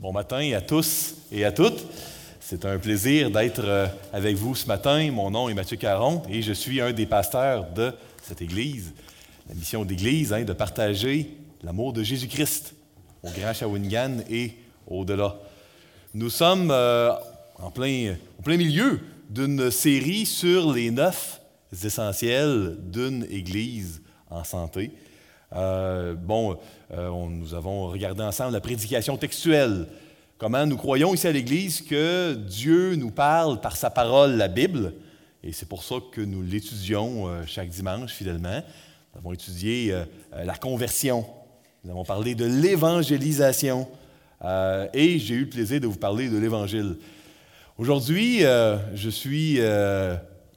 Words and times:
Bon 0.00 0.12
matin 0.14 0.50
à 0.56 0.62
tous 0.62 1.16
et 1.30 1.44
à 1.44 1.52
toutes. 1.52 1.84
C'est 2.40 2.64
un 2.64 2.78
plaisir 2.78 3.30
d'être 3.30 3.60
euh, 3.62 3.86
avec 4.14 4.34
vous 4.34 4.54
ce 4.54 4.66
matin. 4.66 5.10
Mon 5.12 5.30
nom 5.30 5.50
est 5.50 5.52
Mathieu 5.52 5.76
Caron 5.76 6.22
et 6.30 6.40
je 6.40 6.54
suis 6.54 6.80
un 6.80 6.94
des 6.94 7.04
pasteurs 7.04 7.70
de 7.74 7.92
cette 8.22 8.40
Église. 8.40 8.94
La 9.46 9.54
mission 9.54 9.84
d'Église 9.84 10.32
est 10.32 10.46
de 10.46 10.54
partager 10.54 11.36
l'amour 11.62 11.92
de 11.92 12.02
Jésus-Christ 12.02 12.74
au 13.22 13.28
Grand 13.28 13.52
Shawinigan 13.52 14.20
et 14.30 14.54
au-delà. 14.86 15.36
Nous 16.14 16.30
sommes 16.30 16.70
euh, 16.70 17.12
en 17.58 17.70
plein 17.70 18.16
milieu 18.46 19.00
d'une 19.28 19.70
série 19.70 20.24
sur 20.24 20.72
les 20.72 20.90
neuf 20.90 21.42
essentiels 21.84 22.78
d'une 22.80 23.26
Église 23.30 24.00
en 24.30 24.44
santé. 24.44 24.92
Euh, 25.52 26.14
bon, 26.14 26.58
euh, 26.92 27.10
nous 27.28 27.54
avons 27.54 27.88
regardé 27.88 28.22
ensemble 28.22 28.52
la 28.52 28.60
prédication 28.60 29.16
textuelle. 29.16 29.86
Comment 30.38 30.64
nous 30.64 30.76
croyons 30.76 31.12
ici 31.12 31.26
à 31.26 31.32
l'Église 31.32 31.82
que 31.82 32.34
Dieu 32.34 32.94
nous 32.94 33.10
parle 33.10 33.60
par 33.60 33.76
sa 33.76 33.90
parole, 33.90 34.36
la 34.36 34.48
Bible, 34.48 34.94
et 35.42 35.52
c'est 35.52 35.68
pour 35.68 35.82
ça 35.82 35.96
que 36.12 36.20
nous 36.20 36.42
l'étudions 36.42 37.26
euh, 37.28 37.42
chaque 37.46 37.68
dimanche 37.68 38.12
fidèlement. 38.12 38.62
Nous 39.12 39.18
avons 39.18 39.32
étudié 39.32 39.92
la 40.32 40.54
conversion, 40.54 41.26
nous 41.82 41.90
avons 41.90 42.04
parlé 42.04 42.36
de 42.36 42.44
l'évangélisation, 42.44 43.88
et 44.94 45.18
j'ai 45.18 45.34
eu 45.34 45.40
le 45.40 45.48
plaisir 45.48 45.80
de 45.80 45.88
vous 45.88 45.98
parler 45.98 46.28
de 46.28 46.38
l'Évangile. 46.38 46.96
Aujourd'hui, 47.76 48.42
je 48.42 49.10
suis 49.10 49.58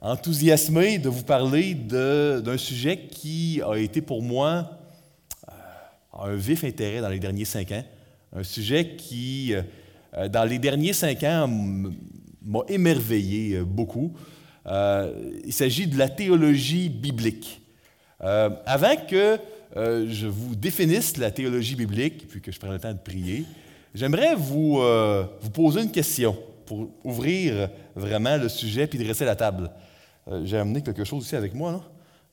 enthousiasmé 0.00 0.98
de 0.98 1.08
vous 1.08 1.24
parler 1.24 1.74
d'un 1.74 2.56
sujet 2.56 2.96
qui 2.96 3.60
a 3.60 3.74
été 3.74 4.00
pour 4.00 4.22
moi 4.22 4.73
un 6.20 6.36
vif 6.36 6.64
intérêt 6.64 7.00
dans 7.00 7.08
les 7.08 7.18
derniers 7.18 7.44
cinq 7.44 7.72
ans. 7.72 7.84
Un 8.36 8.42
sujet 8.42 8.96
qui, 8.96 9.54
euh, 10.16 10.28
dans 10.28 10.44
les 10.44 10.58
derniers 10.58 10.92
cinq 10.92 11.22
ans, 11.22 11.48
m'a 11.48 12.60
émerveillé 12.68 13.56
euh, 13.56 13.64
beaucoup. 13.64 14.12
Euh, 14.66 15.32
il 15.44 15.52
s'agit 15.52 15.86
de 15.86 15.98
la 15.98 16.08
théologie 16.08 16.88
biblique. 16.88 17.60
avant 18.20 18.96
que 19.08 19.38
je 19.76 20.26
vous 20.26 20.54
définisse 20.54 21.16
la 21.16 21.30
théologie 21.30 21.74
biblique, 21.74 22.28
puis 22.28 22.40
que 22.40 22.52
je 22.52 22.58
prenne 22.58 22.72
le 22.72 22.78
temps 22.78 22.92
de 22.92 22.98
prier, 22.98 23.44
j'aimerais 23.92 24.34
vous, 24.36 24.80
poser 25.52 25.82
une 25.82 25.90
question 25.90 26.36
pour 26.64 26.88
ouvrir 27.02 27.68
vraiment 27.94 28.36
le 28.36 28.48
sujet 28.48 28.86
puis 28.86 28.98
dresser 28.98 29.24
la 29.24 29.36
table. 29.36 29.70
J'ai 30.44 30.56
amené 30.56 30.80
quelque 30.80 31.04
chose 31.04 31.26
ici 31.26 31.36
avec 31.36 31.52
moi, 31.54 31.84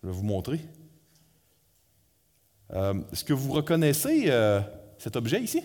je 0.01 0.07
vais 0.07 0.13
vous 0.13 0.23
montrer. 0.23 0.59
Euh, 2.73 2.93
est-ce 3.11 3.23
que 3.23 3.33
vous 3.33 3.51
reconnaissez 3.51 4.25
euh, 4.27 4.61
cet 4.97 5.15
objet 5.15 5.41
ici? 5.41 5.63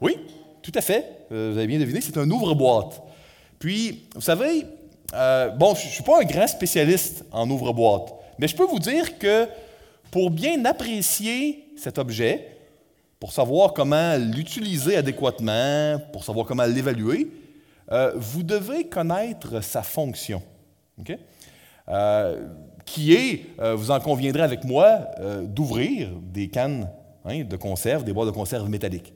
Oui, 0.00 0.18
tout 0.62 0.72
à 0.74 0.80
fait. 0.80 1.26
Euh, 1.32 1.50
vous 1.52 1.58
avez 1.58 1.66
bien 1.66 1.78
deviné, 1.78 2.00
c'est 2.00 2.18
un 2.18 2.30
ouvre-boîte. 2.30 3.00
Puis, 3.58 4.08
vous 4.14 4.20
savez, 4.20 4.66
bon, 5.12 5.74
je 5.74 5.86
ne 5.86 5.90
suis 5.90 6.02
pas 6.02 6.20
un 6.20 6.24
grand 6.24 6.46
spécialiste 6.46 7.24
en 7.32 7.48
ouvre-boîte, 7.48 8.12
mais 8.38 8.48
je 8.48 8.56
peux 8.56 8.66
vous 8.66 8.78
dire 8.78 9.18
que 9.18 9.46
pour 10.10 10.30
bien 10.30 10.64
apprécier 10.64 11.72
cet 11.76 11.98
objet, 11.98 12.48
pour 13.18 13.32
savoir 13.32 13.72
comment 13.72 14.16
l'utiliser 14.16 14.96
adéquatement, 14.96 15.98
pour 16.12 16.24
savoir 16.24 16.44
comment 16.46 16.64
l'évaluer, 16.64 17.30
vous 18.16 18.42
devez 18.42 18.88
connaître 18.88 19.62
sa 19.62 19.82
fonction. 19.82 20.42
OK? 20.98 21.16
Qui 22.84 23.14
est, 23.14 23.46
euh, 23.60 23.74
vous 23.74 23.90
en 23.90 24.00
conviendrez 24.00 24.42
avec 24.42 24.64
moi, 24.64 25.08
euh, 25.20 25.42
d'ouvrir 25.42 26.08
des 26.32 26.48
cannes 26.48 26.88
hein, 27.24 27.44
de 27.44 27.56
conserve, 27.56 28.04
des 28.04 28.12
boîtes 28.12 28.28
de 28.28 28.32
conserve 28.32 28.68
métalliques. 28.68 29.12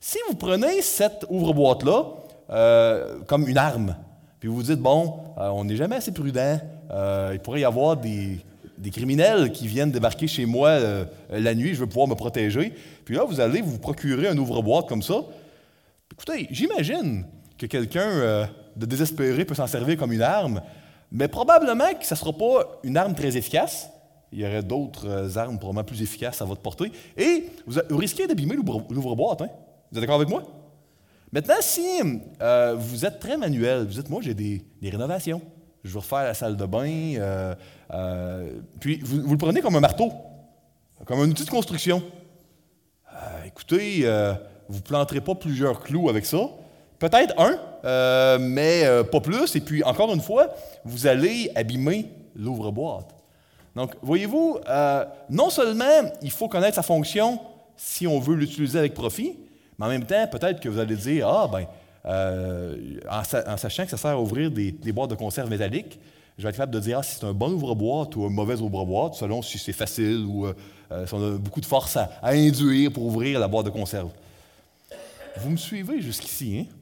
Si 0.00 0.18
vous 0.28 0.36
prenez 0.36 0.80
cette 0.82 1.26
ouvre-boîte-là 1.28 2.04
euh, 2.50 3.18
comme 3.26 3.46
une 3.48 3.58
arme, 3.58 3.96
puis 4.38 4.48
vous 4.48 4.56
vous 4.56 4.62
dites, 4.62 4.80
bon, 4.80 5.20
on 5.36 5.64
n'est 5.64 5.76
jamais 5.76 5.96
assez 5.96 6.12
prudent, 6.12 6.58
il 7.32 7.38
pourrait 7.40 7.60
y 7.60 7.64
avoir 7.64 7.98
des, 7.98 8.38
des, 8.78 8.90
criminels 8.90 9.52
qui 9.52 9.66
viennent 9.66 9.90
débarquer 9.90 10.26
chez 10.26 10.46
moi 10.46 10.78
la 11.30 11.54
nuit, 11.54 11.74
je 11.74 11.80
veux 11.80 11.86
pouvoir 11.86 12.08
me 12.08 12.14
protéger, 12.14 12.72
puis 13.04 13.16
là, 13.16 13.24
vous 13.28 13.38
allez 13.38 13.60
vous 13.60 13.78
procurer 13.78 14.28
un 14.28 14.38
ouvre-boîte 14.38 14.88
comme 14.88 15.02
ça. 15.02 15.16
Écoutez, 16.10 16.48
j'imagine 16.50 17.26
que 17.58 17.66
quelqu'un 17.66 18.48
de 18.74 18.86
désespéré 18.86 19.44
peut 19.44 19.54
s'en 19.54 19.66
servir 19.66 19.98
comme 19.98 20.12
une 20.12 20.22
arme, 20.22 20.62
mais 21.12 21.28
probablement 21.28 21.92
que 21.94 22.06
ça 22.06 22.14
ne 22.14 22.18
sera 22.18 22.32
pas 22.32 22.80
une 22.82 22.96
arme 22.96 23.14
très 23.14 23.36
efficace. 23.36 23.90
Il 24.32 24.40
y 24.40 24.46
aurait 24.46 24.62
d'autres 24.62 25.08
euh, 25.08 25.36
armes 25.36 25.58
probablement 25.58 25.84
plus 25.84 26.02
efficaces 26.02 26.40
à 26.40 26.44
votre 26.44 26.60
portée. 26.60 26.92
Et 27.16 27.46
vous, 27.66 27.80
risquez 27.96 28.26
d'abîmer 28.26 28.54
l'ouvre-boîte. 28.54 29.42
Hein? 29.42 29.48
Vous 29.90 29.98
êtes 29.98 30.02
d'accord 30.02 30.16
avec 30.16 30.28
moi? 30.28 30.44
Maintenant, 31.32 31.56
si 31.60 32.00
euh, 32.40 32.76
vous 32.78 33.04
êtes 33.04 33.18
très 33.18 33.36
manuel, 33.36 33.86
vous 33.86 33.94
dites, 33.94 34.08
moi, 34.08 34.20
j'ai 34.22 34.34
des, 34.34 34.62
rénovations. 34.82 35.42
Je 35.82 35.90
veux 35.90 35.98
refaire 35.98 36.24
la 36.24 36.34
salle 36.34 36.56
de 36.56 36.66
bain. 36.66 37.14
Euh, 37.18 38.60
puis, 38.78 39.00
vous, 39.02 39.32
le 39.32 39.38
prenez 39.38 39.60
comme 39.60 39.74
un 39.74 39.80
marteau, 39.80 40.12
comme 41.04 41.20
un 41.20 41.28
outil 41.28 41.44
de 41.44 41.50
construction. 41.50 42.02
écoutez, 43.46 44.02
vous 44.68 44.76
ne 44.76 44.82
planterez 44.82 45.20
pas 45.20 45.34
plusieurs 45.34 45.80
clous 45.80 46.08
avec 46.08 46.24
ça. 46.26 46.38
Peut-être 47.00 47.32
un, 47.40 47.58
euh, 47.86 48.38
mais 48.38 48.84
euh, 48.84 49.02
pas 49.02 49.20
plus. 49.20 49.56
Et 49.56 49.60
puis, 49.60 49.82
encore 49.82 50.12
une 50.12 50.20
fois, 50.20 50.48
vous 50.84 51.06
allez 51.06 51.50
abîmer 51.54 52.10
l'ouvre-boîte. 52.36 53.08
Donc, 53.74 53.94
voyez-vous, 54.02 54.58
euh, 54.68 55.04
non 55.30 55.48
seulement 55.48 56.12
il 56.20 56.30
faut 56.30 56.46
connaître 56.46 56.74
sa 56.74 56.82
fonction 56.82 57.40
si 57.74 58.06
on 58.06 58.20
veut 58.20 58.36
l'utiliser 58.36 58.78
avec 58.78 58.92
profit, 58.92 59.38
mais 59.78 59.86
en 59.86 59.88
même 59.88 60.04
temps, 60.04 60.26
peut-être 60.30 60.60
que 60.60 60.68
vous 60.68 60.78
allez 60.78 60.96
dire, 60.96 61.26
ah, 61.26 61.48
ben, 61.50 61.66
en, 63.10 63.56
sachant 63.56 63.84
que 63.84 63.90
ça 63.90 63.96
sert 63.96 64.10
à 64.10 64.20
ouvrir 64.20 64.50
des, 64.50 64.92
boîtes 64.92 65.10
de 65.10 65.14
conserve 65.14 65.48
métalliques, 65.48 65.98
je 66.36 66.42
vais 66.42 66.50
être 66.50 66.56
capable 66.56 66.74
de 66.74 66.80
dire 66.80 66.98
ah, 66.98 67.02
si 67.02 67.16
c'est 67.18 67.24
un 67.24 67.32
bon 67.32 67.50
ouvre-boîte 67.52 68.14
ou 68.16 68.26
un 68.26 68.30
mauvais 68.30 68.60
ouvre-boîte, 68.60 69.14
selon 69.14 69.40
si 69.40 69.58
c'est 69.58 69.72
facile 69.72 70.26
ou 70.28 70.46
si 71.06 71.14
on 71.14 71.34
a 71.34 71.38
beaucoup 71.38 71.62
de 71.62 71.66
force 71.66 71.96
à, 71.96 72.10
à, 72.22 72.32
induire 72.32 72.92
pour 72.92 73.06
ouvrir 73.06 73.40
la 73.40 73.48
boîte 73.48 73.64
de 73.64 73.70
conserve. 73.70 74.10
Vous 75.38 75.50
me 75.50 75.56
suivez 75.56 76.02
jusqu'ici, 76.02 76.58
hein? 76.68 76.79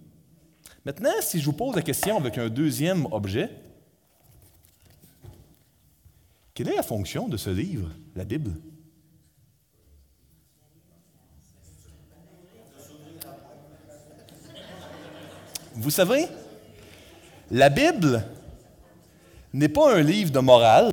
Maintenant, 0.88 1.20
si 1.20 1.38
je 1.38 1.44
vous 1.44 1.52
pose 1.52 1.76
la 1.76 1.82
question 1.82 2.16
avec 2.16 2.38
un 2.38 2.48
deuxième 2.48 3.04
objet, 3.12 3.50
quelle 6.54 6.70
est 6.70 6.76
la 6.76 6.82
fonction 6.82 7.28
de 7.28 7.36
ce 7.36 7.50
livre, 7.50 7.90
la 8.16 8.24
Bible? 8.24 8.52
Vous 15.74 15.90
savez, 15.90 16.24
la 17.50 17.68
Bible 17.68 18.24
n'est 19.52 19.68
pas 19.68 19.94
un 19.94 20.00
livre 20.00 20.32
de 20.32 20.40
morale 20.40 20.90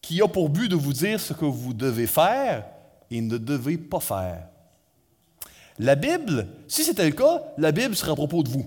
qui 0.00 0.20
a 0.20 0.26
pour 0.26 0.48
but 0.48 0.68
de 0.68 0.74
vous 0.74 0.94
dire 0.94 1.20
ce 1.20 1.32
que 1.32 1.44
vous 1.44 1.74
devez 1.74 2.08
faire 2.08 2.66
et 3.08 3.20
ne 3.20 3.38
devez 3.38 3.78
pas 3.78 4.00
faire. 4.00 4.48
La 5.78 5.94
Bible, 5.94 6.48
si 6.66 6.82
c'était 6.82 7.06
le 7.06 7.14
cas, 7.14 7.42
la 7.56 7.72
Bible 7.72 7.94
serait 7.94 8.12
à 8.12 8.16
propos 8.16 8.42
de 8.42 8.48
vous. 8.48 8.66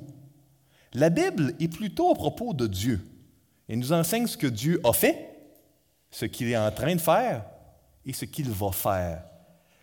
La 0.94 1.10
Bible 1.10 1.54
est 1.60 1.68
plutôt 1.68 2.12
à 2.12 2.16
propos 2.16 2.54
de 2.54 2.68
Dieu. 2.68 3.02
Elle 3.68 3.80
nous 3.80 3.94
enseigne 3.94 4.28
ce 4.28 4.38
que 4.38 4.48
Dieu 4.48 4.80
a 4.84 4.94
fait, 4.94 5.30
ce 6.10 6.26
qu'il 6.26 6.50
est 6.50 6.58
en 6.58 6.72
train 6.72 6.96
de 6.96 7.02
faire 7.02 7.46
et 8.06 8.14
ce 8.14 8.26
qu'il 8.26 8.50
va 8.50 8.72
faire. 8.72 9.24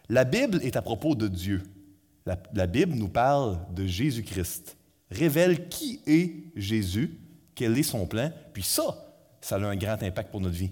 La 0.08 0.24
Bible 0.24 0.60
est 0.62 0.76
à 0.76 0.82
propos 0.82 1.14
de 1.14 1.28
Dieu. 1.28 1.62
La, 2.52 2.66
Bible 2.66 2.94
nous 2.94 3.08
parle 3.08 3.58
de 3.74 3.86
Jésus-Christ, 3.86 4.76
révèle 5.10 5.68
qui 5.68 6.02
est 6.06 6.52
Jésus, 6.56 7.18
quel 7.54 7.78
est 7.78 7.82
son 7.82 8.06
plan, 8.06 8.30
puis 8.52 8.62
ça, 8.62 8.94
ça 9.40 9.56
a 9.56 9.60
un 9.60 9.76
grand 9.76 10.02
impact 10.02 10.30
pour 10.30 10.42
notre 10.42 10.54
vie. 10.54 10.70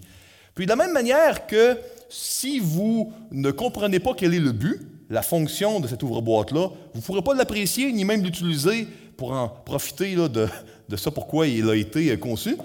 Puis 0.54 0.66
de 0.66 0.70
la 0.70 0.76
même 0.76 0.92
manière 0.92 1.46
que 1.46 1.78
si 2.10 2.58
vous 2.58 3.10
ne 3.30 3.50
comprenez 3.50 4.00
pas 4.00 4.12
quel 4.14 4.34
est 4.34 4.40
le 4.40 4.52
but, 4.52 4.86
la 5.08 5.22
fonction 5.22 5.80
de 5.80 5.88
cet 5.88 6.02
ouvre-boîte-là, 6.02 6.68
vous 6.92 7.00
ne 7.00 7.04
pourrez 7.04 7.22
pas 7.22 7.34
l'apprécier 7.34 7.92
ni 7.92 8.04
même 8.04 8.22
l'utiliser 8.22 8.86
pour 9.16 9.32
en 9.32 9.48
profiter 9.48 10.14
de, 10.16 10.48
de 10.88 10.96
ça 10.96 11.10
pourquoi 11.10 11.46
il 11.46 11.68
a 11.68 11.76
été 11.76 12.10
euh, 12.10 12.16
conçu, 12.16 12.56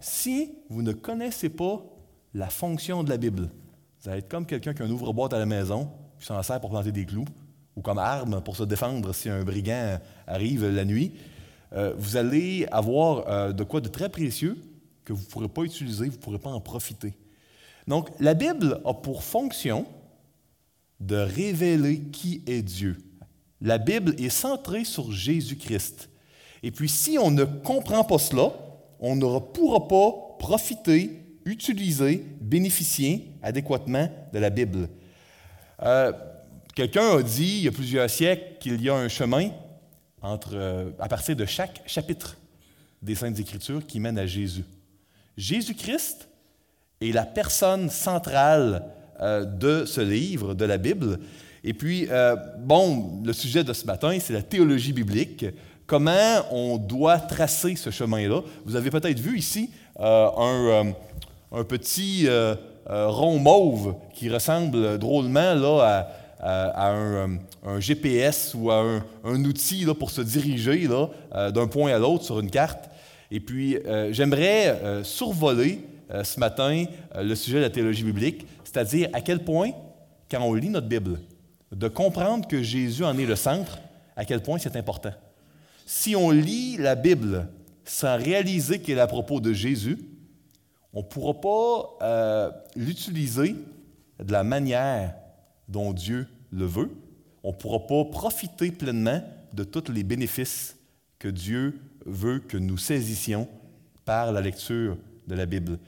si 0.00 0.52
vous 0.68 0.82
ne 0.82 0.92
connaissez 0.92 1.48
pas 1.48 1.82
la 2.34 2.48
fonction 2.48 3.02
de 3.02 3.10
la 3.10 3.16
Bible. 3.16 3.48
Vous 4.00 4.08
allez 4.08 4.18
être 4.18 4.28
comme 4.28 4.46
quelqu'un 4.46 4.74
qui 4.74 4.82
a 4.82 4.84
un 4.84 4.90
ouvre-boîte 4.90 5.32
à 5.32 5.38
la 5.38 5.46
maison, 5.46 5.90
qui 6.20 6.26
s'en 6.26 6.42
sert 6.42 6.60
pour 6.60 6.70
planter 6.70 6.92
des 6.92 7.04
clous, 7.04 7.24
ou 7.76 7.80
comme 7.80 7.98
arme 7.98 8.40
pour 8.42 8.56
se 8.56 8.64
défendre 8.64 9.14
si 9.14 9.28
un 9.28 9.44
brigand 9.44 9.98
arrive 10.26 10.68
la 10.68 10.84
nuit. 10.84 11.12
Euh, 11.72 11.94
vous 11.96 12.16
allez 12.16 12.66
avoir 12.70 13.28
euh, 13.28 13.52
de 13.52 13.62
quoi 13.64 13.80
de 13.80 13.88
très 13.88 14.08
précieux 14.08 14.56
que 15.04 15.12
vous 15.12 15.22
ne 15.22 15.26
pourrez 15.26 15.48
pas 15.48 15.62
utiliser, 15.62 16.06
vous 16.06 16.16
ne 16.16 16.20
pourrez 16.20 16.38
pas 16.38 16.50
en 16.50 16.60
profiter. 16.60 17.14
Donc, 17.86 18.10
la 18.20 18.34
Bible 18.34 18.80
a 18.84 18.94
pour 18.94 19.22
fonction 19.22 19.86
de 21.00 21.16
révéler 21.16 22.00
qui 22.12 22.42
est 22.46 22.62
Dieu. 22.62 22.96
La 23.60 23.78
Bible 23.78 24.14
est 24.18 24.30
centrée 24.30 24.84
sur 24.84 25.10
Jésus-Christ. 25.12 26.10
Et 26.62 26.70
puis 26.70 26.88
si 26.88 27.18
on 27.18 27.30
ne 27.30 27.44
comprend 27.44 28.04
pas 28.04 28.18
cela, 28.18 28.52
on 29.00 29.16
ne 29.16 29.38
pourra 29.38 29.86
pas 29.86 30.36
profiter, 30.38 31.22
utiliser, 31.44 32.24
bénéficier 32.40 33.32
adéquatement 33.42 34.08
de 34.32 34.38
la 34.38 34.50
Bible. 34.50 34.88
Euh, 35.82 36.12
Quelqu'un 36.78 37.16
a 37.18 37.22
dit, 37.24 37.56
il 37.58 37.64
y 37.64 37.66
a 37.68 37.72
plusieurs 37.72 38.08
siècles, 38.08 38.56
qu'il 38.60 38.80
y 38.80 38.88
a 38.88 38.94
un 38.94 39.08
chemin 39.08 39.50
entre, 40.22 40.50
euh, 40.52 40.92
à 41.00 41.08
partir 41.08 41.34
de 41.34 41.44
chaque 41.44 41.82
chapitre 41.86 42.36
des 43.02 43.16
Saintes 43.16 43.40
Écritures 43.40 43.84
qui 43.84 43.98
mène 43.98 44.16
à 44.16 44.26
Jésus. 44.26 44.62
Jésus-Christ 45.36 46.28
est 47.00 47.10
la 47.10 47.24
personne 47.26 47.90
centrale 47.90 48.92
euh, 49.20 49.44
de 49.44 49.84
ce 49.84 50.00
livre, 50.00 50.54
de 50.54 50.64
la 50.64 50.78
Bible. 50.78 51.18
Et 51.64 51.74
puis, 51.74 52.06
euh, 52.10 52.36
bon, 52.58 53.20
le 53.24 53.32
sujet 53.32 53.64
de 53.64 53.72
ce 53.72 53.84
matin, 53.84 54.16
c'est 54.20 54.32
la 54.32 54.42
théologie 54.42 54.92
biblique. 54.92 55.46
Comment 55.86 56.44
on 56.50 56.76
doit 56.76 57.18
tracer 57.18 57.76
ce 57.76 57.90
chemin-là? 57.90 58.42
Vous 58.64 58.76
avez 58.76 58.90
peut-être 58.90 59.18
vu 59.18 59.38
ici 59.38 59.70
un, 59.98 60.92
un, 61.50 61.64
petit 61.64 62.28
rond 62.86 63.38
mauve 63.38 63.94
qui 64.14 64.28
ressemble 64.28 64.98
drôlement 64.98 65.54
là, 65.54 66.06
à, 66.40 66.92
un, 66.92 67.80
GPS 67.80 68.54
ou 68.54 68.70
à 68.70 68.84
un, 69.24 69.44
outil 69.44 69.84
là, 69.84 69.94
pour 69.94 70.10
se 70.10 70.20
diriger 70.20 70.88
euh, 71.34 71.50
d'un 71.50 71.66
point 71.66 71.92
à 71.92 71.98
l'autre 71.98 72.24
sur 72.24 72.40
une 72.40 72.50
carte. 72.50 72.88
Et 73.30 73.40
puis, 73.40 73.76
euh, 73.76 74.12
j'aimerais 74.12 74.68
euh, 74.82 75.04
survoler 75.04 75.80
ce 76.24 76.40
matin 76.40 76.86
le 77.14 77.34
sujet 77.34 77.58
de 77.58 77.64
la 77.64 77.68
théologie 77.68 78.02
biblique, 78.02 78.46
c'est-à-dire 78.70 79.08
à 79.14 79.22
quel 79.22 79.42
point, 79.44 79.70
quand 80.30 80.42
on 80.42 80.52
lit 80.52 80.68
notre 80.68 80.88
Bible, 80.88 81.18
de 81.72 81.88
comprendre 81.88 82.46
que 82.46 82.62
Jésus 82.62 83.02
en 83.02 83.16
est 83.16 83.24
le 83.24 83.34
centre, 83.34 83.78
à 84.14 84.26
quel 84.26 84.42
point 84.42 84.58
c'est 84.58 84.76
important. 84.76 85.12
Si 85.86 86.14
on 86.14 86.30
lit 86.30 86.76
la 86.76 86.94
Bible 86.94 87.48
sans 87.86 88.18
réaliser 88.18 88.78
qu'elle 88.80 88.98
est 88.98 89.00
à 89.00 89.06
propos 89.06 89.40
de 89.40 89.54
Jésus, 89.54 89.98
on 90.92 90.98
ne 90.98 91.06
pourra 91.06 91.40
pas 91.40 92.62
l'utiliser 92.76 93.54
de 94.22 94.32
la 94.32 94.44
manière 94.44 95.14
dont 95.66 95.94
Dieu 95.94 96.26
le 96.50 96.66
veut, 96.66 96.90
on 97.42 97.52
ne 97.52 97.56
pourra 97.56 97.86
pas 97.86 98.04
profiter 98.04 98.70
pleinement 98.70 99.22
de 99.54 99.64
tous 99.64 99.90
les 99.90 100.02
bénéfices 100.02 100.76
que 101.18 101.28
Dieu 101.28 101.80
veut 102.04 102.40
que 102.40 102.58
nous 102.58 102.76
saisissions 102.76 103.48
par 104.04 104.30
la 104.30 104.42
lecture 104.42 104.98
de 105.26 105.34
la 105.34 105.46
Bible. 105.46 105.78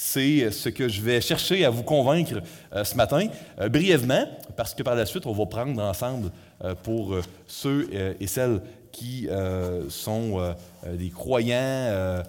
C'est 0.00 0.50
ce 0.52 0.68
que 0.68 0.88
je 0.88 1.02
vais 1.02 1.20
chercher 1.20 1.64
à 1.64 1.70
vous 1.70 1.82
convaincre 1.82 2.40
euh, 2.72 2.84
ce 2.84 2.94
matin, 2.94 3.26
euh, 3.60 3.68
brièvement, 3.68 4.24
parce 4.56 4.74
que 4.74 4.82
par 4.82 4.94
la 4.94 5.06
suite, 5.06 5.26
on 5.26 5.32
va 5.32 5.46
prendre 5.46 5.82
ensemble 5.82 6.30
euh, 6.62 6.74
pour 6.82 7.16
ceux 7.46 7.88
et 8.20 8.26
celles 8.26 8.60
qui 8.92 9.28
sont 9.90 10.54
des 10.92 11.10
croyants 11.10 12.22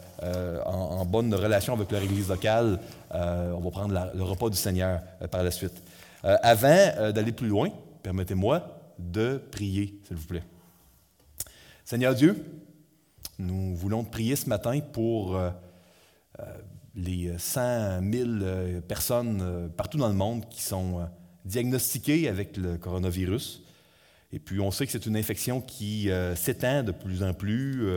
en, 0.65 1.05
bonne 1.05 1.33
relation 1.33 1.73
avec 1.73 1.91
leur 1.91 2.03
Église 2.03 2.27
locale. 2.29 2.79
on 3.11 3.59
va 3.59 3.71
prendre 3.71 4.11
le 4.13 4.23
repas 4.23 4.49
du 4.49 4.57
Seigneur 4.57 4.99
par 5.31 5.41
la 5.41 5.49
suite. 5.49 5.81
Euh, 6.25 6.37
avant 6.41 6.67
euh, 6.67 7.11
d'aller 7.11 7.31
plus 7.31 7.47
loin, 7.47 7.69
permettez-moi 8.03 8.61
de 8.97 9.41
prier, 9.51 9.99
s'il 10.05 10.17
vous 10.17 10.27
plaît. 10.27 10.43
Seigneur 11.85 12.13
Dieu, 12.13 12.43
nous 13.37 13.75
voulons 13.75 14.03
prier 14.03 14.35
ce 14.35 14.49
matin 14.49 14.79
pour 14.79 15.37
euh, 15.37 15.49
les 16.99 17.33
100 17.37 18.01
000 18.11 18.29
personnes 18.87 19.71
partout 19.75 19.97
dans 19.97 20.09
le 20.09 20.13
monde 20.13 20.47
qui 20.49 20.61
sont 20.61 21.07
diagnostiquées 21.45 22.27
avec 22.27 22.57
le 22.57 22.77
coronavirus. 22.77 23.63
Et 24.31 24.39
puis, 24.39 24.59
on 24.59 24.69
sait 24.71 24.85
que 24.85 24.91
c'est 24.91 25.05
une 25.05 25.17
infection 25.17 25.61
qui 25.61 26.09
s'étend 26.35 26.83
de 26.83 26.91
plus 26.91 27.23
en 27.23 27.33
plus. 27.33 27.87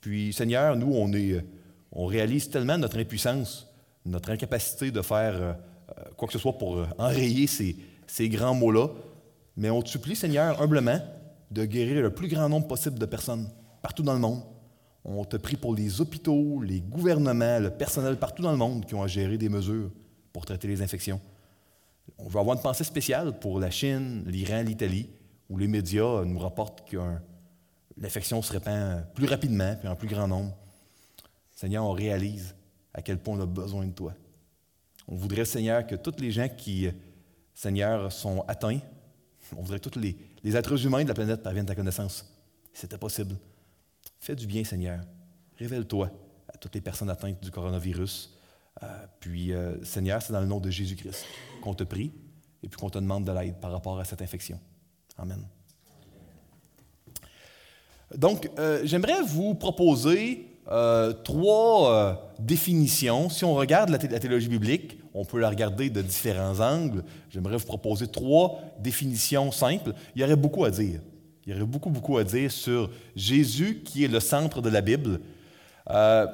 puis, 0.00 0.32
Seigneur, 0.32 0.76
nous, 0.76 0.92
on, 0.94 1.12
est, 1.12 1.44
on 1.92 2.06
réalise 2.06 2.48
tellement 2.48 2.78
notre 2.78 2.98
impuissance, 2.98 3.68
notre 4.04 4.30
incapacité 4.30 4.90
de 4.90 5.02
faire 5.02 5.56
euh, 5.98 6.10
quoi 6.16 6.26
que 6.26 6.32
ce 6.32 6.38
soit 6.38 6.56
pour 6.56 6.76
euh, 6.76 6.86
enrayer 6.98 7.46
ces, 7.46 7.76
ces 8.06 8.28
grands 8.28 8.54
mots-là, 8.54 8.88
mais 9.56 9.70
on 9.70 9.82
te 9.82 9.88
supplie, 9.88 10.16
Seigneur, 10.16 10.60
humblement, 10.60 11.00
de 11.50 11.64
guérir 11.64 12.02
le 12.02 12.10
plus 12.10 12.28
grand 12.28 12.48
nombre 12.48 12.68
possible 12.68 12.98
de 12.98 13.06
personnes 13.06 13.48
partout 13.82 14.02
dans 14.02 14.12
le 14.12 14.20
monde. 14.20 14.42
On 15.04 15.24
te 15.24 15.36
prie 15.36 15.56
pour 15.56 15.74
les 15.74 16.00
hôpitaux, 16.00 16.60
les 16.62 16.80
gouvernements, 16.80 17.58
le 17.58 17.70
personnel 17.70 18.18
partout 18.18 18.42
dans 18.42 18.52
le 18.52 18.58
monde 18.58 18.84
qui 18.84 18.94
ont 18.94 19.02
à 19.02 19.06
gérer 19.06 19.38
des 19.38 19.48
mesures 19.48 19.90
pour 20.32 20.44
traiter 20.44 20.68
les 20.68 20.82
infections. 20.82 21.20
On 22.18 22.28
veut 22.28 22.38
avoir 22.38 22.56
une 22.56 22.62
pensée 22.62 22.84
spéciale 22.84 23.38
pour 23.38 23.58
la 23.60 23.70
Chine, 23.70 24.24
l'Iran, 24.26 24.62
l'Italie, 24.62 25.08
où 25.48 25.56
les 25.56 25.68
médias 25.68 26.24
nous 26.24 26.38
rapportent 26.38 26.88
que 26.88 26.98
l'infection 27.96 28.42
se 28.42 28.52
répand 28.52 29.04
plus 29.14 29.26
rapidement 29.26 29.76
et 29.82 29.88
en 29.88 29.96
plus 29.96 30.08
grand 30.08 30.28
nombre. 30.28 30.54
Seigneur, 31.50 31.84
on 31.84 31.92
réalise 31.92 32.54
à 32.94 33.02
quel 33.02 33.18
point 33.18 33.36
on 33.36 33.40
a 33.40 33.46
besoin 33.46 33.86
de 33.86 33.92
toi. 33.92 34.14
On 35.08 35.16
voudrait, 35.16 35.44
Seigneur, 35.44 35.86
que 35.86 35.94
tous 35.94 36.20
les 36.20 36.30
gens 36.30 36.48
qui, 36.48 36.88
Seigneur, 37.54 38.12
sont 38.12 38.44
atteints, 38.46 38.80
on 39.56 39.62
voudrait 39.62 39.80
que 39.80 39.88
tous 39.88 39.98
les, 39.98 40.56
êtres 40.56 40.86
humains 40.86 41.02
de 41.02 41.08
la 41.08 41.14
planète 41.14 41.42
parviennent 41.42 41.66
à 41.66 41.68
ta 41.68 41.74
connaissance. 41.74 42.24
C'était 42.72 42.98
possible. 42.98 43.36
Fais 44.20 44.36
du 44.36 44.46
bien, 44.46 44.62
Seigneur. 44.64 45.00
Révèle-toi 45.58 46.10
à 46.52 46.58
toutes 46.58 46.74
les 46.74 46.82
personnes 46.82 47.08
atteintes 47.08 47.42
du 47.42 47.50
coronavirus. 47.50 48.36
Euh, 48.82 48.86
puis, 49.18 49.52
euh, 49.52 49.82
Seigneur, 49.82 50.20
c'est 50.20 50.34
dans 50.34 50.42
le 50.42 50.46
nom 50.46 50.60
de 50.60 50.70
Jésus-Christ 50.70 51.24
qu'on 51.62 51.72
te 51.72 51.84
prie 51.84 52.12
et 52.62 52.68
puis 52.68 52.78
qu'on 52.78 52.90
te 52.90 52.98
demande 52.98 53.24
de 53.24 53.32
l'aide 53.32 53.56
par 53.56 53.72
rapport 53.72 53.98
à 53.98 54.04
cette 54.04 54.20
infection. 54.20 54.60
Amen. 55.16 55.42
Donc, 58.14 58.50
euh, 58.58 58.82
j'aimerais 58.84 59.22
vous 59.22 59.54
proposer 59.54 60.46
trois 61.24 62.32
définitions. 62.38 63.28
Si 63.28 63.44
on 63.44 63.54
regarde 63.54 63.88
la 63.88 63.98
théologie 63.98 64.48
biblique, 64.48 64.98
on 65.14 65.24
peut 65.24 65.40
la 65.40 65.48
regarder 65.48 65.90
de 65.90 66.00
différents 66.00 66.60
angles. 66.60 67.02
J'aimerais 67.28 67.56
vous 67.56 67.66
proposer 67.66 68.06
trois 68.06 68.60
définitions 68.78 69.50
simples. 69.50 69.94
Il 70.14 70.20
y 70.20 70.24
aurait 70.24 70.36
beaucoup 70.36 70.64
à 70.64 70.70
dire. 70.70 71.00
Il 71.50 71.54
y 71.54 71.56
aurait 71.56 71.66
beaucoup, 71.66 71.90
beaucoup 71.90 72.16
à 72.16 72.22
dire 72.22 72.52
sur 72.52 72.90
Jésus 73.16 73.82
qui 73.84 74.04
est 74.04 74.08
le 74.08 74.20
centre 74.20 74.60
de 74.60 74.70
la 74.70 74.80
Bible. 74.80 75.18
Euh, 75.90 76.24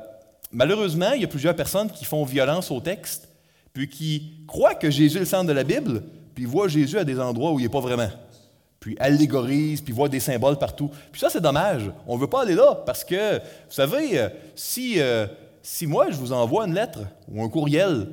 malheureusement, 0.53 1.13
il 1.15 1.23
y 1.23 1.25
a 1.25 1.27
plusieurs 1.27 1.57
personnes 1.57 1.89
qui 1.89 2.05
font 2.05 2.23
violence 2.23 2.71
au 2.71 2.81
texte, 2.81 3.27
puis 3.73 3.89
qui 3.89 4.35
croient 4.47 4.75
que 4.75 4.91
Jésus 4.91 5.17
est 5.17 5.21
le 5.21 5.25
centre 5.25 5.47
de 5.47 5.55
la 5.55 5.65
Bible, 5.65 6.03
puis 6.35 6.45
voient 6.45 6.69
Jésus 6.69 6.99
à 6.99 7.05
des 7.05 7.19
endroits 7.19 7.53
où 7.53 7.59
il 7.59 7.63
n'est 7.63 7.71
pas 7.71 7.81
vraiment. 7.81 8.11
Puis 8.79 8.95
allégorisent, 9.01 9.81
puis 9.81 9.95
voient 9.95 10.11
des 10.11 10.21
symboles 10.21 10.59
partout. 10.59 10.91
Puis 11.11 11.19
ça, 11.19 11.31
c'est 11.31 11.41
dommage. 11.41 11.91
On 12.07 12.17
ne 12.17 12.21
veut 12.21 12.29
pas 12.29 12.43
aller 12.43 12.55
là, 12.55 12.83
parce 12.85 13.03
que, 13.03 13.39
vous 13.39 13.71
savez, 13.71 14.19
euh, 14.19 14.29
si, 14.55 15.01
euh, 15.01 15.27
si 15.63 15.87
moi, 15.87 16.11
je 16.11 16.17
vous 16.17 16.35
envoie 16.35 16.67
une 16.67 16.75
lettre 16.75 17.01
ou 17.27 17.43
un 17.43 17.49
courriel, 17.49 18.09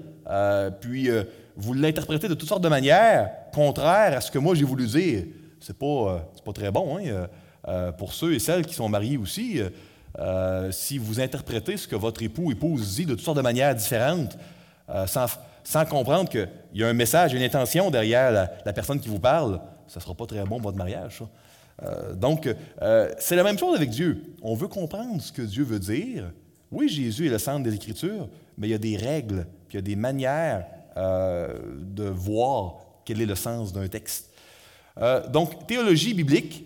puis 0.80 1.10
vous 1.58 1.74
l'interprétez 1.74 2.30
de 2.30 2.34
toutes 2.34 2.48
sortes 2.48 2.64
de 2.64 2.70
manières, 2.70 3.30
contraires 3.54 4.16
à 4.16 4.22
ce 4.22 4.32
que 4.32 4.40
moi 4.40 4.56
j'ai 4.56 4.64
voulu 4.64 4.88
dire. 4.88 5.26
C'est 5.66 5.78
pas, 5.78 5.86
euh, 5.86 6.20
pas 6.44 6.54
très 6.54 6.72
bon. 6.72 6.98
Hein? 6.98 7.28
pour 7.98 8.12
ceux 8.14 8.34
et 8.34 8.40
celles 8.40 8.66
qui 8.66 8.74
sont 8.74 8.90
mariés 8.90 9.16
aussi, 9.16 9.62
si 10.72 10.98
vous 10.98 11.22
interprétez 11.22 11.78
ce 11.78 11.88
que 11.88 11.96
votre 11.96 12.22
époux 12.22 12.48
ou 12.48 12.52
épouse 12.52 12.96
dit 12.96 13.06
de 13.06 13.12
toutes 13.12 13.24
sortes 13.24 13.38
de 13.38 13.42
manières 13.42 13.74
différentes, 13.74 14.38
sans, 15.08 15.28
sans, 15.64 15.86
comprendre 15.86 16.30
qu'il 16.30 16.50
y 16.74 16.84
a 16.84 16.90
un 16.90 16.94
message, 16.94 17.34
une 17.34 17.42
intention 17.42 17.90
derrière 17.90 18.34
la, 18.66 18.74
personne 18.74 19.00
qui 19.00 19.08
vous 19.08 19.22
parle, 19.22 19.62
ça 19.88 20.02
ne 20.02 20.04
sera 20.04 20.14
pas 20.14 20.26
très 20.26 20.44
bon 20.44 20.60
votre 20.60 20.78
mariage. 20.78 21.24
donc, 22.16 22.54
c'est 23.18 23.38
la 23.38 23.44
même 23.44 23.58
chose 23.58 23.78
avec 23.78 23.92
Dieu. 23.92 24.36
On 24.42 24.56
veut 24.56 24.68
comprendre 24.68 25.22
ce 25.22 25.32
que 25.32 25.42
Dieu 25.42 25.64
veut 25.64 25.80
dire. 25.80 26.34
Oui, 26.70 26.90
Jésus 26.90 27.28
est 27.28 27.30
le 27.30 27.38
centre 27.38 27.64
des 27.64 27.76
Écritures, 27.76 28.28
mais 28.58 28.68
il 28.68 28.72
y 28.72 28.74
a 28.74 28.80
des 28.80 28.98
règles, 28.98 29.46
puis 29.70 29.76
il 29.76 29.76
y 29.76 29.78
a 29.78 29.82
des 29.82 29.96
manières 29.96 30.66
euh, 30.98 31.60
de 31.80 32.04
voir 32.04 32.78
quel 33.06 33.22
est 33.22 33.26
le 33.26 33.36
sens 33.36 33.74
d'un 33.74 33.88
texte. 33.88 34.33
Euh, 35.00 35.28
donc, 35.28 35.68
théologie 35.68 36.14
biblique, 36.14 36.66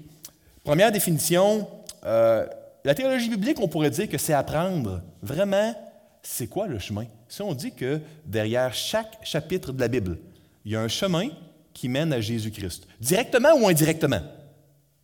première 0.63 0.91
définition, 0.91 1.67
euh, 2.05 2.45
la 2.83 2.95
théologie 2.95 3.29
biblique, 3.29 3.59
on 3.59 3.67
pourrait 3.67 3.89
dire 3.89 4.09
que 4.09 4.17
c'est 4.17 4.33
apprendre 4.33 5.01
vraiment 5.21 5.75
c'est 6.23 6.47
quoi 6.47 6.67
le 6.67 6.77
chemin. 6.79 7.05
Si 7.29 7.41
on 7.41 7.53
dit 7.53 7.71
que 7.71 8.01
derrière 8.25 8.73
chaque 8.73 9.17
chapitre 9.23 9.71
de 9.71 9.79
la 9.79 9.87
Bible, 9.87 10.17
il 10.65 10.73
y 10.73 10.75
a 10.75 10.81
un 10.81 10.87
chemin 10.87 11.29
qui 11.73 11.87
mène 11.87 12.11
à 12.11 12.19
Jésus-Christ, 12.19 12.87
directement 12.99 13.53
ou 13.53 13.67
indirectement. 13.67 14.21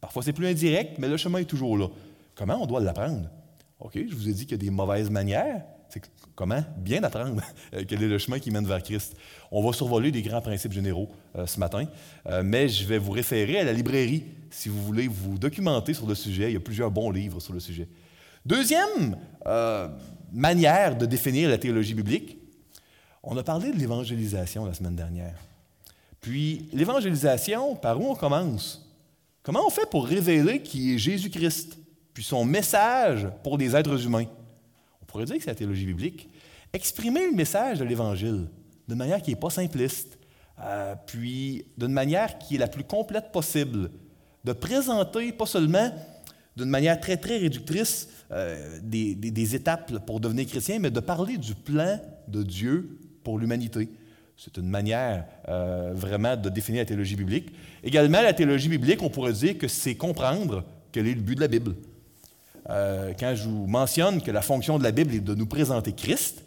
Parfois 0.01 0.23
c'est 0.23 0.33
plus 0.33 0.47
indirect, 0.47 0.97
mais 0.97 1.07
le 1.07 1.17
chemin 1.17 1.39
est 1.39 1.45
toujours 1.45 1.77
là. 1.77 1.87
Comment 2.35 2.61
on 2.61 2.65
doit 2.65 2.81
l'apprendre? 2.81 3.29
OK, 3.79 3.93
je 3.95 4.15
vous 4.15 4.27
ai 4.27 4.33
dit 4.33 4.45
qu'il 4.45 4.57
y 4.57 4.59
a 4.59 4.63
des 4.63 4.69
mauvaises 4.69 5.09
manières, 5.09 5.63
comment? 6.35 6.63
Bien 6.77 7.03
apprendre 7.03 7.41
euh, 7.73 7.83
quel 7.87 8.03
est 8.03 8.07
le 8.07 8.17
chemin 8.17 8.39
qui 8.39 8.51
mène 8.51 8.65
vers 8.65 8.81
Christ. 8.81 9.15
On 9.51 9.65
va 9.65 9.73
survoler 9.73 10.11
des 10.11 10.21
grands 10.21 10.41
principes 10.41 10.73
généraux 10.73 11.09
euh, 11.35 11.45
ce 11.45 11.59
matin, 11.59 11.85
euh, 12.27 12.41
mais 12.43 12.69
je 12.69 12.85
vais 12.85 12.97
vous 12.97 13.11
référer 13.11 13.59
à 13.59 13.63
la 13.63 13.73
librairie 13.73 14.23
si 14.49 14.69
vous 14.69 14.81
voulez 14.83 15.07
vous 15.07 15.37
documenter 15.37 15.93
sur 15.93 16.07
le 16.07 16.15
sujet. 16.15 16.49
Il 16.49 16.53
y 16.53 16.57
a 16.57 16.61
plusieurs 16.61 16.91
bons 16.91 17.11
livres 17.11 17.39
sur 17.39 17.53
le 17.53 17.59
sujet. 17.59 17.87
Deuxième 18.45 19.17
manière 20.33 20.97
de 20.97 21.05
définir 21.05 21.49
la 21.49 21.57
théologie 21.57 21.93
biblique, 21.93 22.37
on 23.23 23.37
a 23.37 23.43
parlé 23.43 23.71
de 23.71 23.77
l'évangélisation 23.77 24.65
la 24.65 24.73
semaine 24.73 24.95
dernière. 24.95 25.35
Puis 26.19 26.67
l'évangélisation, 26.73 27.75
par 27.75 27.99
où 27.99 28.11
on 28.11 28.15
commence? 28.15 28.85
Comment 29.43 29.65
on 29.65 29.69
fait 29.69 29.89
pour 29.89 30.05
révéler 30.05 30.61
qui 30.61 30.95
est 30.95 30.97
Jésus-Christ, 30.97 31.77
puis 32.13 32.23
son 32.23 32.45
message 32.45 33.27
pour 33.43 33.57
les 33.57 33.75
êtres 33.75 34.05
humains? 34.05 34.25
Pourrait 35.13 35.25
dire 35.25 35.37
que 35.37 35.43
c'est 35.43 35.51
la 35.51 35.55
théologie 35.55 35.85
biblique, 35.85 36.27
exprimer 36.73 37.27
le 37.27 37.33
message 37.33 37.77
de 37.77 37.85
l'Évangile 37.85 38.47
de 38.87 38.95
manière 38.95 39.21
qui 39.21 39.29
n'est 39.29 39.39
pas 39.39 39.51
simpliste, 39.51 40.17
euh, 40.59 40.95
puis 41.05 41.65
d'une 41.77 41.93
manière 41.93 42.39
qui 42.39 42.55
est 42.55 42.57
la 42.57 42.67
plus 42.67 42.83
complète 42.83 43.31
possible, 43.31 43.91
de 44.43 44.53
présenter 44.53 45.31
pas 45.31 45.45
seulement 45.45 45.91
d'une 46.57 46.69
manière 46.69 46.99
très, 46.99 47.17
très 47.17 47.37
réductrice 47.37 48.09
euh, 48.31 48.79
des, 48.81 49.55
étapes 49.55 50.03
pour 50.05 50.19
devenir 50.19 50.47
chrétien, 50.47 50.79
mais 50.79 50.89
de 50.89 50.99
parler 50.99 51.37
du 51.37 51.53
plan 51.53 51.99
de 52.27 52.41
Dieu 52.41 52.97
pour 53.23 53.37
l'humanité. 53.37 53.89
C'est 54.35 54.57
une 54.57 54.67
manière 54.67 55.25
euh, 55.47 55.91
vraiment 55.93 56.35
de 56.35 56.49
définir 56.49 56.81
la 56.81 56.85
théologie 56.85 57.15
biblique. 57.15 57.53
Également, 57.83 58.21
la 58.21 58.33
théologie 58.33 58.67
biblique, 58.67 59.03
on 59.03 59.09
pourrait 59.09 59.33
dire 59.33 59.59
que 59.59 59.67
c'est 59.67 59.93
comprendre 59.93 60.63
quel 60.91 61.07
est 61.07 61.13
le 61.13 61.21
but 61.21 61.35
de 61.35 61.41
la 61.41 61.47
Bible. 61.47 61.75
Quand 62.67 63.35
je 63.35 63.47
vous 63.47 63.67
mentionne 63.67 64.21
que 64.21 64.31
la 64.31 64.41
fonction 64.41 64.77
de 64.77 64.83
la 64.83 64.91
Bible 64.91 65.13
est 65.15 65.19
de 65.19 65.35
nous 65.35 65.45
présenter 65.45 65.93
Christ, 65.93 66.43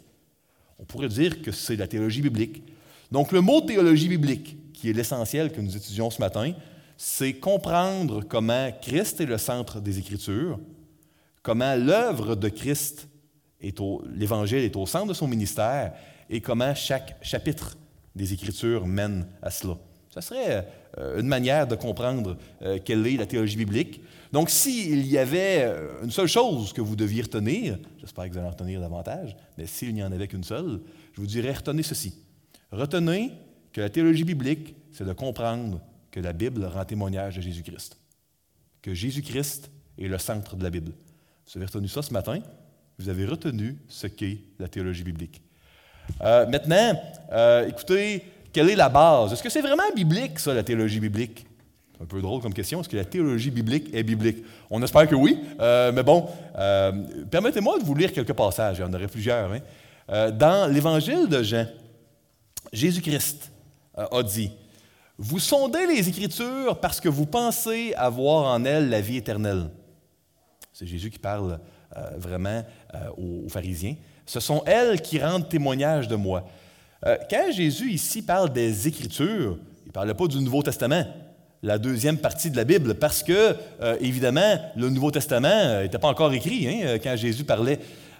on 0.79 0.85
pourrait 0.85 1.09
dire 1.09 1.41
que 1.41 1.51
c'est 1.51 1.75
la 1.75 1.87
théologie 1.87 2.21
biblique. 2.21 2.63
Donc 3.11 3.31
le 3.31 3.41
mot 3.41 3.61
théologie 3.61 4.09
biblique, 4.09 4.73
qui 4.73 4.89
est 4.89 4.93
l'essentiel 4.93 5.51
que 5.51 5.61
nous 5.61 5.75
étudions 5.75 6.09
ce 6.09 6.19
matin, 6.19 6.53
c'est 6.97 7.33
comprendre 7.33 8.23
comment 8.23 8.71
Christ 8.81 9.21
est 9.21 9.25
le 9.25 9.37
centre 9.37 9.79
des 9.79 9.99
Écritures, 9.99 10.59
comment 11.43 11.75
l'œuvre 11.75 12.35
de 12.35 12.49
Christ, 12.49 13.07
l'Évangile 13.61 14.59
est 14.59 14.75
au 14.75 14.85
centre 14.85 15.07
de 15.07 15.13
son 15.13 15.27
ministère 15.27 15.93
et 16.29 16.41
comment 16.41 16.75
chaque 16.75 17.17
chapitre 17.21 17.77
des 18.15 18.33
Écritures 18.33 18.85
mène 18.85 19.27
à 19.41 19.51
cela. 19.51 19.77
Ce 20.21 20.29
serait 20.29 20.67
euh, 20.97 21.19
une 21.19 21.27
manière 21.27 21.67
de 21.67 21.75
comprendre 21.75 22.37
euh, 22.63 22.79
quelle 22.83 23.05
est 23.05 23.17
la 23.17 23.27
théologie 23.27 23.57
biblique. 23.57 24.01
Donc, 24.31 24.49
s'il 24.49 25.05
y 25.05 25.17
avait 25.17 25.59
euh, 25.61 26.03
une 26.03 26.09
seule 26.11 26.27
chose 26.27 26.73
que 26.73 26.81
vous 26.81 26.95
deviez 26.95 27.21
retenir, 27.21 27.77
j'espère 27.99 28.25
que 28.25 28.31
vous 28.31 28.37
allez 28.39 28.47
en 28.47 28.51
retenir 28.51 28.81
davantage, 28.81 29.35
mais 29.57 29.67
s'il 29.67 29.93
n'y 29.93 30.03
en 30.03 30.11
avait 30.11 30.27
qu'une 30.27 30.43
seule, 30.43 30.81
je 31.13 31.21
vous 31.21 31.27
dirais 31.27 31.53
retenez 31.53 31.83
ceci. 31.83 32.15
Retenez 32.71 33.31
que 33.71 33.81
la 33.81 33.89
théologie 33.89 34.23
biblique, 34.23 34.75
c'est 34.91 35.05
de 35.05 35.13
comprendre 35.13 35.79
que 36.09 36.19
la 36.19 36.33
Bible 36.33 36.65
rend 36.65 36.83
témoignage 36.83 37.35
de 37.35 37.41
Jésus-Christ. 37.41 37.97
Que 38.81 38.93
Jésus-Christ 38.93 39.69
est 39.99 40.07
le 40.07 40.17
centre 40.17 40.55
de 40.55 40.63
la 40.63 40.71
Bible. 40.71 40.93
Vous 41.45 41.57
avez 41.57 41.67
retenu 41.67 41.87
ça 41.87 42.01
ce 42.01 42.11
matin? 42.11 42.39
Vous 42.97 43.09
avez 43.09 43.25
retenu 43.25 43.77
ce 43.87 44.07
qu'est 44.07 44.39
la 44.57 44.67
théologie 44.67 45.03
biblique. 45.03 45.41
Maintenant, 46.19 46.99
écoutez, 47.67 48.23
quelle 48.57 48.71
est 48.71 48.75
la 48.75 48.89
base? 48.89 49.33
Est-ce 49.33 49.43
que 49.43 49.49
c'est 49.49 49.61
vraiment 49.61 49.83
biblique, 49.95 50.39
ça, 50.39 50.51
la 50.51 50.63
théologie 50.63 50.99
biblique? 50.99 51.45
C'est 51.93 52.03
un 52.03 52.07
peu 52.07 52.19
drôle 52.21 52.41
comme 52.41 52.55
question. 52.55 52.81
Est-ce 52.81 52.89
que 52.89 52.97
la 52.97 53.05
théologie 53.05 53.51
biblique 53.51 53.93
est 53.93 54.01
biblique? 54.01 54.43
On 54.71 54.81
espère 54.81 55.07
que 55.07 55.13
oui, 55.13 55.37
euh, 55.59 55.91
mais 55.91 56.01
bon, 56.01 56.27
permettez-moi 57.29 57.77
de 57.77 57.83
vous 57.83 57.93
lire 57.93 58.11
quelques 58.11 58.33
passages. 58.33 58.79
Il 58.79 58.81
y 58.81 58.83
en 58.83 58.93
aurait 58.93 59.07
plusieurs. 59.07 59.51
Hein. 59.51 60.31
dans 60.31 60.71
l'Évangile 60.71 61.27
de 61.29 61.43
Jean, 61.43 61.67
Jésus-Christ 62.73 63.51
a 63.95 64.23
dit, 64.23 64.51
Vous 65.19 65.37
sondez 65.37 65.85
les 65.85 66.09
Écritures 66.09 66.79
parce 66.79 66.99
que 66.99 67.09
vous 67.09 67.27
pensez 67.27 67.93
avoir 67.95 68.53
en 68.53 68.65
elles 68.65 68.89
la 68.89 69.01
vie 69.01 69.17
éternelle. 69.17 69.69
C'est 70.73 70.87
Jésus 70.87 71.11
qui 71.11 71.19
parle 71.19 71.59
euh, 71.95 72.09
vraiment 72.17 72.63
euh, 72.95 73.09
aux, 73.45 73.49
pharisiens. 73.49 73.95
Ce 74.25 74.41
sont 74.41 74.61
elles 74.65 75.01
qui 75.01 75.19
rendent 75.19 75.47
témoignage 75.47 76.09
de 76.09 76.15
moi. 76.17 76.43
Euh, 77.05 77.17
quand 77.29 77.51
Jésus 77.51 77.91
ici 77.91 78.21
parle 78.21 78.51
des 78.51 78.87
Écritures, 78.87 79.57
il 79.85 79.87
ne 79.87 79.91
parlait 79.91 80.13
pas 80.13 80.27
du 80.27 80.39
Nouveau 80.39 80.63
Testament, 80.63 81.05
la 81.63 81.77
deuxième 81.77 82.17
partie 82.17 82.51
de 82.51 82.55
la 82.55 82.63
Bible, 82.63 82.95
parce 82.95 83.23
que, 83.23 83.55
évidemment, 83.99 84.59
le 84.75 84.89
Nouveau 84.89 85.09
Testament 85.09 85.81
n'était 85.81 85.97
pas 85.97 86.07
encore 86.07 86.31
écrit 86.33 86.67
hein, 86.67 86.97
quand 87.01 87.15
Jésus 87.15 87.43
parlait 87.45 87.79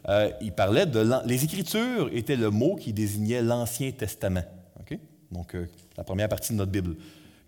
euh, 0.10 0.30
il 0.42 0.52
parlait 0.52 0.86
de. 0.86 1.06
Les 1.26 1.44
Écritures 1.44 2.10
étaient 2.14 2.36
le 2.36 2.50
mot 2.50 2.76
qui 2.76 2.94
désignait 2.94 3.42
l'Ancien 3.42 3.92
Testament. 3.92 4.44
Donc, 5.30 5.56
euh, 5.56 5.68
la 5.98 6.06
première 6.06 6.30
partie 6.30 6.54
de 6.54 6.58
notre 6.58 6.72
Bible, 6.72 6.96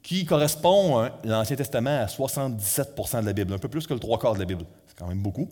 qui 0.04 0.26
correspond, 0.26 1.00
hein, 1.00 1.12
l'Ancien 1.24 1.56
Testament, 1.56 2.02
à 2.02 2.10
77 2.10 2.94
de 3.22 3.26
la 3.26 3.32
Bible, 3.32 3.54
un 3.54 3.58
peu 3.58 3.70
plus 3.70 3.88
que 3.88 3.94
le 3.94 4.02
trois 4.02 4.20
quarts 4.20 4.34
de 4.34 4.40
la 4.40 4.44
Bible. 4.44 4.66
C'est 4.86 4.98
quand 4.98 5.08
même 5.08 5.22
beaucoup. 5.22 5.48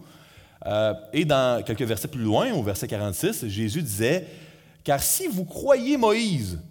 Euh, 0.66 0.94
et 1.14 1.24
dans 1.24 1.64
quelques 1.64 1.84
versets 1.84 2.10
plus 2.10 2.22
loin, 2.24 2.52
au 2.52 2.62
verset 2.64 2.86
46, 2.86 3.48
Jésus 3.48 3.82
disait 3.82 4.28
Car 4.88 5.03
si 5.03 5.27
vous 5.27 5.44
croyez 5.44 5.98
Moïse, 5.98 6.62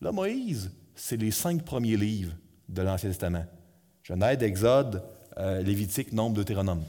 là, 0.00 0.12
Moïse, 0.12 0.70
c'est 0.94 1.16
les 1.16 1.32
cinq 1.32 1.64
premiers 1.64 1.96
livres 1.96 2.34
de 2.68 2.82
l'Ancien 2.82 3.08
Testament 3.08 3.44
Genèse, 4.04 4.40
Exode, 4.44 5.02
Lévitique, 5.36 6.12
Nombre, 6.12 6.36
Deutéronome. 6.36 6.84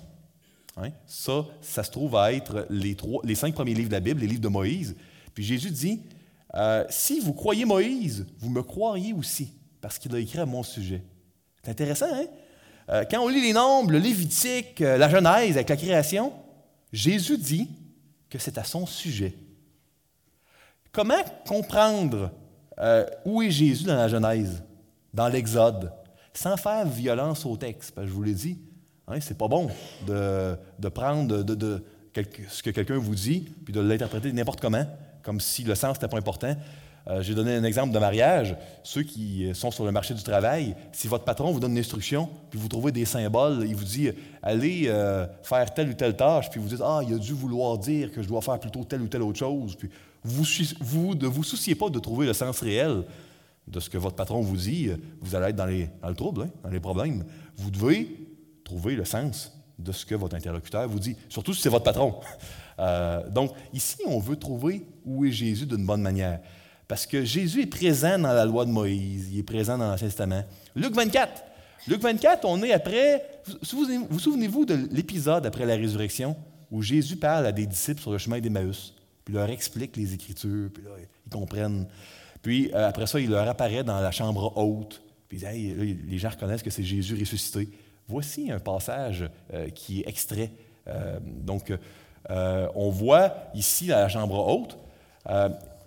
Hein? 0.78 0.90
Ça, 1.08 1.44
ça 1.60 1.84
se 1.84 1.90
trouve 1.90 2.16
à 2.18 2.32
être 2.34 2.68
les, 2.70 2.96
cinq 3.34 3.56
premiers 3.56 3.74
livres 3.74 3.90
de 3.90 3.96
la 3.96 4.00
Bible, 4.00 4.22
les 4.22 4.28
livres 4.28 4.42
de 4.42 4.48
Moïse. 4.48 4.96
Puis 5.34 5.44
Jésus 5.44 5.72
dit, 5.72 6.02
euh, 6.54 6.86
si 6.88 7.20
vous 7.20 7.34
croyez 7.34 7.66
Moïse, 7.66 8.28
vous 8.38 8.52
me 8.52 8.62
croiriez 8.62 9.14
aussi, 9.14 9.54
parce 9.82 9.98
qu'il 9.98 10.14
a 10.14 10.20
écrit 10.20 10.38
à 10.38 10.46
mon 10.46 10.62
sujet. 10.62 11.02
C'est 11.64 11.72
intéressant, 11.72 12.14
hein? 12.14 12.28
Euh, 12.90 13.06
quand 13.10 13.24
on 13.24 13.28
lit 13.28 13.42
les 13.42 13.54
nombres, 13.54 13.90
le 13.90 13.98
Lévitique, 13.98 14.82
euh, 14.82 15.00
la 15.00 15.10
Genèse 15.10 15.56
avec 15.56 15.70
la 15.70 15.78
création, 15.78 16.32
Jésus 16.92 17.40
dit 17.40 17.70
que 18.30 18.38
c'est 18.38 18.60
à 18.60 18.64
son 18.64 18.86
sujet. 18.86 19.34
Comment 20.94 21.24
comprendre 21.46 22.32
où 23.26 23.42
est 23.42 23.52
Jésus 23.52 23.84
dans 23.84 23.96
la 23.96 24.08
Genèse, 24.08 24.64
dans 25.14 25.28
l'Exode, 25.28 25.92
sans 26.34 26.56
faire 26.56 26.86
violence 26.88 27.46
au 27.46 27.58
texte? 27.58 27.94
Je 27.98 28.10
vous 28.10 28.24
l'ai 28.24 28.34
dit, 28.34 28.58
Hein, 29.08 29.18
c'est 29.20 29.38
pas 29.38 29.50
bon 29.50 29.68
de, 30.08 30.90
prendre 30.90 31.44
ce 32.48 32.64
que 32.64 32.70
quelqu'un 32.70 32.98
vous 32.98 33.16
dit 33.16 33.46
puis 33.66 33.74
de 33.74 33.82
l'interpréter 33.82 34.32
n'importe 34.32 34.62
comment, 34.62 34.86
comme 35.24 35.42
si 35.42 35.64
le 35.64 35.76
sens 35.76 35.98
n'était 35.98 36.08
pas 36.08 36.18
important. 36.18 36.56
Euh, 37.08 37.22
j'ai 37.22 37.36
donné 37.36 37.54
un 37.54 37.66
exemple 37.66 37.94
de 37.94 38.00
mariage. 38.00 38.56
Ceux 38.82 39.04
qui 39.04 39.54
sont 39.54 39.72
sur 39.72 39.84
le 39.84 39.92
marché 39.92 40.14
du 40.14 40.24
travail, 40.24 40.74
si 40.94 41.10
votre 41.10 41.26
patron 41.26 41.52
vous 41.52 41.60
donne 41.60 41.74
une 41.74 41.80
instruction, 41.80 42.30
puis 42.50 42.58
vous 42.58 42.70
trouvez 42.70 42.94
des 42.94 43.04
symboles, 43.04 43.66
il 43.68 43.76
vous 43.76 43.84
dit 43.84 44.10
allez 44.42 44.86
euh, 44.88 45.28
faire 45.42 45.74
telle 45.74 45.90
ou 45.90 45.94
telle 45.94 46.16
tâche, 46.16 46.50
puis 46.50 46.62
vous 46.62 46.70
dites 46.70 46.82
ah, 46.82 47.02
il 47.06 47.14
a 47.14 47.18
dû 47.18 47.34
vouloir 47.34 47.78
dire 47.78 48.10
que 48.10 48.22
je 48.22 48.28
dois 48.30 48.42
faire 48.42 48.58
plutôt 48.58 48.86
telle 48.86 49.02
ou 49.02 49.08
telle 49.08 49.24
autre 49.24 49.40
chose, 49.40 49.76
vous, 50.24 51.16
ne 51.16 51.28
vous 51.28 51.44
souciez 51.44 51.76
pas 51.76 51.90
de 51.90 52.00
trouver 52.00 52.26
le 52.26 52.34
sens 52.34 52.60
réel 52.62 53.04
de 53.68 53.80
ce 53.80 53.90
que 53.90 53.98
votre 53.98 54.16
patron 54.16 54.42
vous 54.42 54.58
dit, 54.58 54.90
vous 55.22 55.36
allez 55.36 55.48
être 55.48 55.56
dans, 55.56 55.66
les, 55.66 55.90
le 56.08 56.16
trouble, 56.16 56.44
hein, 56.44 56.50
dans 56.64 56.70
les 56.70 56.80
problèmes. 56.80 57.24
Vous 57.58 57.72
devez 57.72 58.28
trouver 58.64 58.96
le 58.96 59.06
sens 59.06 59.52
de 59.80 59.92
ce 59.92 60.06
que 60.06 60.16
votre 60.16 60.36
interlocuteur 60.36 60.88
vous 60.88 61.00
dit, 61.00 61.16
surtout 61.30 61.54
si 61.54 61.62
c'est 61.62 61.70
votre 61.70 61.86
patron. 61.86 62.16
Euh, 62.80 63.30
donc, 63.30 63.52
ici, 63.72 63.98
on 64.08 64.18
veut 64.18 64.36
trouver 64.36 64.88
où 65.06 65.26
est 65.26 65.32
Jésus 65.32 65.68
d'une 65.68 65.86
bonne 65.86 66.02
manière. 66.02 66.40
Parce 66.88 67.06
que 67.06 67.24
Jésus 67.24 67.62
est 67.62 67.68
présent 67.68 68.18
dans 68.18 68.34
la 68.34 68.46
loi 68.46 68.66
de 68.66 68.72
Moïse, 68.72 69.30
il 69.32 69.38
est 69.38 69.44
présent 69.44 69.78
dans 69.78 69.92
l'Ancien 69.92 70.08
Testament. 70.08 70.44
Luc 70.76 70.96
24. 70.96 71.44
Luc 71.88 72.02
24, 72.02 72.46
on 72.46 72.64
est 72.64 72.74
après. 72.74 73.42
Vous 73.46 73.86
vous 74.10 74.20
souvenez-vous 74.20 74.66
de 74.66 74.88
l'épisode 74.90 75.46
après 75.46 75.68
la 75.68 75.76
résurrection 75.76 76.36
où 76.72 76.82
Jésus 76.82 77.18
parle 77.18 77.46
à 77.46 77.52
des 77.52 77.68
disciples 77.68 78.02
sur 78.02 78.12
le 78.12 78.18
chemin 78.18 78.40
d'Emmaüs, 78.40 78.96
puis 79.24 79.34
leur 79.34 79.50
explique 79.50 79.96
les 79.96 80.14
Écritures, 80.14 80.70
puis 80.74 80.84
là, 80.84 80.92
ils 81.00 81.30
comprennent. 81.30 81.88
Puis 82.42 82.70
euh, 82.74 82.88
après 82.88 83.08
ça, 83.08 83.20
il 83.20 83.30
leur 83.30 83.48
apparaît 83.48 83.84
dans 83.84 84.00
la 84.00 84.12
chambre 84.12 84.56
haute, 84.58 85.02
puis 85.28 85.40
les 85.40 86.18
gens 86.18 86.30
reconnaissent 86.30 86.62
que 86.62 86.70
c'est 86.70 86.84
Jésus 86.84 87.18
ressuscité. 87.20 87.70
Voici 88.08 88.52
un 88.52 88.60
passage 88.60 89.30
euh, 89.54 89.70
qui 89.70 90.02
est 90.02 90.10
extrait. 90.10 90.52
Euh, 90.88 91.20
donc, 91.24 91.74
on 92.30 92.90
voit 92.90 93.34
ici 93.54 93.92
à 93.92 94.02
la 94.02 94.10
chambre 94.10 94.48
haute, 94.48 94.78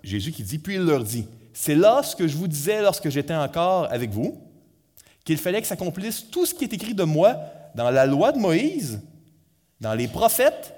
Jésus 0.03 0.31
qui 0.31 0.43
dit, 0.43 0.59
puis 0.59 0.75
il 0.75 0.81
leur 0.81 1.03
dit, 1.03 1.25
c'est 1.53 1.75
là 1.75 2.03
ce 2.03 2.15
que 2.15 2.27
je 2.27 2.37
vous 2.37 2.47
disais 2.47 2.81
lorsque 2.81 3.09
j'étais 3.09 3.33
encore 3.33 3.91
avec 3.91 4.11
vous, 4.11 4.39
qu'il 5.23 5.37
fallait 5.37 5.61
que 5.61 5.67
s'accomplisse 5.67 6.29
tout 6.29 6.45
ce 6.45 6.53
qui 6.53 6.63
est 6.65 6.73
écrit 6.73 6.93
de 6.93 7.03
moi 7.03 7.37
dans 7.75 7.89
la 7.89 8.05
loi 8.05 8.31
de 8.31 8.37
Moïse, 8.37 9.01
dans 9.81 9.93
les 9.93 10.07
prophètes 10.07 10.73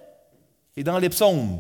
et 0.76 0.84
dans 0.84 0.98
les 0.98 1.10
psaumes. 1.10 1.60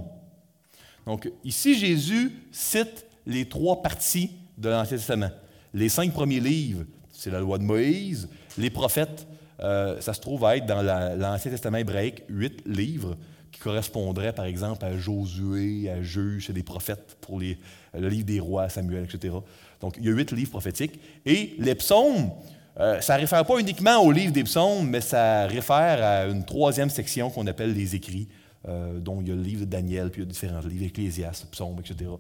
Donc 1.06 1.32
ici, 1.44 1.78
Jésus 1.78 2.32
cite 2.52 3.06
les 3.26 3.48
trois 3.48 3.82
parties 3.82 4.32
de 4.58 4.70
l'Ancien 4.70 4.98
Testament. 4.98 5.32
Les 5.74 5.90
cinq 5.90 6.14
premiers 6.14 6.40
livres, 6.40 6.84
c'est 7.12 7.32
la 7.32 7.40
loi 7.40 7.58
de 7.58 7.64
Moïse, 7.64 8.30
les 8.58 8.70
prophètes, 8.70 9.28
euh, 9.62 10.00
ça 10.00 10.14
se 10.14 10.22
trouve 10.22 10.46
à 10.46 10.58
être 10.58 10.66
dans 10.66 10.82
l'Ancien 10.82 11.52
Testament 11.52 11.78
hébraïque 11.78 12.24
huit 12.30 12.62
livres 12.66 13.18
qui 13.52 13.60
correspondraient, 13.60 14.34
par 14.34 14.46
exemple, 14.46 14.86
à 14.86 14.96
Josué, 14.96 15.90
à 15.90 16.02
Juge, 16.02 16.48
c'est 16.48 16.54
des 16.54 16.64
prophètes 16.64 17.18
pour 17.22 17.40
les, 17.40 17.58
le 17.98 18.08
livre 18.08 18.26
des 18.26 18.40
rois, 18.40 18.70
Samuel, 18.70 19.06
etc. 19.06 19.34
Donc, 19.82 19.96
il 19.98 20.06
y 20.06 20.10
a 20.10 20.12
huit 20.12 20.32
livres 20.32 20.52
prophétiques. 20.52 21.00
Et 21.26 21.56
les 21.58 21.76
psaumes, 21.76 22.32
euh, 22.80 23.02
ça 23.02 23.16
ne 23.16 23.22
réfère 23.22 23.46
pas 23.46 23.60
uniquement 23.60 23.98
au 23.98 24.12
livre 24.12 24.32
des 24.32 24.44
psaumes, 24.44 24.88
mais 24.88 25.02
ça 25.02 25.48
réfère 25.48 26.04
à 26.04 26.26
une 26.28 26.46
troisième 26.46 26.90
section 26.90 27.30
qu'on 27.30 27.48
appelle 27.48 27.74
les 27.74 27.96
écrits, 27.96 28.28
euh, 28.68 29.00
dont 29.00 29.22
il 29.22 29.30
y 29.30 29.32
a 29.32 29.36
le 29.36 29.42
livre 29.42 29.62
de 29.62 29.70
Daniel, 29.70 30.12
puis 30.12 30.22
il 30.22 30.26
y 30.26 30.28
a 30.28 30.32
différents 30.32 30.60
livres, 30.62 30.86
Ecclésiaste, 30.86 31.50
psaumes, 31.52 31.80
etc., 31.80 32.12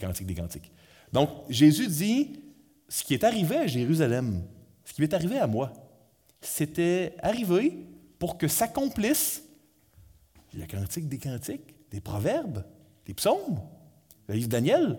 Cantique 0.00 0.26
des 0.26 0.34
Cantiques. 0.34 0.72
Donc, 1.12 1.28
Jésus 1.50 1.88
dit, 1.88 2.40
ce 2.88 3.04
qui 3.04 3.12
est 3.12 3.22
arrivé 3.22 3.56
à 3.56 3.66
Jérusalem, 3.66 4.42
ce 4.84 4.94
qui 4.94 5.02
m'est 5.02 5.12
arrivé 5.12 5.38
à 5.38 5.46
moi, 5.46 5.72
c'était 6.40 7.14
arrivé 7.22 7.86
pour 8.18 8.38
que 8.38 8.48
s'accomplisse 8.48 9.42
la 10.54 10.66
cantique 10.66 11.08
des 11.08 11.18
cantiques, 11.18 11.74
des 11.90 12.00
proverbes, 12.00 12.64
des 13.06 13.14
psaumes, 13.14 13.60
le 14.28 14.34
livre 14.34 14.48
Daniel, 14.48 14.98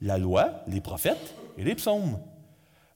la 0.00 0.18
loi, 0.18 0.62
les 0.66 0.80
prophètes 0.80 1.34
et 1.56 1.64
les 1.64 1.74
psaumes. 1.74 2.18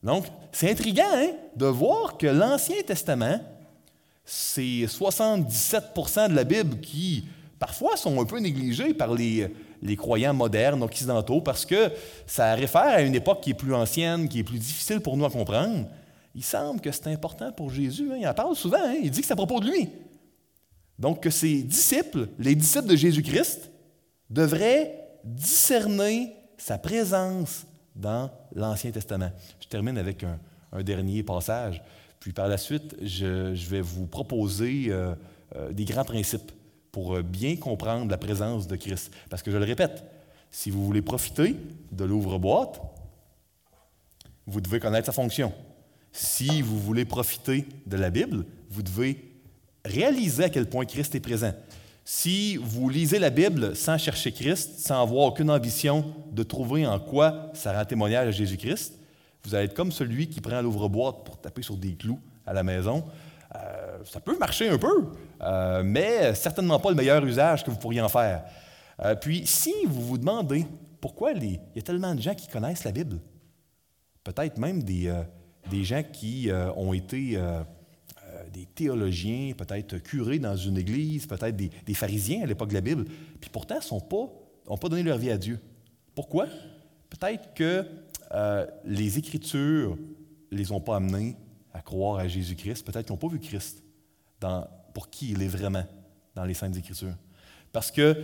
Donc, 0.03 0.25
c'est 0.51 0.71
intriguant 0.71 1.03
hein, 1.13 1.31
de 1.55 1.65
voir 1.65 2.17
que 2.17 2.27
l'Ancien 2.27 2.81
Testament, 2.83 3.39
c'est 4.29 4.85
77% 4.85 6.29
de 6.29 6.35
la 6.35 6.43
Bible 6.43 6.81
qui, 6.81 7.23
parfois, 7.57 7.95
sont 7.95 8.21
un 8.21 8.25
peu 8.25 8.39
négligés 8.39 8.93
par 8.93 9.15
les, 9.15 9.49
croyants 9.95 10.33
modernes, 10.33 10.83
occidentaux, 10.83 11.39
parce 11.39 11.65
que 11.65 11.89
ça 12.25 12.53
réfère 12.53 12.81
à 12.81 13.01
une 13.01 13.15
époque 13.15 13.39
qui 13.41 13.51
est 13.51 13.55
plus 13.55 13.73
ancienne, 13.73 14.27
qui 14.27 14.39
est 14.39 14.43
plus 14.43 14.59
difficile 14.59 14.99
pour 14.99 15.15
nous 15.15 15.23
à 15.23 15.29
comprendre. 15.29 15.87
Il 16.35 16.43
semble 16.43 16.81
que 16.81 16.91
c'est 16.91 17.07
important 17.07 17.53
pour 17.53 17.71
Jésus. 17.71 18.09
Hein. 18.11 18.17
Il 18.19 18.27
en 18.27 18.33
parle 18.33 18.55
souvent. 18.55 18.77
Hein. 18.83 18.97
Il 19.01 19.09
dit 19.09 19.21
que 19.21 19.27
c'est 19.27 19.33
à 19.33 19.37
propos 19.37 19.61
de 19.61 19.71
lui. 19.71 19.89
Donc, 20.99 21.23
que 21.23 21.29
ses 21.29 21.63
disciples, 21.63 22.27
les 22.37 22.53
disciples 22.53 22.87
de 22.87 22.95
Jésus-Christ, 22.97 23.71
devraient 24.29 25.07
discerner 25.23 26.35
sa 26.57 26.77
présence 26.77 27.65
dans 27.95 28.29
l'Ancien 28.53 28.91
Testament. 28.91 29.31
Je 29.61 29.67
termine 29.67 29.97
avec 29.97 30.23
un, 30.23 30.37
dernier 30.83 31.23
passage. 31.23 31.81
Puis 32.19 32.33
par 32.33 32.47
la 32.47 32.57
suite, 32.57 32.95
je, 33.01 33.53
vais 33.69 33.81
vous 33.81 34.07
proposer 34.07 34.87
euh, 34.89 35.13
euh, 35.55 35.71
des 35.71 35.85
grands 35.85 36.03
principes 36.03 36.51
pour 36.91 37.15
euh, 37.15 37.21
bien 37.21 37.55
comprendre 37.55 38.09
la 38.09 38.17
présence 38.17 38.67
de 38.67 38.75
Christ. 38.75 39.11
Parce 39.29 39.43
que 39.43 39.51
je 39.51 39.57
le 39.57 39.65
répète, 39.65 40.03
si 40.51 40.71
vous 40.71 40.85
voulez 40.85 41.01
profiter 41.01 41.55
de 41.91 42.05
l'ouvre-boîte, 42.05 42.81
vous 44.45 44.61
devez 44.61 44.79
connaître 44.79 45.05
sa 45.05 45.11
fonction. 45.11 45.53
Si 46.11 46.61
vous 46.61 46.79
voulez 46.79 47.05
profiter 47.05 47.65
de 47.85 47.97
la 47.97 48.09
Bible, 48.09 48.45
vous 48.69 48.81
devez 48.81 49.31
réaliser 49.85 50.45
à 50.45 50.49
quel 50.49 50.67
point 50.67 50.85
Christ 50.85 51.13
est 51.15 51.19
présent. 51.19 51.53
Si 52.03 52.55
vous 52.55 52.89
lisez 52.89 53.19
la 53.19 53.29
Bible 53.29 53.75
sans 53.75 53.97
chercher 53.97 54.31
Christ, 54.31 54.79
sans 54.79 55.01
avoir 55.01 55.25
aucune 55.27 55.49
ambition 55.49 56.05
de 56.31 56.41
trouver 56.43 56.87
en 56.87 56.99
quoi 56.99 57.51
ça 57.53 57.73
rend 57.73 57.83
témoignage 57.83 58.29
à 58.29 58.31
Jésus-Christ, 58.31 58.96
vous 59.47 59.55
allez 59.55 59.65
être 59.65 59.73
comme 59.73 59.93
celui 59.93 60.27
qui 60.27 60.41
prend 60.41 60.61
l'ouvre-boîte 60.61 61.23
pour 61.23 61.39
taper 61.39 61.61
sur 61.61 61.77
des 61.77 61.95
clous 61.95 62.19
à 62.45 62.51
la 62.51 62.63
maison. 62.63 63.05
Euh, 63.55 63.99
ça 64.03 64.19
peut 64.19 64.37
marcher 64.37 64.67
un 64.67 64.77
peu, 64.77 65.07
euh, 65.41 65.83
mais 65.85 66.35
certainement 66.35 66.79
pas 66.79 66.89
le 66.89 66.97
meilleur 66.97 67.23
usage 67.23 67.63
que 67.63 67.71
vous 67.71 67.77
pourriez 67.77 68.01
en 68.01 68.09
faire. 68.09 68.43
Euh, 68.99 69.15
puis, 69.15 69.47
si 69.47 69.73
vous 69.85 70.01
vous 70.01 70.17
demandez 70.17 70.65
pourquoi 70.99 71.31
il 71.31 71.59
y 71.75 71.79
a 71.79 71.81
tellement 71.81 72.13
de 72.13 72.21
gens 72.21 72.35
qui 72.35 72.47
connaissent 72.47 72.83
la 72.83 72.91
Bible, 72.91 73.19
peut-être 74.23 74.57
même 74.57 74.83
des, 74.83 75.13
des 75.71 75.85
gens 75.85 76.03
qui 76.03 76.49
ont 76.75 76.91
été 76.91 77.39
des 78.51 78.65
théologiens, 78.65 79.53
peut-être 79.57 79.99
curés 79.99 80.39
dans 80.39 80.57
une 80.57 80.77
église, 80.77 81.25
peut-être 81.27 81.55
des, 81.55 81.93
pharisiens 81.93 82.43
à 82.43 82.45
l'époque 82.45 82.69
de 82.69 82.73
la 82.73 82.81
Bible, 82.81 83.05
puis 83.39 83.49
pourtant 83.49 83.77
n'ont 83.91 84.01
pas, 84.01 84.27
pas 84.75 84.89
donné 84.89 85.03
leur 85.03 85.17
vie 85.17 85.31
à 85.31 85.37
Dieu. 85.37 85.59
Pourquoi? 86.15 86.47
Peut-être 87.09 87.53
que 87.53 87.85
euh, 88.33 88.65
les 88.85 89.17
Écritures 89.17 89.97
ne 90.51 90.57
les 90.57 90.71
ont 90.71 90.81
pas 90.81 90.97
amenés 90.97 91.35
à 91.73 91.81
croire 91.81 92.19
à 92.19 92.27
Jésus-Christ. 92.27 92.85
Peut-être 92.85 93.05
qu'ils 93.05 93.13
n'ont 93.13 93.17
pas 93.17 93.27
vu 93.27 93.39
Christ 93.39 93.83
dans, 94.39 94.67
pour 94.93 95.09
qui 95.09 95.31
il 95.31 95.41
est 95.41 95.47
vraiment 95.47 95.85
dans 96.35 96.45
les 96.45 96.53
Saintes 96.53 96.77
Écritures. 96.77 97.15
Parce 97.71 97.91
que, 97.91 98.15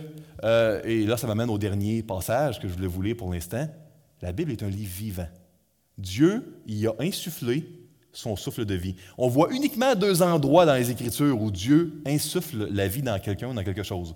euh, 0.42 0.82
et 0.84 1.04
là 1.04 1.16
ça 1.16 1.26
m'amène 1.26 1.50
au 1.50 1.58
dernier 1.58 2.02
passage 2.02 2.58
que 2.58 2.68
je 2.68 2.74
voulais 2.74 2.86
vous 2.86 3.02
lire 3.02 3.16
pour 3.16 3.32
l'instant, 3.32 3.68
la 4.22 4.32
Bible 4.32 4.52
est 4.52 4.62
un 4.62 4.68
livre 4.68 4.92
vivant. 4.92 5.28
Dieu 5.98 6.60
y 6.66 6.86
a 6.86 6.94
insufflé 6.98 7.68
son 8.12 8.36
souffle 8.36 8.64
de 8.64 8.74
vie. 8.74 8.96
On 9.18 9.28
voit 9.28 9.52
uniquement 9.52 9.94
deux 9.94 10.22
endroits 10.22 10.66
dans 10.66 10.74
les 10.74 10.90
Écritures 10.90 11.40
où 11.40 11.50
Dieu 11.50 12.02
insuffle 12.06 12.68
la 12.70 12.88
vie 12.88 13.02
dans 13.02 13.18
quelqu'un, 13.18 13.52
dans 13.52 13.64
quelque 13.64 13.82
chose. 13.82 14.14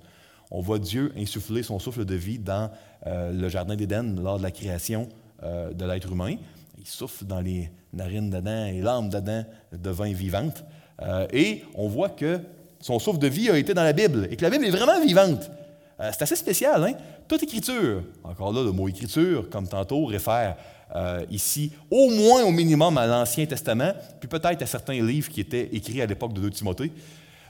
On 0.50 0.61
voit 0.61 0.78
Dieu 0.78 1.12
insuffler 1.16 1.62
son 1.62 1.78
souffle 1.78 2.04
de 2.04 2.14
vie 2.14 2.38
dans 2.38 2.71
euh, 3.07 3.33
le 3.33 3.49
Jardin 3.49 3.76
d'Éden 3.76 4.21
lors 4.23 4.38
de 4.38 4.42
la 4.42 4.50
création 4.50 5.09
euh, 5.42 5.73
de 5.73 5.85
l'être 5.85 6.11
humain. 6.11 6.37
Il 6.78 6.87
souffle 6.87 7.25
dans 7.25 7.40
les 7.40 7.71
narines 7.92 8.30
d'Adam 8.30 8.66
et 8.66 8.80
l'âme 8.80 9.09
d'Adam 9.09 9.45
devint 9.73 10.12
vivante. 10.12 10.64
Euh, 11.02 11.26
et 11.33 11.64
on 11.75 11.88
voit 11.88 12.11
que 12.11 12.40
son 12.80 12.99
souffle 12.99 13.18
de 13.18 13.28
vie 13.28 13.50
a 13.50 13.59
été 13.59 13.75
dans 13.75 13.83
la 13.83 13.92
Bible 13.92 14.29
et 14.31 14.37
que 14.37 14.42
la 14.42 14.51
Bible 14.51 14.64
est 14.64 14.70
vraiment 14.70 15.01
vivante. 15.01 15.51
c'est 15.98 16.22
assez 16.22 16.37
spécial. 16.37 16.85
Hein? 16.85 16.94
Toute 17.27 17.42
écriture, 17.42 18.03
encore 18.24 18.53
là, 18.53 18.62
le 18.62 18.72
mot 18.72 18.88
écriture, 18.88 19.51
comme 19.51 19.68
tantôt, 19.68 20.05
réfère 20.07 20.57
euh, 20.96 21.24
ici, 21.31 21.72
au 21.90 22.09
moins 22.09 22.44
au 22.44 22.51
minimum 22.51 22.96
à 22.96 23.07
l'Ancien 23.07 23.44
Testament, 23.44 23.92
puis 24.18 24.29
peut-être 24.29 24.62
à 24.62 24.66
certains 24.66 25.03
livres 25.03 25.29
qui 25.29 25.40
étaient 25.40 25.68
écrits 25.72 26.01
à 26.01 26.07
l'époque 26.07 26.33
de 26.33 26.40
2 26.40 26.51
Timothée. 26.51 26.92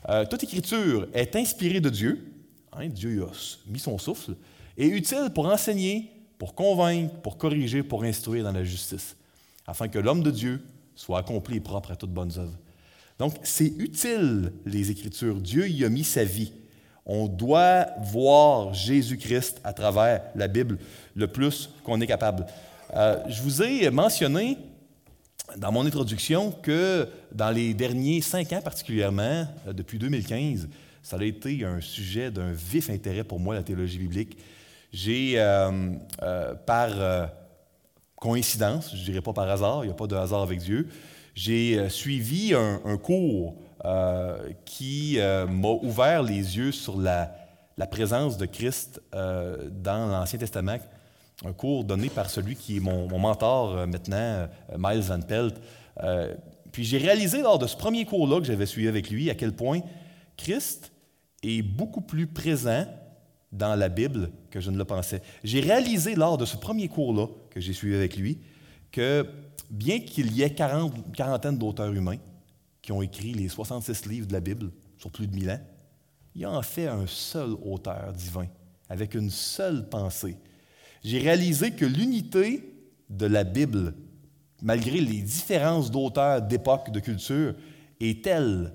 Euh, 0.09 0.25
toute 0.25 0.43
écriture 0.43 1.07
est 1.15 1.37
inspirée 1.37 1.81
de 1.81 1.89
Dieu. 1.89 2.33
Hein, 2.73 2.89
Dieu 2.89 3.23
a 3.23 3.31
mis 3.71 3.79
son 3.79 3.97
souffle, 3.99 4.35
et 4.77 4.89
utile 4.89 5.31
pour 5.33 5.47
enseigner, 5.47 6.11
pour 6.39 6.55
convaincre, 6.55 7.15
pour 7.17 7.37
corriger, 7.37 7.83
pour 7.83 8.05
instruire 8.05 8.45
dans 8.45 8.53
la 8.53 8.65
justice, 8.65 9.17
afin 9.67 9.89
que 9.89 9.99
l'homme 9.99 10.23
de 10.23 10.31
Dieu 10.31 10.63
soit 10.95 11.19
accompli 11.19 11.57
et 11.57 11.61
propre 11.61 11.93
à 11.93 11.97
toute 11.97 12.13
bonne 12.13 12.33
œuvre. 12.39 12.57
Donc, 13.19 13.35
c'est 13.43 13.73
utile, 13.79 14.53
les 14.65 14.91
Écritures. 14.91 15.41
Dieu 15.41 15.69
y 15.69 15.85
a 15.85 15.89
mis 15.89 16.05
sa 16.05 16.25
vie. 16.25 16.53
On 17.05 17.27
doit 17.27 17.87
voir 18.03 18.75
Jésus-Christ 18.75 19.61
à 19.65 19.73
travers 19.73 20.23
la 20.37 20.47
Bible 20.47 20.79
le 21.17 21.27
plus 21.27 21.71
qu'on 21.83 22.01
est 22.01 22.07
capable. 22.07 22.47
Euh, 22.95 23.19
je 23.29 23.43
vous 23.43 23.63
ai 23.63 23.91
mentionné 23.91 24.57
dans 25.57 25.73
mon 25.73 25.87
introduction 25.87 26.53
que 26.53 27.09
dans 27.33 27.51
les 27.51 27.75
derniers 27.75 28.21
cinq 28.21 28.53
ans 28.53 28.61
particulièrement, 28.61 29.47
euh, 29.67 29.73
depuis 29.73 29.99
2015, 29.99 30.69
ça 31.03 31.17
a 31.17 31.25
été 31.25 31.65
un 31.65 31.81
sujet 31.81 32.31
d'un 32.31 32.53
vif 32.53 32.91
intérêt 32.91 33.25
pour 33.25 33.41
moi, 33.41 33.55
la 33.55 33.63
théologie 33.63 33.99
biblique. 33.99 34.37
J'ai, 34.93 35.35
euh, 35.37 35.95
par 36.67 36.91
coïncidence, 38.17 38.91
je 38.95 39.01
ne 39.01 39.05
dirais 39.05 39.21
pas 39.21 39.33
par 39.33 39.49
hasard, 39.49 39.85
il 39.85 39.89
n'y 39.89 39.93
a 39.93 39.97
pas 39.97 40.07
de 40.07 40.17
hasard 40.17 40.43
avec 40.43 40.61
Dieu, 40.61 40.89
j'ai 41.35 41.89
suivi 41.89 42.55
un, 42.55 42.97
cours 42.97 43.57
qui 44.65 45.19
m'a 45.21 45.69
ouvert 45.69 46.23
les 46.23 46.57
yeux 46.57 46.73
sur 46.73 46.99
la, 46.99 47.33
présence 47.91 48.37
de 48.39 48.47
Christ 48.47 49.01
dans 49.13 50.09
l'Ancien 50.11 50.39
Testament 50.39 50.79
un 51.45 51.53
cours 51.53 51.85
donné 51.85 52.09
par 52.09 52.31
celui 52.31 52.57
qui 52.57 52.77
est 52.77 52.81
mon, 52.81 53.07
mentor 53.19 53.77
euh, 53.77 53.87
maintenant, 53.87 54.17
euh, 54.17 54.47
Miles 54.77 55.03
Van 55.03 55.21
Pelt. 55.21 55.55
Euh, 56.03 56.35
puis 56.73 56.85
j'ai 56.85 56.99
réalisé 56.99 57.43
lors 57.43 57.59
de 57.59 57.67
ce 57.67 57.77
premier 57.77 58.05
cours-là 58.05 58.41
que 58.41 58.47
j'avais 58.47 58.67
suivi 58.67 58.89
avec 58.89 59.11
lui 59.11 59.31
à 59.31 59.35
quel 59.35 59.53
point 59.53 59.81
Christ 60.37 60.93
est 61.43 61.63
beaucoup 61.63 62.01
plus 62.01 62.27
présent 62.27 62.85
dans 63.53 63.75
la 63.75 63.89
Bible 63.89 64.31
que 64.51 64.61
je 64.61 64.71
ne 64.71 64.77
le 64.77 64.85
pensais. 64.85 65.23
J'ai 65.43 65.61
réalisé 65.61 66.15
lors 66.15 66.37
de 66.37 66.45
ce 66.45 66.57
premier 66.57 66.89
cours-là 66.89 67.27
que 67.51 67.61
j'ai 67.61 67.73
suivi 67.73 67.95
avec 67.95 68.17
lui 68.17 68.39
que 68.93 69.27
bien 69.71 70.01
qu'il 70.01 70.33
y 70.33 70.43
ait 70.43 70.55
quarantaine 70.55 71.59
d'auteurs 71.59 71.93
humains 71.93 72.19
qui 72.83 72.93
ont 72.93 73.03
écrit 73.03 73.33
les 73.33 73.49
66 73.49 74.07
livres 74.07 74.27
de 74.27 74.33
la 74.33 74.41
Bible 74.41 74.71
sur 74.97 75.11
plus 75.11 75.27
de 75.27 75.35
mille 75.35 75.51
ans, 75.51 75.61
il 76.35 76.43
y 76.43 76.45
a 76.45 76.51
en 76.51 76.63
fait 76.63 76.87
un 76.87 77.07
seul 77.07 77.51
auteur 77.63 78.13
divin, 78.13 78.47
avec 78.89 79.15
une 79.15 79.31
seule 79.31 79.89
pensée, 79.89 80.37
j'ai 81.03 81.19
réalisé 81.19 81.73
que 81.73 81.85
l'unité 81.85 82.73
de 83.09 83.27
la 83.27 83.45
Bible, 83.45 83.95
malgré 84.63 85.01
les 85.01 85.21
différences 85.23 85.91
d'auteurs, 85.91 86.43
d'époque, 86.43 86.91
de 86.91 87.01
culture, 87.01 87.55
est 88.01 88.25
telle 88.25 88.73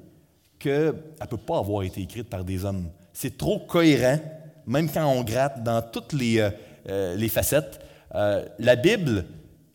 qu'elle 0.59 0.93
ne 1.19 1.25
peut 1.25 1.37
pas 1.37 1.59
avoir 1.59 1.83
été 1.83 2.01
écrite 2.01 2.29
par 2.29 2.43
des 2.43 2.65
hommes. 2.65 2.89
C'est 3.11 3.37
trop 3.37 3.59
cohérent, 3.59 4.19
même 4.65 4.89
quand 4.89 5.05
on 5.05 5.23
gratte 5.23 5.63
dans 5.63 5.81
toutes 5.81 6.13
les, 6.13 6.39
euh, 6.39 6.49
euh, 6.89 7.27
facettes. 7.27 7.79
Euh, 8.15 8.45
la 8.59 8.75
Bible 8.75 9.25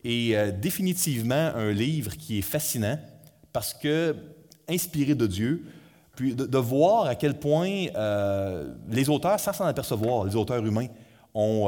est 0.03 0.53
définitivement 0.53 1.51
un 1.55 1.71
livre 1.71 2.15
qui 2.15 2.39
est 2.39 2.43
fascinant 2.43 2.97
parce 3.51 3.73
que, 3.73 4.15
inspiré 4.67 5.13
de 5.13 5.27
Dieu, 5.27 5.65
puis 6.15 6.33
de, 6.35 6.57
voir 6.57 7.05
à 7.07 7.15
quel 7.15 7.37
point 7.37 7.87
les 8.89 9.09
auteurs, 9.09 9.39
sans 9.39 9.51
s'en 9.51 9.65
apercevoir, 9.65 10.25
les 10.25 10.35
auteurs 10.37 10.65
humains, 10.65 10.87
ont 11.33 11.67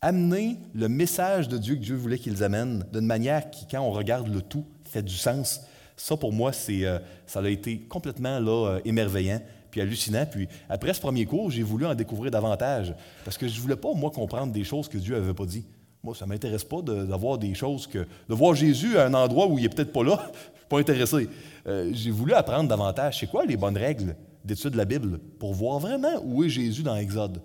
amené 0.00 0.58
le 0.74 0.88
message 0.88 1.48
de 1.48 1.58
Dieu 1.58 1.74
que 1.74 1.80
Dieu 1.80 1.96
voulait 1.96 2.18
qu'ils 2.18 2.44
amènent 2.44 2.84
d'une 2.92 3.06
manière 3.06 3.50
qui, 3.50 3.66
quand 3.66 3.80
on 3.80 3.90
regarde 3.90 4.28
le 4.28 4.40
tout, 4.40 4.64
fait 4.84 5.02
du 5.02 5.16
sens. 5.16 5.62
Ça, 5.96 6.16
pour 6.16 6.32
moi, 6.32 6.52
ça 6.52 7.40
a 7.40 7.48
été 7.48 7.80
complètement 7.80 8.38
là, 8.38 8.78
émerveillant 8.84 9.40
puis 9.70 9.80
hallucinant. 9.80 10.26
Puis 10.26 10.48
après 10.68 10.94
ce 10.94 11.00
premier 11.00 11.26
cours, 11.26 11.50
j'ai 11.50 11.62
voulu 11.62 11.86
en 11.86 11.94
découvrir 11.94 12.30
davantage 12.30 12.94
parce 13.24 13.38
que 13.38 13.48
je 13.48 13.56
ne 13.56 13.60
voulais 13.60 13.76
pas, 13.76 13.92
moi, 13.94 14.10
comprendre 14.10 14.52
des 14.52 14.64
choses 14.64 14.88
que 14.88 14.98
Dieu 14.98 15.14
n'avait 15.14 15.34
pas 15.34 15.46
dit. 15.46 15.64
Moi, 16.02 16.14
ça 16.14 16.24
ne 16.24 16.30
m'intéresse 16.30 16.64
pas 16.64 16.80
d'avoir 16.82 17.36
des 17.38 17.54
choses 17.54 17.86
que. 17.86 17.98
de 17.98 18.34
voir 18.34 18.54
Jésus 18.54 18.96
à 18.96 19.06
un 19.06 19.14
endroit 19.14 19.46
où 19.46 19.58
il 19.58 19.62
n'est 19.62 19.68
peut-être 19.68 19.92
pas 19.92 20.02
là, 20.02 20.18
je 20.22 20.28
ne 20.28 20.32
suis 20.32 20.68
pas 20.68 20.78
intéressé. 20.78 21.28
Euh, 21.66 21.90
j'ai 21.92 22.10
voulu 22.10 22.32
apprendre 22.32 22.68
davantage. 22.68 23.18
C'est 23.20 23.26
quoi 23.26 23.44
les 23.44 23.56
bonnes 23.56 23.76
règles 23.76 24.16
d'étude 24.44 24.70
de 24.70 24.78
la 24.78 24.86
Bible 24.86 25.18
pour 25.38 25.52
voir 25.52 25.78
vraiment 25.78 26.20
où 26.24 26.42
est 26.42 26.48
Jésus 26.48 26.82
dans 26.82 26.96
Exode, 26.96 27.42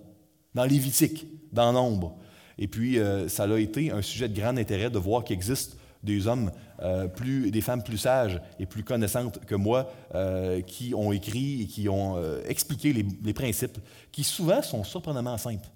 dans 0.54 0.64
Lévitique, 0.64 1.28
dans 1.52 1.74
Nombre? 1.74 2.16
Et 2.58 2.68
puis, 2.68 2.98
euh, 3.00 3.28
ça 3.28 3.44
a 3.44 3.58
été 3.58 3.92
un 3.92 4.02
sujet 4.02 4.30
de 4.30 4.40
grand 4.40 4.58
intérêt 4.58 4.90
de 4.90 4.98
voir 4.98 5.26
qu'il 5.26 5.36
existe 5.36 5.78
des 6.06 6.28
hommes, 6.28 6.52
euh, 6.82 7.08
plus, 7.08 7.52
des 7.52 7.62
femmes 7.62 7.84
plus 7.84 7.98
sages 7.98 8.39
et 8.60 8.65
plus 8.65 8.84
connaissantes 8.84 9.44
que 9.46 9.56
moi 9.56 9.91
euh, 10.13 10.62
qui 10.62 10.94
ont 10.96 11.12
écrit 11.12 11.63
et 11.63 11.65
qui 11.65 11.89
ont 11.89 12.18
expliqué 12.46 12.94
les, 12.94 13.06
les, 13.24 13.34
principes, 13.34 13.78
qui 14.12 14.24
souvent 14.24 14.62
sont 14.62 14.84
surprenamment 14.84 15.38
simples. 15.38 15.68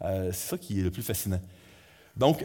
c'est 0.00 0.32
ça 0.32 0.58
qui 0.58 0.80
est 0.80 0.82
le 0.82 0.90
plus 0.90 1.02
fascinant. 1.02 1.40
Donc, 2.16 2.44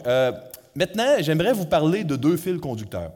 maintenant, 0.76 1.16
j'aimerais 1.20 1.54
vous 1.54 1.66
parler 1.66 2.04
de 2.04 2.16
deux 2.16 2.38
fils 2.38 2.60
conducteurs. 2.60 3.12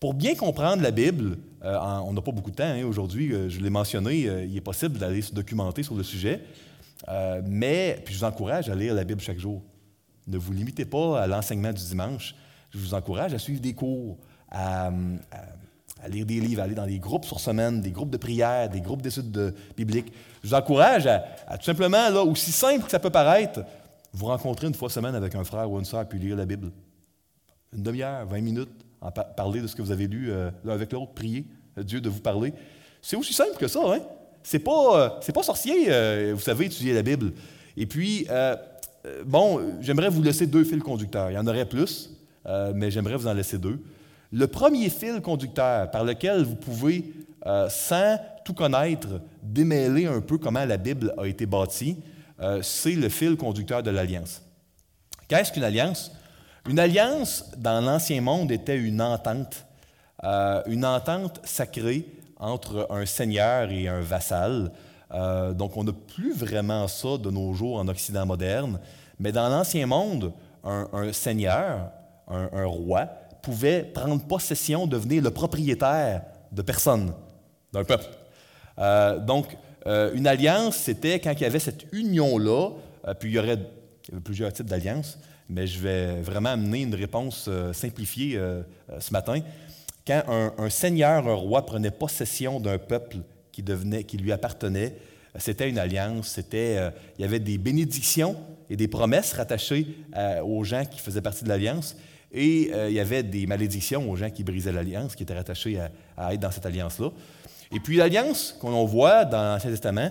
pour 0.00 0.14
bien 0.14 0.34
comprendre 0.34 0.82
la 0.82 0.90
Bible, 0.90 1.38
on 1.62 2.12
n'a 2.12 2.20
pas 2.20 2.32
beaucoup 2.32 2.50
de 2.50 2.56
temps 2.56 2.64
hein, 2.64 2.84
aujourd'hui, 2.84 3.32
je 3.48 3.60
l'ai 3.60 3.70
mentionné, 3.70 4.20
il 4.46 4.56
est 4.56 4.60
possible 4.62 4.98
d'aller 4.98 5.22
se 5.22 5.32
documenter 5.32 5.82
sur 5.82 5.94
le 5.94 6.02
sujet, 6.02 6.40
mais 7.46 8.00
puis 8.04 8.14
je 8.14 8.18
vous 8.18 8.24
encourage 8.24 8.68
à 8.68 8.74
lire 8.74 8.94
la 8.94 9.04
Bible 9.04 9.20
chaque 9.20 9.38
jour. 9.38 9.62
Ne 10.26 10.38
vous 10.38 10.52
limitez 10.52 10.84
pas 10.84 11.22
à 11.22 11.26
l'enseignement 11.26 11.72
du 11.72 11.82
dimanche. 11.82 12.34
Je 12.70 12.78
vous 12.78 12.94
encourage 12.94 13.34
à 13.34 13.38
suivre 13.38 13.60
des 13.60 13.74
cours, 13.74 14.18
à, 14.50 14.90
lire 16.08 16.26
des 16.26 16.40
livres, 16.40 16.60
à 16.60 16.64
aller 16.64 16.74
dans 16.74 16.86
des 16.86 16.98
groupes 16.98 17.24
sur 17.24 17.40
semaine, 17.40 17.80
des 17.80 17.90
groupes 17.90 18.10
de 18.10 18.16
prière, 18.16 18.68
des 18.68 18.80
groupes 18.80 19.02
d'études 19.02 19.54
bibliques. 19.76 20.12
Je 20.42 20.48
vous 20.48 20.54
encourage 20.54 21.06
à, 21.06 21.20
tout 21.58 21.64
simplement, 21.64 22.08
là, 22.08 22.22
aussi 22.22 22.52
simple 22.52 22.84
que 22.84 22.90
ça 22.90 22.98
peut 22.98 23.10
paraître, 23.10 23.64
vous 24.12 24.26
rencontrer 24.26 24.66
une 24.66 24.74
fois 24.74 24.90
semaine 24.90 25.14
avec 25.14 25.34
un 25.34 25.44
frère 25.44 25.70
ou 25.70 25.78
une 25.78 25.84
sœur 25.84 26.08
puis 26.08 26.18
lire 26.18 26.36
la 26.36 26.46
Bible. 26.46 26.70
Une 27.72 27.82
demi-heure, 27.82 28.26
vingt 28.26 28.40
minutes, 28.40 28.70
en 29.00 29.10
parler 29.10 29.60
de 29.60 29.66
ce 29.66 29.74
que 29.74 29.82
vous 29.82 29.90
avez 29.90 30.06
lu 30.06 30.30
euh, 30.30 30.50
l'un 30.64 30.74
avec 30.74 30.92
l'autre, 30.92 31.12
prier, 31.12 31.44
euh, 31.78 31.82
Dieu 31.82 32.00
de 32.00 32.08
vous 32.08 32.20
parler. 32.20 32.52
C'est 33.00 33.16
aussi 33.16 33.32
simple 33.32 33.56
que 33.58 33.66
ça, 33.66 33.80
hein? 33.84 34.00
C'est 34.44 34.60
pas, 34.60 35.20
euh, 35.22 35.42
sorcier, 35.42 36.32
vous 36.32 36.40
savez, 36.40 36.66
étudier 36.66 36.92
la 36.94 37.02
Bible. 37.02 37.32
Et 37.76 37.86
puis, 37.86 38.26
bon, 39.24 39.78
j'aimerais 39.80 40.08
vous 40.08 40.22
laisser 40.22 40.46
deux 40.46 40.64
fils 40.64 40.82
conducteurs. 40.82 41.30
Il 41.30 41.34
y 41.34 41.38
en 41.38 41.46
aurait 41.46 41.68
plus, 41.68 42.10
mais 42.74 42.90
j'aimerais 42.90 43.16
vous 43.16 43.28
en 43.28 43.34
laisser 43.34 43.58
deux. 43.58 43.78
Le 44.32 44.46
premier 44.46 44.88
fil 44.88 45.20
conducteur 45.20 45.90
par 45.90 46.04
lequel 46.04 46.42
vous 46.42 46.54
pouvez, 46.54 47.12
euh, 47.44 47.68
sans 47.68 48.18
tout 48.46 48.54
connaître, 48.54 49.20
démêler 49.42 50.06
un 50.06 50.22
peu 50.22 50.38
comment 50.38 50.64
la 50.64 50.78
Bible 50.78 51.12
a 51.18 51.26
été 51.26 51.44
bâtie, 51.44 51.98
euh, 52.40 52.60
c'est 52.62 52.94
le 52.94 53.10
fil 53.10 53.36
conducteur 53.36 53.82
de 53.82 53.90
l'alliance. 53.90 54.40
Qu'est-ce 55.28 55.52
qu'une 55.52 55.64
alliance? 55.64 56.12
Une 56.66 56.78
alliance, 56.78 57.52
dans 57.58 57.82
l'Ancien 57.82 58.22
Monde, 58.22 58.50
était 58.50 58.78
une 58.78 59.02
entente, 59.02 59.66
euh, 60.24 60.62
une 60.66 60.86
entente 60.86 61.40
sacrée 61.44 62.06
entre 62.38 62.86
un 62.90 63.04
seigneur 63.04 63.70
et 63.70 63.86
un 63.86 64.00
vassal. 64.00 64.72
Donc, 65.12 65.76
on 65.76 65.84
n'a 65.84 65.92
plus 65.92 66.32
vraiment 66.34 66.88
ça 66.88 67.18
de 67.18 67.30
nos 67.30 67.52
jours 67.52 67.76
en 67.76 67.88
Occident 67.88 68.24
moderne, 68.24 68.80
mais 69.18 69.30
dans 69.30 69.48
l'Ancien 69.48 69.86
Monde, 69.86 70.32
un, 70.64 71.12
seigneur, 71.12 71.90
un 72.28 72.64
roi, 72.64 73.08
pouvait 73.42 73.82
prendre 73.82 74.22
possession, 74.24 74.86
devenir 74.86 75.22
le 75.22 75.30
propriétaire 75.30 76.22
de 76.52 76.62
personne, 76.62 77.12
d'un 77.72 77.84
peuple. 77.84 78.06
Euh, 78.78 79.18
donc, 79.18 79.56
euh, 79.86 80.12
une 80.14 80.26
alliance, 80.26 80.76
c'était 80.76 81.18
quand 81.18 81.32
il 81.32 81.40
y 81.40 81.44
avait 81.44 81.58
cette 81.58 81.92
union-là, 81.92 82.70
euh, 83.08 83.14
puis 83.14 83.30
il 83.30 83.34
y, 83.34 83.38
aurait, 83.38 83.58
plusieurs 84.24 84.52
types 84.52 84.66
d'alliances, 84.66 85.18
mais 85.48 85.66
je 85.66 85.78
vais 85.80 86.20
vraiment 86.20 86.50
amener 86.50 86.82
une 86.82 86.94
réponse 86.94 87.48
simplifiée 87.72 88.40
ce 88.98 89.12
matin. 89.12 89.40
Quand 90.06 90.22
un, 90.58 90.70
seigneur, 90.70 91.28
un 91.28 91.34
roi 91.34 91.66
prenait 91.66 91.90
possession 91.90 92.58
d'un 92.58 92.78
peuple 92.78 93.18
qui, 93.52 94.16
lui 94.16 94.32
appartenait, 94.32 94.96
c'était 95.36 95.68
une 95.68 95.78
alliance, 95.78 96.28
c'était, 96.28 96.90
il 97.18 97.22
y 97.22 97.24
avait 97.24 97.38
des 97.38 97.58
bénédictions 97.58 98.36
et 98.68 98.76
des 98.76 98.88
promesses 98.88 99.34
rattachées 99.34 99.86
aux 100.44 100.64
gens 100.64 100.84
qui 100.84 100.98
faisaient 100.98 101.22
partie 101.22 101.44
de 101.44 101.48
l'alliance, 101.48 101.96
et 102.32 102.70
euh, 102.72 102.88
il 102.88 102.94
y 102.94 103.00
avait 103.00 103.22
des 103.22 103.46
malédictions 103.46 104.10
aux 104.10 104.16
gens 104.16 104.30
qui 104.30 104.42
brisaient 104.42 104.72
l'alliance, 104.72 105.14
qui 105.14 105.22
étaient 105.22 105.34
rattachés 105.34 105.78
à, 106.16 106.32
être 106.32 106.40
dans 106.40 106.50
cette 106.50 106.64
alliance-là. 106.64 107.10
Et 107.70 107.80
puis 107.80 107.96
l'alliance 107.96 108.56
qu'on 108.58 108.84
voit 108.86 109.24
dans 109.24 109.42
l'Ancien 109.42 109.70
Testament 109.70 110.10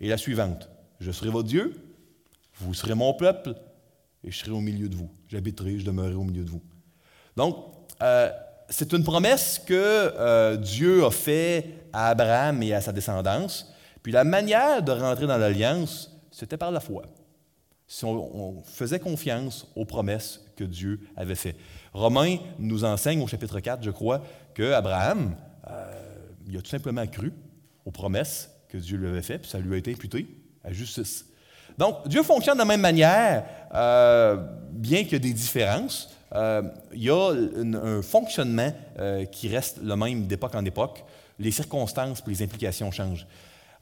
est 0.00 0.08
la 0.08 0.18
suivante. 0.18 0.68
Je 1.00 1.10
serai 1.10 1.30
votre 1.30 1.48
Dieu, 1.48 1.74
vous 2.56 2.74
serez 2.74 2.94
mon 2.94 3.14
peuple, 3.14 3.54
et 4.22 4.30
je 4.30 4.38
serai 4.38 4.50
au 4.50 4.60
milieu 4.60 4.88
de 4.88 4.94
vous. 4.94 5.10
J'habiterai, 5.28 5.78
je 5.78 5.86
demeurerai 5.86 6.14
au 6.14 6.24
milieu 6.24 6.44
de 6.44 6.50
vous. 6.50 6.62
Donc, 7.36 7.56
euh, 8.02 8.30
c'est 8.72 8.92
une 8.92 9.04
promesse 9.04 9.60
que 9.64 9.74
euh, 9.74 10.56
Dieu 10.56 11.04
a 11.04 11.10
faite 11.10 11.66
à 11.92 12.08
Abraham 12.08 12.62
et 12.62 12.72
à 12.74 12.80
sa 12.80 12.92
descendance. 12.92 13.72
Puis 14.02 14.12
la 14.12 14.24
manière 14.24 14.82
de 14.82 14.92
rentrer 14.92 15.26
dans 15.26 15.36
l'alliance, 15.36 16.10
c'était 16.30 16.56
par 16.56 16.70
la 16.70 16.80
foi 16.80 17.02
si 17.92 18.06
on, 18.06 18.62
faisait 18.64 18.98
confiance 18.98 19.66
aux 19.76 19.84
promesses 19.84 20.40
que 20.56 20.64
Dieu 20.64 21.00
avait 21.14 21.34
faites. 21.34 21.56
Romains 21.92 22.38
nous 22.58 22.84
enseigne 22.84 23.20
au 23.20 23.26
chapitre 23.26 23.60
4, 23.60 23.82
je 23.82 23.90
crois, 23.90 24.22
que 24.54 24.72
Abraham, 24.72 25.36
euh, 25.70 25.92
il 26.46 26.56
a 26.56 26.62
tout 26.62 26.70
simplement 26.70 27.06
cru 27.06 27.34
aux 27.84 27.90
promesses 27.90 28.50
que 28.70 28.78
Dieu 28.78 28.96
lui 28.96 29.08
avait 29.08 29.20
faites, 29.20 29.42
puis 29.42 29.50
ça 29.50 29.58
lui 29.58 29.74
a 29.74 29.76
été 29.76 29.92
imputé 29.92 30.26
à 30.64 30.72
justice. 30.72 31.26
Donc, 31.76 32.08
Dieu 32.08 32.22
fonctionne 32.22 32.54
de 32.54 32.60
la 32.60 32.64
même 32.64 32.80
manière, 32.80 33.44
euh, 33.74 34.36
bien 34.70 35.02
qu'il 35.02 35.12
y 35.12 35.16
ait 35.16 35.20
des 35.20 35.34
différences. 35.34 36.08
Euh, 36.34 36.62
il 36.94 37.02
y 37.02 37.10
a 37.10 37.30
un 37.30 38.02
fonctionnement 38.02 38.72
qui 39.30 39.48
reste 39.48 39.80
le 39.82 39.96
même 39.96 40.26
d'époque 40.26 40.54
en 40.54 40.64
époque. 40.64 41.04
Les 41.38 41.50
circonstances 41.50 42.22
et 42.26 42.30
les 42.30 42.42
implications 42.42 42.90
changent. 42.90 43.26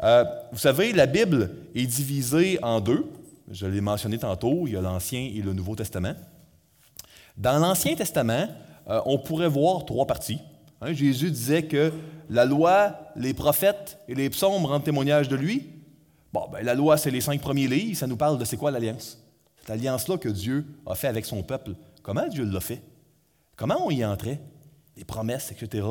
vous 0.00 0.58
savez, 0.58 0.92
la 0.92 1.06
Bible 1.06 1.50
est 1.74 1.86
divisée 1.86 2.58
en 2.62 2.80
deux. 2.80 3.06
Je 3.50 3.66
l'ai 3.66 3.80
mentionné 3.80 4.18
tantôt, 4.18 4.66
il 4.66 4.74
y 4.74 4.76
a 4.76 4.80
l'Ancien 4.80 5.20
et 5.20 5.42
le 5.42 5.52
Nouveau 5.52 5.74
Testament. 5.74 6.14
Dans 7.36 7.58
l'Ancien 7.58 7.94
Testament, 7.94 8.48
euh, 8.88 9.00
on 9.06 9.18
pourrait 9.18 9.48
voir 9.48 9.84
trois 9.84 10.06
parties. 10.06 10.40
Hein, 10.80 10.92
Jésus 10.92 11.30
disait 11.30 11.62
que 11.64 11.92
la 12.28 12.44
loi, 12.44 12.98
les 13.16 13.34
prophètes 13.34 13.98
et 14.08 14.14
les 14.14 14.30
psaumes 14.30 14.66
rendent 14.66 14.84
témoignage 14.84 15.28
de 15.28 15.36
lui. 15.36 15.68
Bon, 16.32 16.48
ben, 16.52 16.64
la 16.64 16.74
loi, 16.74 16.96
c'est 16.96 17.10
les 17.10 17.20
cinq 17.20 17.40
premiers 17.40 17.66
livres, 17.66 17.96
ça 17.96 18.06
nous 18.06 18.16
parle 18.16 18.38
de 18.38 18.44
c'est 18.44 18.56
quoi 18.56 18.70
l'alliance? 18.70 19.18
Cette 19.60 19.70
alliance-là 19.70 20.16
que 20.16 20.28
Dieu 20.28 20.66
a 20.86 20.94
fait 20.94 21.08
avec 21.08 21.24
son 21.24 21.42
peuple. 21.42 21.72
Comment 22.02 22.26
Dieu 22.28 22.44
l'a 22.44 22.60
fait? 22.60 22.82
Comment 23.56 23.86
on 23.86 23.90
y 23.90 24.04
entrait? 24.04 24.40
Les 24.96 25.04
promesses, 25.04 25.52
etc. 25.52 25.86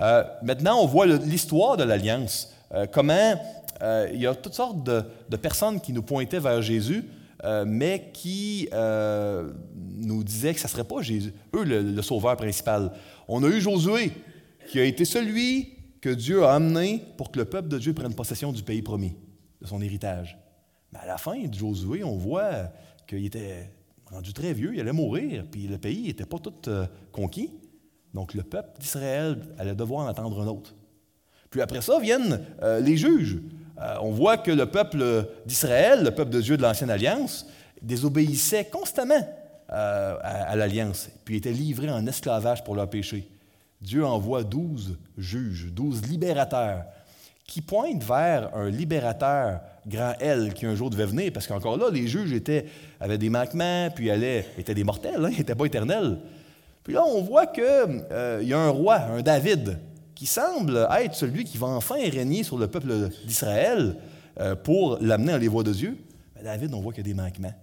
Euh, 0.00 0.24
maintenant, 0.42 0.80
on 0.80 0.86
voit 0.86 1.06
l'histoire 1.06 1.76
de 1.76 1.84
l'alliance. 1.84 2.54
Euh, 2.72 2.86
comment 2.90 3.34
euh, 3.82 4.08
il 4.12 4.20
y 4.20 4.26
a 4.26 4.34
toutes 4.34 4.54
sortes 4.54 4.84
de, 4.84 5.36
personnes 5.36 5.80
qui 5.80 5.92
nous 5.92 6.02
pointaient 6.02 6.38
vers 6.38 6.62
Jésus, 6.62 7.04
mais 7.66 8.10
qui 8.12 8.68
nous 9.96 10.22
disaient 10.22 10.54
que 10.54 10.60
ce 10.60 10.66
ne 10.66 10.70
serait 10.70 10.84
pas 10.84 11.02
Jésus, 11.02 11.34
eux 11.56 11.64
le, 11.64 12.00
sauveur 12.02 12.36
principal. 12.36 12.92
On 13.26 13.42
a 13.42 13.48
eu 13.48 13.60
Josué, 13.60 14.12
qui 14.70 14.78
a 14.78 14.84
été 14.84 15.04
celui 15.04 15.72
que 16.00 16.10
Dieu 16.10 16.44
a 16.44 16.54
amené 16.54 17.04
pour 17.16 17.32
que 17.32 17.40
le 17.40 17.44
peuple 17.44 17.68
de 17.68 17.78
Dieu 17.78 17.94
prenne 17.94 18.14
possession 18.14 18.52
du 18.52 18.62
pays 18.62 18.82
promis, 18.82 19.16
de 19.60 19.66
son 19.66 19.82
héritage. 19.82 20.38
Mais 20.92 21.00
à 21.00 21.06
la 21.06 21.18
fin 21.18 21.36
de 21.36 21.52
Josué, 21.52 22.04
on 22.04 22.16
voit 22.16 22.68
qu'il 23.08 23.26
était 23.26 23.70
rendu 24.12 24.32
très 24.32 24.52
vieux, 24.52 24.74
il 24.74 24.80
allait 24.80 24.92
mourir, 24.92 25.44
puis 25.50 25.66
le 25.66 25.78
pays 25.78 26.04
n'était 26.04 26.26
pas 26.26 26.38
tout 26.38 26.54
conquis. 27.10 27.50
Donc 28.14 28.34
le 28.34 28.42
peuple 28.42 28.78
d'Israël 28.78 29.38
allait 29.58 29.74
devoir 29.74 30.04
en 30.04 30.08
attendre 30.08 30.40
un 30.40 30.46
autre. 30.46 30.74
Puis 31.50 31.60
après 31.60 31.80
ça 31.80 31.98
viennent 31.98 32.40
les 32.80 32.96
juges. 32.96 33.38
Euh, 33.80 33.96
on 34.00 34.10
voit 34.10 34.38
que 34.38 34.50
le 34.50 34.66
peuple 34.66 35.26
d'Israël, 35.46 36.04
le 36.04 36.10
peuple 36.10 36.30
de 36.30 36.40
Dieu 36.40 36.56
de 36.56 36.62
l'Ancienne 36.62 36.90
Alliance, 36.90 37.46
désobéissait 37.80 38.66
constamment 38.66 39.26
euh, 39.70 40.16
à, 40.20 40.54
l'Alliance, 40.54 41.08
puis 41.24 41.36
était 41.36 41.52
livré 41.52 41.90
en 41.90 42.06
esclavage 42.06 42.62
pour 42.62 42.76
leur 42.76 42.88
péché. 42.88 43.28
Dieu 43.80 44.04
envoie 44.04 44.44
douze 44.44 44.98
juges, 45.18 45.72
douze 45.72 46.02
libérateurs, 46.06 46.84
qui 47.46 47.60
pointent 47.60 48.04
vers 48.04 48.54
un 48.54 48.70
libérateur 48.70 49.60
grand 49.86 50.14
L 50.20 50.54
qui 50.54 50.66
un 50.66 50.74
jour 50.74 50.90
devait 50.90 51.06
venir, 51.06 51.32
parce 51.32 51.46
qu'encore 51.46 51.76
là, 51.76 51.86
les 51.90 52.06
juges 52.06 52.32
étaient, 52.32 52.66
avaient 53.00 53.18
des 53.18 53.30
manquements, 53.30 53.88
puis 53.94 54.10
allaient, 54.10 54.46
étaient 54.58 54.74
des 54.74 54.84
mortels, 54.84 55.24
hein, 55.24 55.28
ils 55.32 55.38
n'étaient 55.38 55.54
pas 55.54 55.66
éternels. 55.66 56.18
Puis 56.82 56.94
là, 56.94 57.04
on 57.06 57.22
voit 57.22 57.46
qu'il 57.46 57.64
euh, 57.66 58.42
y 58.42 58.52
a 58.52 58.58
un 58.58 58.70
roi, 58.70 58.96
un 58.96 59.22
David, 59.22 59.78
qui 60.14 60.26
semble 60.26 60.88
être 60.98 61.14
celui 61.14 61.44
qui 61.44 61.58
va 61.58 61.68
enfin 61.68 61.96
régner 61.96 62.42
sur 62.42 62.58
le 62.58 62.68
peuple 62.68 63.10
d'Israël 63.26 63.96
euh, 64.40 64.54
pour 64.54 64.98
l'amener 65.00 65.32
dans 65.32 65.38
les 65.38 65.48
voies 65.48 65.62
de 65.62 65.72
Dieu. 65.72 65.96
Mais 66.36 66.42
David, 66.42 66.74
on 66.74 66.80
voit 66.80 66.92
qu'il 66.92 67.06
y 67.06 67.10
a 67.10 67.14
des 67.14 67.20
manquements. 67.20 67.54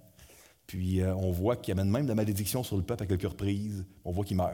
Puis 0.67 1.01
euh, 1.01 1.13
on 1.15 1.31
voit 1.31 1.55
qu'il 1.55 1.71
amène 1.71 1.89
même 1.89 2.07
la 2.07 2.15
malédiction 2.15 2.63
sur 2.63 2.77
le 2.77 2.83
peuple 2.83 3.03
à 3.03 3.05
quelques 3.05 3.29
reprises. 3.29 3.85
On 4.05 4.11
voit 4.11 4.23
qu'il 4.23 4.37
meurt. 4.37 4.53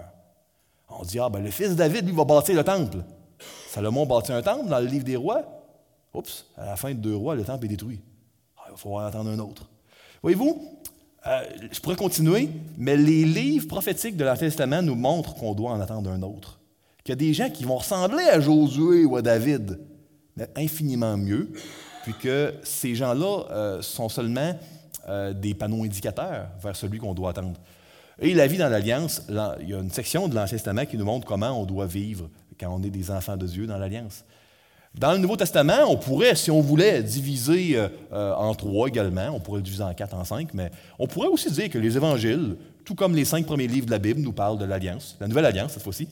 On 0.90 1.04
dit, 1.04 1.20
ah 1.20 1.30
ben 1.30 1.44
le 1.44 1.52
fils 1.52 1.70
de 1.70 1.76
David, 1.76 2.06
lui, 2.06 2.16
va 2.16 2.26
bâtir 2.26 2.56
le 2.56 2.64
temple. 2.64 3.00
Salomon 3.70 4.06
bâtit 4.06 4.32
un 4.32 4.42
temple 4.42 4.70
dans 4.70 4.80
le 4.80 4.86
livre 4.86 5.04
des 5.04 5.16
rois. 5.16 5.44
Oups, 6.16 6.46
à 6.58 6.66
la 6.66 6.76
fin 6.76 6.92
de 6.94 7.00
deux 7.00 7.16
rois, 7.16 7.36
le 7.36 7.44
temple 7.44 7.66
est 7.66 7.70
détruit. 7.70 8.02
Ah, 8.58 8.64
il 8.68 8.72
va 8.72 8.78
falloir 8.78 9.06
attendre 9.06 9.30
un 9.30 9.40
autre. 9.40 9.70
Voyez-vous, 10.22 10.80
euh, 11.28 11.44
je 11.72 11.80
pourrais 11.80 11.96
continuer, 11.96 12.50
mais 12.78 12.98
les 12.98 13.26
livres 13.26 13.68
prophétiques 13.68 14.18
de 14.18 14.24
l'Ancien 14.24 14.48
Testament 14.48 14.82
nous 14.82 14.96
montrent 14.96 15.36
qu'on 15.36 15.54
doit 15.54 15.72
en 15.72 15.80
attendre 15.82 16.10
un 16.10 16.22
autre 16.22 16.60
qu'il 17.06 17.12
y 17.12 17.14
a 17.14 17.16
des 17.18 17.34
gens 17.34 17.52
qui 17.52 17.64
vont 17.64 17.78
ressembler 17.78 18.24
à 18.24 18.40
Josué 18.40 19.06
ou 19.06 19.16
à 19.16 19.22
David, 19.22 19.80
mais 20.36 20.50
infiniment 20.56 21.16
mieux, 21.18 21.52
puis 22.02 22.16
que 22.20 22.56
ces 22.64 22.96
gens-là 22.96 23.46
euh, 23.52 23.82
sont 23.84 24.10
seulement 24.10 24.58
euh, 25.08 25.32
des 25.32 25.54
panneaux 25.54 25.84
indicateurs 25.84 26.48
vers 26.60 26.76
celui 26.76 26.98
qu'on 26.98 27.14
doit 27.14 27.30
attendre. 27.30 27.60
Et 28.18 28.34
la 28.34 28.48
vie 28.48 28.58
dans 28.58 28.70
l'Alliance, 28.70 29.22
il 29.30 29.70
y 29.70 29.74
a 29.76 29.80
une 29.80 29.92
section 29.92 30.28
de 30.28 30.34
l'Ancien 30.34 30.58
Testament 30.58 30.88
qui 30.88 30.98
nous 30.98 31.06
montre 31.06 31.28
comment 31.28 31.52
on 31.52 31.66
doit 31.66 31.86
vivre 31.86 32.28
quand 32.60 32.74
on 32.74 32.82
est 32.82 32.90
des 32.90 33.12
enfants 33.12 33.38
de 33.38 33.46
Dieu 33.46 33.68
dans 33.68 33.78
l'Alliance. 33.78 34.24
Dans 34.98 35.12
le 35.12 35.18
Nouveau 35.18 35.36
Testament, 35.36 35.90
on 35.90 35.98
pourrait, 35.98 36.36
si 36.36 36.50
on 36.52 36.62
voulait, 36.62 37.04
diviser 37.04 37.76
euh, 37.76 37.90
euh, 38.14 38.34
en 38.34 38.56
trois 38.56 38.88
également, 38.88 39.28
on 39.34 39.42
pourrait 39.42 39.60
le 39.60 39.64
diviser 39.64 39.84
en 39.84 39.94
quatre, 39.94 40.16
en 40.16 40.24
cinq, 40.24 40.54
mais 40.54 40.72
on 41.00 41.06
pourrait 41.06 41.28
aussi 41.28 41.52
dire 41.52 41.70
que 41.70 41.78
les 41.78 41.98
évangiles, 41.98 42.56
tout 42.86 42.96
comme 42.96 43.14
les 43.14 43.26
cinq 43.26 43.46
premiers 43.46 43.68
livres 43.68 43.88
de 43.88 43.92
la 43.92 44.00
Bible, 44.00 44.22
nous 44.22 44.32
parlent 44.32 44.58
de 44.58 44.64
l'Alliance, 44.64 45.18
la 45.20 45.28
Nouvelle 45.28 45.46
Alliance 45.46 45.74
cette 45.74 45.84
fois-ci. 45.84 46.08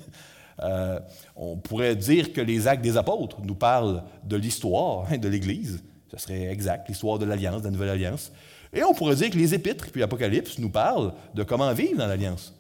Euh, 0.61 0.99
on 1.37 1.55
pourrait 1.55 1.95
dire 1.95 2.33
que 2.33 2.41
les 2.41 2.67
actes 2.67 2.83
des 2.83 2.97
apôtres 2.97 3.37
nous 3.41 3.55
parlent 3.55 4.03
de 4.25 4.35
l'histoire 4.35 5.07
hein, 5.09 5.17
de 5.17 5.29
l'Église. 5.29 5.81
Ce 6.11 6.17
serait 6.17 6.47
exact, 6.47 6.89
l'histoire 6.89 7.17
de 7.17 7.25
l'Alliance, 7.25 7.61
de 7.61 7.67
la 7.67 7.71
Nouvelle 7.71 7.89
Alliance. 7.89 8.33
Et 8.73 8.83
on 8.83 8.93
pourrait 8.93 9.15
dire 9.15 9.29
que 9.29 9.37
les 9.37 9.53
Épîtres 9.53 9.91
puis 9.91 10.01
l'Apocalypse 10.01 10.59
nous 10.59 10.69
parlent 10.69 11.13
de 11.33 11.43
comment 11.43 11.71
vivre 11.73 11.97
dans 11.97 12.07
l'Alliance. 12.07 12.53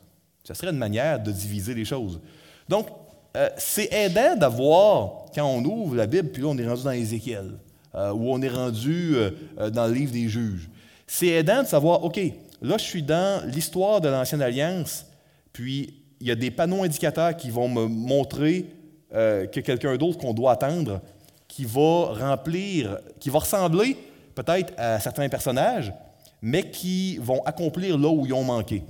Ce 0.45 0.53
serait 0.53 0.71
une 0.71 0.77
manière 0.77 1.21
de 1.21 1.31
diviser 1.31 1.73
les 1.73 1.85
choses. 1.85 2.21
Donc, 2.69 2.87
euh, 3.35 3.49
c'est 3.57 3.91
aidant 3.91 4.35
d'avoir, 4.35 5.25
quand 5.33 5.45
on 5.45 5.63
ouvre 5.63 5.95
la 5.95 6.05
Bible, 6.05 6.29
puis 6.29 6.43
là, 6.43 6.49
on 6.49 6.57
est 6.57 6.67
rendu 6.67 6.83
dans 6.83 6.91
Ézéchiel, 6.91 7.53
euh, 7.95 8.11
ou 8.11 8.31
on 8.31 8.41
est 8.41 8.49
rendu 8.49 9.15
euh, 9.15 9.69
dans 9.71 9.87
le 9.87 9.93
livre 9.93 10.11
des 10.11 10.29
juges. 10.29 10.69
C'est 11.07 11.27
aidant 11.27 11.63
de 11.63 11.67
savoir, 11.67 12.03
OK, 12.03 12.19
là, 12.61 12.77
je 12.77 12.83
suis 12.83 13.01
dans 13.01 13.43
l'histoire 13.47 14.01
de 14.01 14.09
l'Ancienne 14.09 14.41
Alliance, 14.41 15.07
puis 15.51 15.95
il 16.21 16.27
y 16.27 16.31
a 16.31 16.35
des 16.35 16.51
panneaux 16.51 16.83
indicateurs 16.83 17.35
qui 17.35 17.49
vont 17.49 17.67
me 17.67 17.87
montrer 17.87 18.65
que 19.11 19.59
quelqu'un 19.59 19.95
d'autre 19.95 20.17
qu'on 20.17 20.33
doit 20.33 20.53
attendre, 20.53 20.99
qui 21.47 21.65
va 21.65 22.13
remplir, 22.13 22.97
qui 23.19 23.29
va 23.29 23.39
ressembler 23.39 23.95
peut-être 24.33 24.73
à 24.75 24.99
certains 24.99 25.29
personnages, 25.29 25.93
mais 26.41 26.71
qui 26.71 27.17
vont 27.17 27.43
accomplir 27.43 27.97
là 27.97 28.09
où 28.09 28.25
ils 28.25 28.33
ont 28.33 28.43
manqué. 28.43 28.81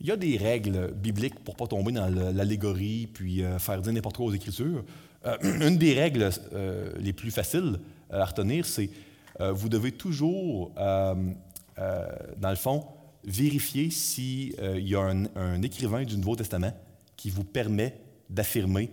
Il 0.00 0.06
y 0.06 0.10
a 0.10 0.16
des 0.16 0.38
règles 0.38 0.92
bibliques 0.94 1.38
pour 1.40 1.54
ne 1.54 1.58
pas 1.58 1.66
tomber 1.66 1.92
dans 1.92 2.08
l'allégorie 2.08 3.06
puis 3.12 3.42
euh, 3.42 3.58
faire 3.58 3.82
dire 3.82 3.92
n'importe 3.92 4.16
quoi 4.16 4.26
aux 4.26 4.32
Écritures. 4.32 4.82
Euh, 5.26 5.36
une 5.68 5.76
des 5.76 5.92
règles 5.92 6.30
euh, 6.54 6.92
les 6.98 7.12
plus 7.12 7.30
faciles 7.30 7.78
à 8.10 8.24
retenir, 8.24 8.66
c'est 8.66 8.90
vous 9.54 9.70
devez 9.70 9.92
toujours, 9.92 10.70
dans 10.76 11.30
le 11.78 12.56
fond, 12.56 12.84
vérifier 13.24 13.88
s'il 13.88 14.54
y 14.86 14.94
a 14.94 15.00
un, 15.00 15.62
écrivain 15.62 16.04
du 16.04 16.18
Nouveau 16.18 16.36
Testament 16.36 16.74
qui 17.16 17.30
vous 17.30 17.44
permet 17.44 17.96
d'affirmer 18.28 18.90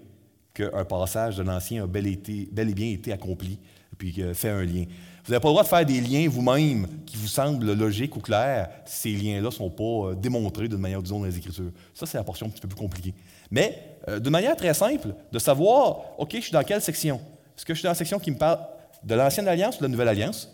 qu'un 0.54 0.86
passage 0.86 1.36
de 1.36 1.44
l'Ancien 1.44 1.84
a 1.84 1.88
bel, 1.88 2.08
et 2.08 2.74
bien 2.74 2.88
été 2.88 3.12
accompli, 3.12 3.60
puis 3.98 4.22
fait 4.34 4.50
un 4.50 4.64
lien. 4.64 4.86
Vous 5.28 5.34
n'avez 5.34 5.42
pas 5.42 5.50
le 5.50 5.54
droit 5.56 5.64
de 5.64 5.68
faire 5.68 5.86
des 5.86 6.00
liens 6.00 6.30
vous-même 6.30 6.88
qui 7.06 7.18
vous 7.18 7.28
semblent 7.28 7.74
logiques 7.74 8.16
ou 8.16 8.22
clairs 8.22 8.70
si 8.86 9.14
ces 9.14 9.22
liens-là 9.22 9.48
ne 9.48 9.50
sont 9.50 9.70
pas 9.70 9.84
euh, 9.84 10.16
démontrés 10.16 10.70
d'une 10.70 10.78
manière, 10.78 11.02
disons, 11.02 11.20
dans 11.20 11.26
les 11.26 11.38
Écritures. 11.38 11.72
Ça, 11.94 12.06
c'est 12.06 12.18
la 12.18 12.24
portion 12.24 12.46
un 12.46 12.50
petit 12.50 12.62
peu 12.62 12.70
plus 12.70 12.78
compliquée. 12.78 13.14
Mais, 13.52 13.98
euh, 14.08 14.20
de 14.20 14.30
manière 14.30 14.56
très 14.56 14.74
simple, 14.74 15.10
de 15.30 15.38
savoir, 15.38 16.18
OK, 16.18 16.30
je 16.34 16.40
suis 16.40 16.54
dans 16.54 16.64
quelle 16.64 16.82
section? 16.82 17.20
Est-ce 17.58 17.66
que 17.66 17.74
je 17.74 17.80
suis 17.80 17.84
dans 17.84 17.92
la 17.92 17.96
section 17.96 18.20
qui 18.20 18.32
me 18.32 18.38
parle 18.38 18.60
de 19.04 19.16
l'Ancienne 19.16 19.50
Alliance 19.50 19.76
ou 19.76 19.80
de 19.80 19.84
la 19.84 19.90
Nouvelle 19.90 20.08
Alliance? 20.08 20.50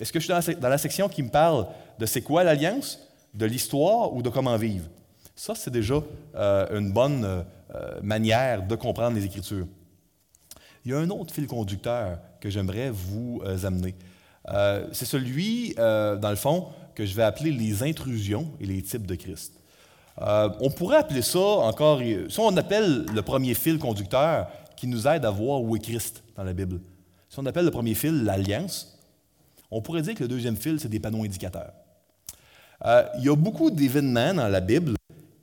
Est-ce 0.00 0.10
que 0.10 0.18
je 0.18 0.32
suis 0.32 0.54
dans 0.54 0.68
la 0.70 0.78
section 0.78 1.10
qui 1.10 1.22
me 1.22 1.28
parle 1.28 1.66
de 1.98 2.06
c'est 2.06 2.22
quoi 2.22 2.42
l'Alliance, 2.42 2.98
de 3.34 3.44
l'histoire 3.44 4.14
ou 4.14 4.22
de 4.22 4.30
comment 4.30 4.56
vivre? 4.56 4.86
Ça, 5.34 5.54
c'est 5.54 5.70
déjà 5.70 6.00
euh, 6.36 6.78
une 6.78 6.90
bonne 6.90 7.44
manière 8.02 8.66
de 8.66 8.74
comprendre 8.76 9.14
les 9.14 9.26
Écritures. 9.26 9.66
Il 10.86 10.92
y 10.92 10.94
a 10.94 10.98
un 10.98 11.10
autre 11.10 11.34
fil 11.34 11.46
conducteur 11.46 12.18
que 12.40 12.50
j'aimerais 12.50 12.90
vous 12.90 13.40
euh, 13.44 13.64
amener. 13.64 13.94
Euh, 14.48 14.86
c'est 14.92 15.04
celui, 15.04 15.74
euh, 15.78 16.16
dans 16.16 16.30
le 16.30 16.36
fond, 16.36 16.68
que 16.94 17.04
je 17.04 17.14
vais 17.14 17.22
appeler 17.22 17.50
les 17.50 17.82
intrusions 17.82 18.52
et 18.60 18.66
les 18.66 18.82
types 18.82 19.06
de 19.06 19.14
Christ. 19.14 19.52
on 20.18 20.70
pourrait 20.70 20.98
appeler 20.98 21.22
ça 21.22 21.38
encore, 21.38 22.00
si 22.00 22.40
on 22.40 22.56
appelle 22.56 23.04
le 23.12 23.22
premier 23.22 23.54
fil 23.54 23.78
conducteur 23.78 24.48
qui 24.76 24.86
nous 24.86 25.06
aide 25.06 25.24
à 25.24 25.30
voir 25.30 25.60
où 25.60 25.76
est 25.76 25.80
Christ 25.80 26.22
dans 26.36 26.44
la 26.44 26.54
Bible. 26.54 26.80
Si 27.28 27.38
on 27.38 27.44
appelle 27.44 27.66
le 27.66 27.70
premier 27.70 27.94
fil 27.94 28.24
l'alliance, 28.24 28.98
on 29.70 29.82
pourrait 29.82 30.02
dire 30.02 30.14
que 30.14 30.22
le 30.22 30.28
deuxième 30.28 30.56
fil, 30.56 30.80
c'est 30.80 30.88
des 30.88 31.00
panneaux 31.00 31.24
indicateurs. 31.24 31.72
il 33.18 33.24
y 33.24 33.28
a 33.28 33.36
beaucoup 33.36 33.70
d'événements 33.70 34.32
dans 34.32 34.48
la 34.48 34.60
Bible 34.60 34.94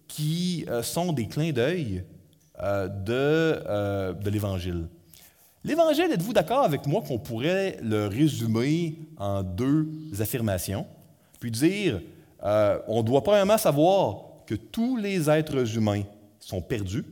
qui 0.08 0.66
sont 0.82 1.14
des 1.14 1.28
clins 1.28 1.52
d'œil 1.52 2.04
de, 2.60 4.14
de 4.14 4.30
l'Évangile. 4.32 4.88
L'Évangile, 5.64 6.12
êtes-vous 6.12 6.34
d'accord 6.34 6.64
avec 6.64 6.86
moi 6.88 7.02
qu'on 7.02 7.20
pourrait 7.20 7.78
le 7.82 8.08
résumer 8.08 9.00
en 9.18 9.44
deux 9.44 9.88
affirmations, 10.20 10.86
puis 11.40 11.52
dire, 11.52 12.02
euh, 12.44 12.80
on 12.88 13.02
doit 13.02 13.24
premièrement 13.24 13.58
savoir 13.58 14.26
que 14.46 14.56
tous 14.56 14.98
les 14.98 15.30
êtres 15.30 15.78
humains 15.78 16.04
sont 16.40 16.62
perdus 16.62 17.06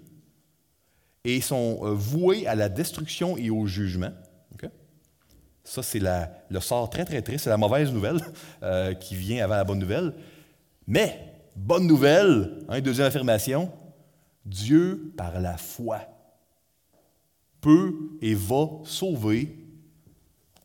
et 1.23 1.39
sont 1.39 1.79
euh, 1.83 1.91
voués 1.93 2.45
à 2.45 2.55
la 2.55 2.67
destruction 2.67 3.37
et 3.37 3.49
au 3.49 3.65
jugement. 3.65 4.11
Ça, 5.63 5.83
c'est 5.83 6.01
le 6.49 6.59
sort 6.59 6.89
très, 6.89 7.05
très 7.05 7.21
triste, 7.21 7.43
c'est 7.43 7.49
la 7.49 7.57
mauvaise 7.57 7.93
nouvelle 7.93 8.19
euh, 8.63 8.93
qui 8.95 9.15
vient 9.15 9.43
avant 9.43 9.55
la 9.55 9.63
bonne 9.63 9.79
nouvelle. 9.79 10.13
Mais, 10.87 11.19
bonne 11.55 11.85
nouvelle, 11.85 12.57
hein, 12.67 12.81
deuxième 12.81 13.07
affirmation, 13.07 13.71
Dieu, 14.43 15.13
par 15.15 15.39
la 15.39 15.57
foi, 15.57 16.01
peut 17.61 17.93
et 18.21 18.33
va 18.33 18.67
sauver 18.83 19.55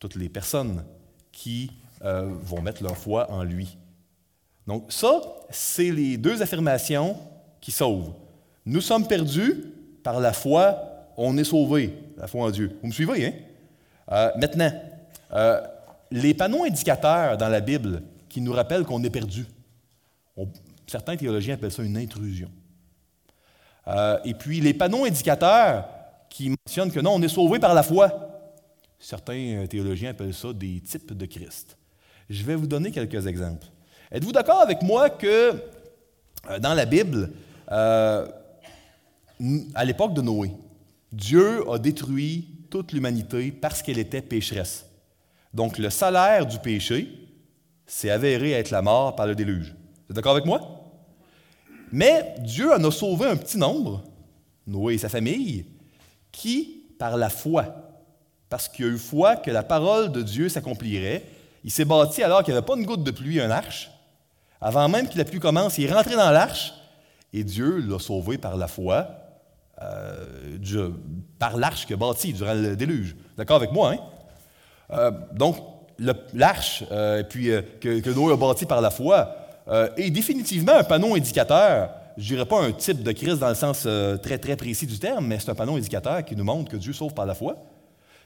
toutes 0.01 0.17
les 0.17 0.29
personnes 0.29 0.85
qui 1.31 1.71
euh, 2.03 2.31
vont 2.43 2.61
mettre 2.63 2.83
leur 2.83 2.97
foi 2.97 3.31
en 3.31 3.43
lui. 3.45 3.77
Donc 4.67 4.91
ça, 4.93 5.21
c'est 5.51 5.91
les 5.91 6.17
deux 6.17 6.43
affirmations 6.43 7.17
qui 7.61 7.71
sauvent. 7.71 8.13
Nous 8.65 8.81
sommes 8.81 9.07
perdus, 9.07 9.65
par 10.03 10.19
la 10.19 10.33
foi, 10.33 11.11
on 11.17 11.37
est 11.39 11.45
sauvés, 11.45 11.95
la 12.17 12.27
foi 12.27 12.47
en 12.47 12.51
Dieu. 12.51 12.77
Vous 12.81 12.89
me 12.89 12.93
suivez, 12.93 13.27
hein? 13.27 13.33
Euh, 14.13 14.31
maintenant, 14.37 14.73
euh, 15.33 15.61
les 16.11 16.35
panneaux 16.35 16.65
indicateurs 16.65 17.37
dans 17.37 17.49
la 17.49 17.61
Bible 17.61 18.03
qui 18.29 18.41
nous 18.41 18.53
rappellent 18.53 18.85
qu'on 18.85 19.03
est 19.03 19.11
perdu, 19.11 19.47
certains 20.87 21.17
théologiens 21.17 21.55
appellent 21.55 21.73
ça 21.73 21.83
une 21.83 21.97
intrusion. 21.97 22.51
et 24.25 24.35
puis 24.35 24.61
les 24.61 24.75
panneaux 24.75 25.05
indicateurs 25.05 25.89
qui 26.31 26.51
mentionne 26.51 26.91
que 26.91 27.01
non, 27.01 27.15
on 27.15 27.23
est 27.23 27.29
sauvé 27.29 27.59
par 27.59 27.75
la 27.75 27.83
foi. 27.83 28.27
Certains 28.99 29.63
euh, 29.63 29.67
théologiens 29.67 30.11
appellent 30.11 30.35
ça 30.35 30.53
des 30.53 30.81
types 30.81 31.13
de 31.13 31.27
Christ. 31.27 31.77
Je 32.29 32.43
vais 32.43 32.55
vous 32.55 32.67
donner 32.67 32.91
quelques 32.91 33.27
exemples. 33.27 33.67
Êtes-vous 34.11 34.33
d'accord 34.33 34.61
avec 34.61 34.83
moi 34.83 35.11
que 35.11 35.53
euh, 36.51 36.59
dans 36.59 36.75
la 36.75 36.87
Bible, 36.87 37.31
euh, 37.71 38.27
à 39.75 39.85
l'époque 39.85 40.15
de 40.15 40.23
Noé, 40.23 40.51
Dieu 41.13 41.69
a 41.71 41.79
détruit 41.79 42.49
toute 42.71 42.93
l'humanité 42.93 43.53
parce 43.53 43.83
qu'elle 43.83 43.99
était 43.99 44.23
pécheresse? 44.23 44.87
Donc 45.53 45.79
le 45.79 45.91
salaire 45.91 46.47
du 46.47 46.59
péché 46.59 47.09
s'est 47.87 48.11
avéré 48.11 48.53
être 48.53 48.71
la 48.71 48.83
mort 48.83 49.15
par 49.15 49.27
le 49.27 49.35
déluge. 49.35 49.75
Vous 49.75 50.13
êtes 50.13 50.17
d'accord 50.17 50.33
avec 50.33 50.47
moi? 50.47 50.61
Mais 51.93 52.35
Dieu 52.41 52.73
en 52.73 52.83
a 52.83 52.91
sauvé 52.91 53.27
un 53.27 53.37
petit 53.37 53.59
nombre, 53.59 54.03
Noé 54.67 54.95
et 54.95 54.99
sa 54.99 55.09
famille, 55.09 55.65
qui, 56.37 56.85
par 56.99 57.17
la 57.17 57.31
foi, 57.31 57.65
parce 58.51 58.69
qu'il 58.69 58.85
a 58.85 58.89
eu 58.89 58.99
foi 58.99 59.37
que 59.37 59.51
la 59.51 59.63
parole 59.63 60.13
de 60.13 60.21
Dieu 60.21 60.51
s'accomplirait, 60.51 61.25
il 61.65 61.71
s'est 61.71 61.87
bâti 61.87 62.23
alors 62.23 62.45
qu'il 62.45 62.53
n'y 62.53 62.59
avait 62.59 62.67
pas 62.67 62.77
une 62.77 62.85
goutte 62.85 63.03
de 63.03 63.11
pluie, 63.11 63.41
un 63.41 63.51
arche. 63.51 63.91
Avant 64.61 64.87
même 64.89 65.09
que 65.09 65.17
la 65.17 65.25
pluie 65.25 65.41
commence, 65.41 65.79
il 65.79 65.87
est 65.87 65.93
rentré 65.93 66.15
dans 66.15 66.31
l'arche 66.31 66.75
et 67.33 67.43
Dieu 67.43 67.79
l'a 67.79 67.99
sauvé 67.99 68.37
par 68.37 68.57
la 68.59 68.69
foi, 68.69 69.09
euh, 69.83 70.91
par 71.39 71.57
l'arche 71.57 71.87
qu'il 71.87 71.95
a 71.95 71.97
bâti 71.97 72.35
durant 72.35 72.55
le 72.55 72.77
déluge. 72.77 73.17
D'accord 73.37 73.57
avec 73.57 73.73
moi, 73.73 73.93
hein? 73.93 73.99
Euh, 74.91 75.11
donc, 75.33 75.57
l'arche 76.35 76.85
euh, 76.93 77.23
puis 77.23 77.47
que, 77.81 78.01
que, 78.01 78.11
Noé 78.11 78.35
a 78.35 78.37
bâti 78.37 78.67
par 78.67 78.83
la 78.83 78.91
foi 78.91 79.37
est 79.97 80.11
définitivement 80.11 80.75
un 80.75 80.85
panneau 80.85 81.17
indicateur 81.17 81.91
je 82.17 82.35
dirais 82.35 82.47
pas 82.47 82.63
un 82.63 82.73
type 82.73 83.03
de 83.03 83.13
Christ 83.13 83.39
dans 83.39 83.49
le 83.49 83.55
sens 83.55 83.85
euh, 83.87 84.17
très, 84.17 84.39
très 84.39 84.57
précis 84.57 84.87
du 84.87 84.99
terme, 84.99 85.27
mais 85.27 85.39
c'est 85.39 85.51
un 85.51 85.55
panneau 85.55 85.77
indicateur 85.77 86.25
qui 86.25 86.35
nous 86.35 86.45
montre 86.45 86.71
que 86.71 86.77
Dieu 86.77 86.93
sauve 86.93 87.15
par 87.15 87.27
la 87.27 87.35
foi. 87.35 87.57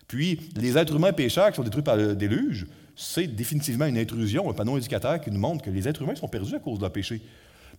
Puis, 0.06 0.50
les 0.56 0.76
êtres 0.76 0.94
humains 0.94 1.12
pécheurs 1.12 1.50
qui 1.50 1.56
sont 1.56 1.62
détruits 1.62 1.82
par 1.82 1.96
le 1.96 2.14
déluge, 2.14 2.66
c'est 2.96 3.26
définitivement 3.26 3.86
une 3.86 3.98
intrusion, 3.98 4.50
un 4.50 4.52
panneau 4.52 4.76
indicateur 4.76 5.20
qui 5.20 5.30
nous 5.30 5.40
montre 5.40 5.64
que 5.64 5.70
les 5.70 5.88
êtres 5.88 6.02
humains 6.02 6.14
sont 6.14 6.28
perdus 6.28 6.54
à 6.54 6.58
cause 6.58 6.78
de 6.78 6.82
leur 6.82 6.92
péché. 6.92 7.20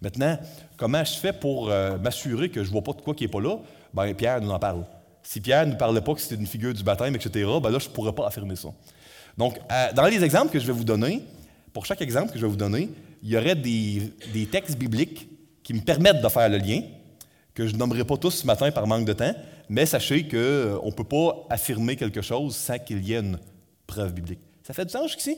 Maintenant, 0.01 0.37
comment 0.77 1.03
je 1.03 1.13
fais 1.13 1.33
pour 1.33 1.69
euh, 1.69 1.97
m'assurer 1.97 2.49
que 2.49 2.63
je 2.63 2.67
ne 2.67 2.71
vois 2.71 2.83
pas 2.83 2.93
de 2.93 3.01
quoi 3.01 3.13
qui 3.13 3.23
n'est 3.23 3.29
pas 3.29 3.41
là? 3.41 3.57
Ben, 3.93 4.13
Pierre 4.13 4.41
nous 4.41 4.49
en 4.49 4.59
parle. 4.59 4.83
Si 5.23 5.39
Pierre 5.39 5.67
ne 5.67 5.75
parlait 5.75 6.01
pas 6.01 6.13
que 6.15 6.21
c'était 6.21 6.35
une 6.35 6.47
figure 6.47 6.73
du 6.73 6.83
baptême, 6.83 7.15
etc., 7.15 7.47
ben 7.61 7.69
là, 7.69 7.79
je 7.79 7.87
ne 7.87 7.93
pourrais 7.93 8.13
pas 8.13 8.27
affirmer 8.27 8.55
ça. 8.55 8.69
Donc, 9.37 9.59
euh, 9.71 9.93
dans 9.93 10.07
les 10.07 10.23
exemples 10.23 10.51
que 10.51 10.59
je 10.59 10.65
vais 10.65 10.73
vous 10.73 10.83
donner, 10.83 11.23
pour 11.71 11.85
chaque 11.85 12.01
exemple 12.01 12.31
que 12.33 12.39
je 12.39 12.45
vais 12.45 12.51
vous 12.51 12.57
donner, 12.57 12.89
il 13.23 13.29
y 13.29 13.37
aurait 13.37 13.55
des 13.55 14.47
textes 14.49 14.77
bibliques 14.77 15.30
qui 15.71 15.77
me 15.77 15.85
permettent 15.85 16.21
de 16.21 16.27
faire 16.27 16.49
le 16.49 16.57
lien, 16.57 16.81
que 17.53 17.65
je 17.65 17.75
nommerai 17.75 18.03
pas 18.03 18.17
tous 18.17 18.31
ce 18.31 18.45
matin 18.45 18.71
par 18.71 18.87
manque 18.87 19.05
de 19.05 19.13
temps, 19.13 19.33
mais 19.69 19.85
sachez 19.85 20.27
qu'on 20.27 20.35
euh, 20.35 20.85
ne 20.85 20.91
peut 20.91 21.05
pas 21.05 21.45
affirmer 21.49 21.95
quelque 21.95 22.21
chose 22.21 22.55
sans 22.57 22.77
qu'il 22.77 23.07
y 23.07 23.13
ait 23.13 23.19
une 23.19 23.39
preuve 23.87 24.13
biblique. 24.13 24.41
Ça 24.63 24.73
fait 24.73 24.83
du 24.83 24.91
sens 24.91 25.07
jusqu'ici? 25.07 25.37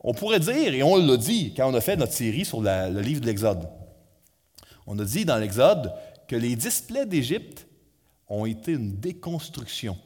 On 0.00 0.14
pourrait 0.14 0.40
dire, 0.40 0.72
et 0.72 0.82
on 0.82 0.96
l'a 0.96 1.16
dit 1.18 1.52
quand 1.54 1.70
on 1.70 1.74
a 1.74 1.80
fait 1.82 1.96
notre 1.96 2.14
série 2.14 2.46
sur 2.46 2.62
le 2.62 3.00
livre 3.00 3.20
de 3.20 3.26
l'Exode, 3.26 3.68
on 4.86 4.98
a 4.98 5.04
dit 5.04 5.26
dans 5.26 5.36
l'Exode 5.36 5.92
que 6.26 6.36
les 6.36 6.56
displays 6.56 7.04
d'Égypte 7.04 7.66
ont 8.28 8.46
été 8.46 8.72
une 8.72 8.96
déconstruction, 8.96 9.98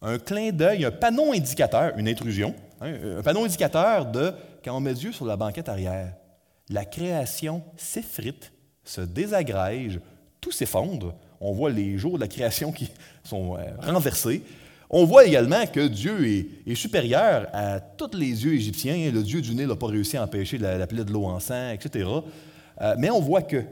un 0.00 0.18
clin 0.18 0.50
d'œil, 0.50 0.86
un 0.86 0.90
panneau 0.90 1.32
indicateur, 1.32 1.92
une 1.98 2.08
intrusion, 2.08 2.54
hein, 2.80 3.18
un 3.18 3.22
panneau 3.22 3.44
indicateur 3.44 4.06
de 4.06 4.32
quand 4.64 4.74
on 4.74 4.80
met 4.80 4.94
Dieu 4.94 5.12
sur 5.12 5.26
la 5.26 5.36
banquette 5.36 5.68
arrière, 5.68 6.14
la 6.70 6.84
création 6.86 7.62
s'effrite, 7.76 8.52
se 8.90 9.00
désagrège, 9.02 10.00
tout 10.40 10.50
s'effondre. 10.50 11.14
On 11.40 11.52
voit 11.52 11.70
les 11.70 11.96
jours 11.96 12.16
de 12.16 12.20
la 12.20 12.28
création 12.28 12.72
qui 12.72 12.90
sont 13.24 13.56
euh, 13.56 13.60
renversés. 13.80 14.42
On 14.92 15.04
voit 15.04 15.24
également 15.24 15.64
que 15.66 15.86
Dieu 15.86 16.26
est, 16.66 16.74
supérieur 16.74 17.46
à 17.52 17.78
tous 17.78 18.16
les 18.16 18.44
yeux 18.44 18.54
égyptiens. 18.54 19.12
Le 19.12 19.22
Dieu 19.22 19.40
du 19.40 19.54
Nil 19.54 19.68
n'a 19.68 19.76
pas 19.76 19.86
réussi 19.86 20.16
à 20.16 20.24
empêcher 20.24 20.58
la, 20.58 20.84
plaie 20.88 21.04
de 21.04 21.12
l'eau 21.12 21.26
en 21.26 21.38
sang, 21.38 21.70
etc. 21.70 22.08
Euh, 22.80 22.94
mais 22.98 23.10
on 23.10 23.20
voit 23.20 23.42
que, 23.42 23.62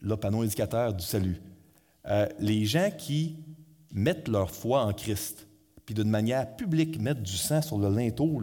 le 0.00 0.16
panneau 0.16 0.42
indicateur 0.42 0.94
du 0.94 1.04
salut, 1.04 1.40
euh, 2.06 2.26
les 2.38 2.64
gens 2.64 2.90
qui 2.96 3.36
mettent 3.92 4.28
leur 4.28 4.52
foi 4.52 4.84
en 4.84 4.92
Christ, 4.92 5.48
puis 5.84 5.94
d'une 5.94 6.08
manière 6.08 6.54
publique 6.54 7.00
mettent 7.00 7.22
du 7.22 7.36
sang 7.36 7.60
sur 7.60 7.78
le 7.78 7.92
linteau 7.92 8.40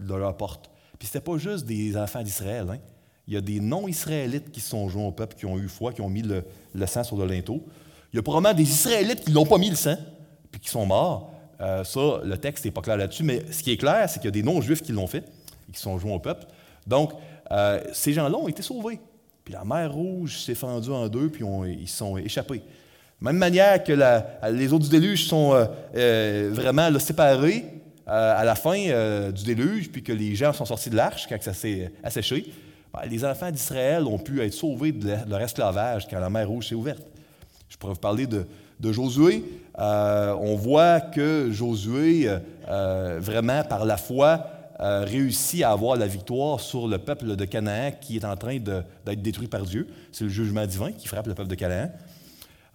de 0.00 0.14
leur 0.14 0.36
porte. 0.38 0.70
Puis 0.98 1.06
ce 1.06 1.18
pas 1.18 1.36
juste 1.36 1.66
des 1.66 1.96
enfants 1.98 2.22
d'Israël. 2.22 2.66
Hein. 2.70 2.78
Il 3.28 3.34
y 3.34 3.36
a 3.36 3.40
des 3.40 3.60
non-Israélites 3.60 4.50
qui 4.52 4.60
sont 4.60 4.88
joints 4.88 5.06
au 5.06 5.12
peuple, 5.12 5.34
qui 5.36 5.46
ont 5.46 5.58
eu 5.58 5.68
foi, 5.68 5.92
qui 5.92 6.00
ont 6.00 6.08
mis 6.08 6.22
le, 6.22 6.44
sang 6.86 7.02
sur 7.02 7.16
le 7.16 7.26
linteau. 7.26 7.64
Il 8.12 8.16
y 8.16 8.18
a 8.18 8.22
probablement 8.22 8.54
des 8.54 8.68
Israélites 8.68 9.24
qui 9.24 9.32
n'ont 9.32 9.46
pas 9.46 9.58
mis 9.58 9.70
le 9.70 9.76
sang, 9.76 9.96
puis 10.50 10.60
qui 10.60 10.68
sont 10.68 10.86
morts. 10.86 11.32
Euh, 11.60 11.82
ça, 11.84 12.20
le 12.22 12.36
texte 12.38 12.64
n'est 12.64 12.70
pas 12.70 12.82
clair 12.82 12.96
là-dessus, 12.96 13.24
mais 13.24 13.42
ce 13.50 13.62
qui 13.62 13.72
est 13.72 13.76
clair, 13.76 14.08
c'est 14.08 14.20
qu'il 14.20 14.26
y 14.26 14.28
a 14.28 14.32
des 14.32 14.42
non-juifs 14.42 14.82
qui 14.82 14.92
l'ont 14.92 15.06
fait, 15.06 15.24
et 15.68 15.72
qui 15.72 15.80
sont 15.80 15.98
joints 15.98 16.14
au 16.14 16.20
peuple. 16.20 16.46
Donc, 16.86 17.12
euh, 17.50 17.80
ces 17.92 18.12
gens-là 18.12 18.36
ont 18.36 18.48
été 18.48 18.62
sauvés. 18.62 19.00
Puis 19.44 19.54
la 19.54 19.64
mer 19.64 19.92
Rouge 19.92 20.38
s'est 20.38 20.54
fendue 20.54 20.90
en 20.90 21.08
deux, 21.08 21.28
puis 21.28 21.44
ils 21.78 21.88
sont 21.88 22.16
échappés. 22.16 22.62
Même 23.20 23.36
manière 23.36 23.82
que 23.82 23.92
les 24.50 24.72
eaux 24.72 24.78
du 24.78 24.88
déluge 24.88 25.26
sont 25.26 25.52
euh, 25.54 26.50
vraiment 26.52 26.96
séparées 26.98 27.64
euh, 28.08 28.40
à 28.40 28.44
la 28.44 28.54
fin 28.54 29.30
du 29.30 29.44
déluge, 29.44 29.90
puis 29.90 30.02
que 30.02 30.12
les 30.12 30.34
gens 30.34 30.52
sont 30.52 30.64
sortis 30.64 30.90
de 30.90 30.96
l'arche 30.96 31.26
quand 31.28 31.40
ça 31.40 31.54
s'est 31.54 31.92
asséché, 32.02 32.52
les 33.08 33.24
enfants 33.24 33.50
d'Israël 33.50 34.04
ont 34.04 34.18
pu 34.18 34.40
être 34.40 34.52
sauvés 34.52 34.92
de 34.92 35.14
leur 35.28 35.40
esclavage 35.40 36.06
quand 36.08 36.18
la 36.18 36.30
mer 36.30 36.48
Rouge 36.48 36.68
s'est 36.68 36.74
ouverte. 36.74 37.02
Je 37.68 37.76
pourrais 37.76 37.94
vous 37.94 38.00
parler 38.00 38.26
de, 38.26 38.46
Josué. 38.92 39.44
on 39.76 40.54
voit 40.56 41.00
que 41.00 41.50
Josué, 41.50 42.28
vraiment 43.18 43.64
par 43.64 43.84
la 43.84 43.96
foi, 43.96 44.46
réussit 44.78 45.62
à 45.62 45.72
avoir 45.72 45.96
la 45.96 46.06
victoire 46.06 46.60
sur 46.60 46.86
le 46.86 46.98
peuple 46.98 47.36
de 47.36 47.44
Canaan 47.44 47.90
qui 48.00 48.16
est 48.16 48.24
en 48.24 48.36
train 48.36 48.58
d'être 48.58 49.22
détruit 49.22 49.48
par 49.48 49.62
Dieu. 49.62 49.88
C'est 50.12 50.24
le 50.24 50.30
jugement 50.30 50.66
divin 50.66 50.92
qui 50.92 51.08
frappe 51.08 51.26
le 51.26 51.34
peuple 51.34 51.48
de 51.48 51.54
Canaan. 51.54 51.90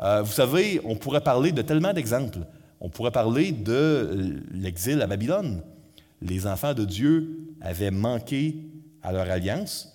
Euh, 0.01 0.21
vous 0.21 0.31
savez, 0.31 0.81
on 0.83 0.95
pourrait 0.95 1.21
parler 1.21 1.51
de 1.51 1.61
tellement 1.61 1.93
d'exemples. 1.93 2.39
On 2.79 2.89
pourrait 2.89 3.11
parler 3.11 3.51
de 3.51 3.71
euh, 3.71 4.39
l'exil 4.51 5.01
à 5.01 5.07
Babylone. 5.07 5.61
Les 6.21 6.47
enfants 6.47 6.73
de 6.73 6.85
Dieu 6.85 7.55
avaient 7.61 7.91
manqué 7.91 8.55
à 9.03 9.11
leur 9.11 9.29
alliance. 9.29 9.90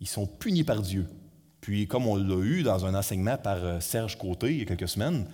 Ils 0.00 0.08
sont 0.08 0.26
punis 0.26 0.64
par 0.64 0.82
Dieu. 0.82 1.06
Puis, 1.60 1.86
comme 1.86 2.06
on 2.06 2.16
l'a 2.16 2.42
eu 2.42 2.62
dans 2.62 2.86
un 2.86 2.94
enseignement 2.94 3.36
par 3.36 3.62
euh, 3.62 3.80
Serge 3.80 4.16
Côté 4.16 4.52
il 4.52 4.58
y 4.58 4.62
a 4.62 4.64
quelques 4.64 4.88
semaines, 4.88 5.26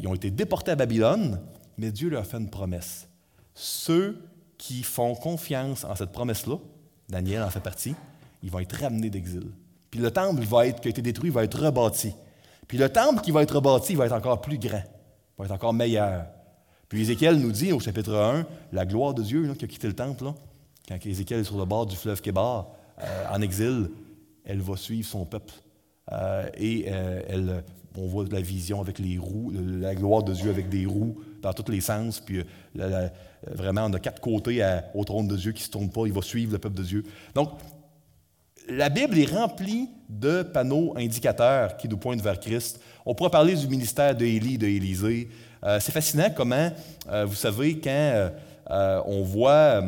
ils 0.00 0.08
ont 0.08 0.14
été 0.14 0.32
déportés 0.32 0.72
à 0.72 0.76
Babylone, 0.76 1.40
mais 1.76 1.92
Dieu 1.92 2.08
leur 2.08 2.22
a 2.22 2.24
fait 2.24 2.38
une 2.38 2.50
promesse. 2.50 3.08
Ceux 3.54 4.18
qui 4.58 4.82
font 4.82 5.14
confiance 5.14 5.84
en 5.84 5.94
cette 5.94 6.10
promesse-là, 6.10 6.56
Daniel 7.08 7.42
en 7.42 7.50
fait 7.50 7.60
partie, 7.60 7.94
ils 8.42 8.50
vont 8.50 8.58
être 8.58 8.76
ramenés 8.80 9.08
d'exil. 9.10 9.50
Puis 9.90 10.00
le 10.00 10.10
temple 10.10 10.42
va 10.42 10.66
être, 10.66 10.80
qui 10.80 10.88
a 10.88 10.90
été 10.90 11.00
détruit 11.00 11.30
va 11.30 11.44
être 11.44 11.58
rebâti. 11.58 12.12
Puis 12.66 12.76
le 12.76 12.88
temple 12.88 13.22
qui 13.22 13.30
va 13.30 13.42
être 13.42 13.54
rebâti 13.54 13.94
va 13.94 14.06
être 14.06 14.12
encore 14.12 14.40
plus 14.40 14.58
grand, 14.58 14.82
va 15.38 15.44
être 15.44 15.52
encore 15.52 15.72
meilleur. 15.72 16.26
Puis 16.88 17.02
Ézéchiel 17.02 17.36
nous 17.36 17.52
dit 17.52 17.72
au 17.72 17.80
chapitre 17.80 18.14
1, 18.14 18.46
la 18.72 18.84
gloire 18.84 19.14
de 19.14 19.22
Dieu 19.22 19.54
qui 19.54 19.64
a 19.64 19.68
quitté 19.68 19.86
le 19.86 19.94
temple, 19.94 20.32
quand 20.86 21.06
Ézéchiel 21.06 21.40
est 21.40 21.44
sur 21.44 21.58
le 21.58 21.64
bord 21.64 21.86
du 21.86 21.96
fleuve 21.96 22.20
Kébar, 22.20 22.68
euh, 23.02 23.24
en 23.30 23.40
exil, 23.40 23.90
elle 24.44 24.60
va 24.60 24.76
suivre 24.76 25.06
son 25.06 25.24
peuple. 25.24 25.52
Euh, 26.12 26.48
et 26.56 26.86
euh, 26.88 27.20
elle, 27.28 27.64
on 27.96 28.06
voit 28.06 28.24
la 28.30 28.40
vision 28.40 28.80
avec 28.80 28.98
les 28.98 29.18
roues, 29.18 29.52
la 29.52 29.94
gloire 29.94 30.22
de 30.22 30.32
Dieu 30.32 30.50
avec 30.50 30.68
des 30.68 30.86
roues 30.86 31.18
dans 31.42 31.52
tous 31.52 31.70
les 31.70 31.80
sens. 31.80 32.20
Puis 32.20 32.42
vraiment, 33.46 33.86
on 33.86 33.92
a 33.92 33.98
quatre 33.98 34.20
côtés 34.20 34.64
au 34.94 35.04
trône 35.04 35.28
de 35.28 35.36
Dieu 35.36 35.52
qui 35.52 35.62
ne 35.62 35.66
se 35.66 35.70
tournent 35.70 35.90
pas. 35.90 36.06
Il 36.06 36.12
va 36.12 36.22
suivre 36.22 36.52
le 36.52 36.58
peuple 36.58 36.76
de 36.76 36.84
Dieu. 36.84 37.04
Donc, 37.34 37.50
la 38.68 38.88
Bible 38.88 39.18
est 39.18 39.30
remplie 39.30 39.88
de 40.08 40.42
panneaux 40.42 40.94
indicateurs 40.96 41.76
qui 41.76 41.88
nous 41.88 41.96
pointent 41.96 42.20
vers 42.20 42.38
Christ. 42.38 42.80
On 43.06 43.14
pourrait 43.14 43.30
parler 43.30 43.54
du 43.54 43.66
ministère 43.66 44.14
d'Élie, 44.14 44.58
d'Élisée. 44.58 45.28
C'est 45.62 45.92
fascinant 45.92 46.28
comment, 46.34 46.70
vous 47.26 47.34
savez, 47.34 47.80
quand 47.80 48.30
on 49.06 49.22
voit 49.22 49.82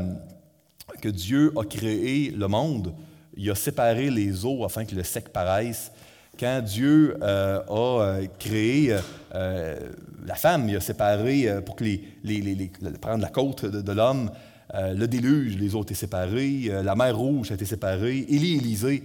que 1.00 1.09
Dieu 1.09 1.53
a 1.57 1.64
créé 1.64 2.31
le 2.31 2.48
monde, 2.48 2.94
il 3.37 3.50
a 3.50 3.55
séparé 3.55 4.11
les 4.11 4.44
eaux 4.44 4.64
afin 4.64 4.85
que 4.85 4.94
le 4.94 5.03
sec 5.03 5.29
paraisse. 5.29 5.92
Quand 6.38 6.62
Dieu 6.62 7.16
a 7.22 8.20
créé 8.38 8.96
la 9.33 10.35
femme, 10.35 10.68
il 10.68 10.76
a 10.76 10.81
séparé 10.81 11.48
pour 11.66 11.76
que 11.76 11.85
les, 11.85 12.70
prendre 13.00 13.22
la 13.22 13.29
côte 13.29 13.66
de 13.66 13.92
l'homme, 13.92 14.31
euh, 14.74 14.94
le 14.94 15.09
déluge, 15.09 15.57
les 15.57 15.74
eaux 15.74 15.83
étaient 15.83 15.94
séparées. 15.94 16.68
Euh, 16.68 16.83
la 16.83 16.94
mer 16.94 17.16
Rouge 17.16 17.50
a 17.50 17.55
été 17.55 17.64
séparée. 17.64 18.24
Élie 18.29 18.57
Élisée. 18.57 19.03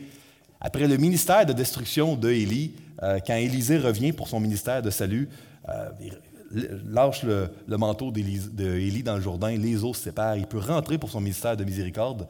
Après 0.62 0.88
le 0.88 0.98
ministère 0.98 1.46
de 1.46 1.54
destruction 1.54 2.16
de 2.16 2.30
Élie, 2.30 2.74
euh, 3.02 3.20
quand 3.26 3.36
Élisée 3.36 3.78
revient 3.78 4.12
pour 4.12 4.28
son 4.28 4.40
ministère 4.40 4.82
de 4.82 4.90
salut, 4.90 5.28
lâche 6.86 7.24
le, 7.24 7.50
manteau 7.78 8.12
d'Élie 8.12 9.04
dans 9.04 9.16
le 9.16 9.22
Jourdain, 9.22 9.56
les 9.56 9.84
eaux 9.84 9.94
se 9.94 10.04
séparent, 10.04 10.38
il 10.38 10.48
peut 10.48 10.60
rentrer 10.60 10.98
pour 10.98 11.10
son 11.10 11.22
ministère 11.22 11.58
de 11.58 11.64
miséricorde. 11.64 12.28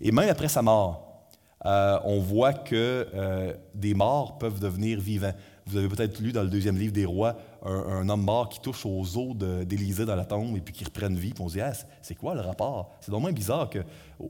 Et 0.00 0.12
même 0.12 0.28
après 0.28 0.48
sa 0.48 0.62
mort, 0.62 1.28
on 1.64 2.20
voit 2.20 2.52
que 2.52 3.56
des 3.74 3.94
morts 3.94 4.38
peuvent 4.38 4.60
devenir 4.60 5.00
vivants. 5.00 5.34
Vous 5.66 5.76
avez 5.76 5.88
peut-être 5.88 6.20
lu 6.20 6.30
dans 6.30 6.42
le 6.42 6.48
deuxième 6.48 6.78
livre 6.78 6.92
des 6.92 7.04
rois 7.04 7.36
un, 7.64 8.08
homme 8.08 8.22
mort 8.22 8.48
qui 8.48 8.60
touche 8.60 8.86
aux 8.86 9.18
os 9.18 9.36
d'Élisée 9.36 10.04
dans 10.04 10.14
la 10.14 10.24
tombe 10.24 10.56
et 10.56 10.60
puis 10.60 10.72
qui 10.72 10.84
reprenne 10.84 11.16
vie. 11.16 11.32
Puis 11.32 11.42
on 11.42 11.48
se 11.48 11.54
dit, 11.54 11.60
ah, 11.60 11.72
c'est 12.02 12.14
quoi 12.14 12.34
le 12.34 12.40
rapport? 12.40 12.94
C'est 13.00 13.10
moins 13.10 13.32
bizarre 13.32 13.68
que, 13.68 13.80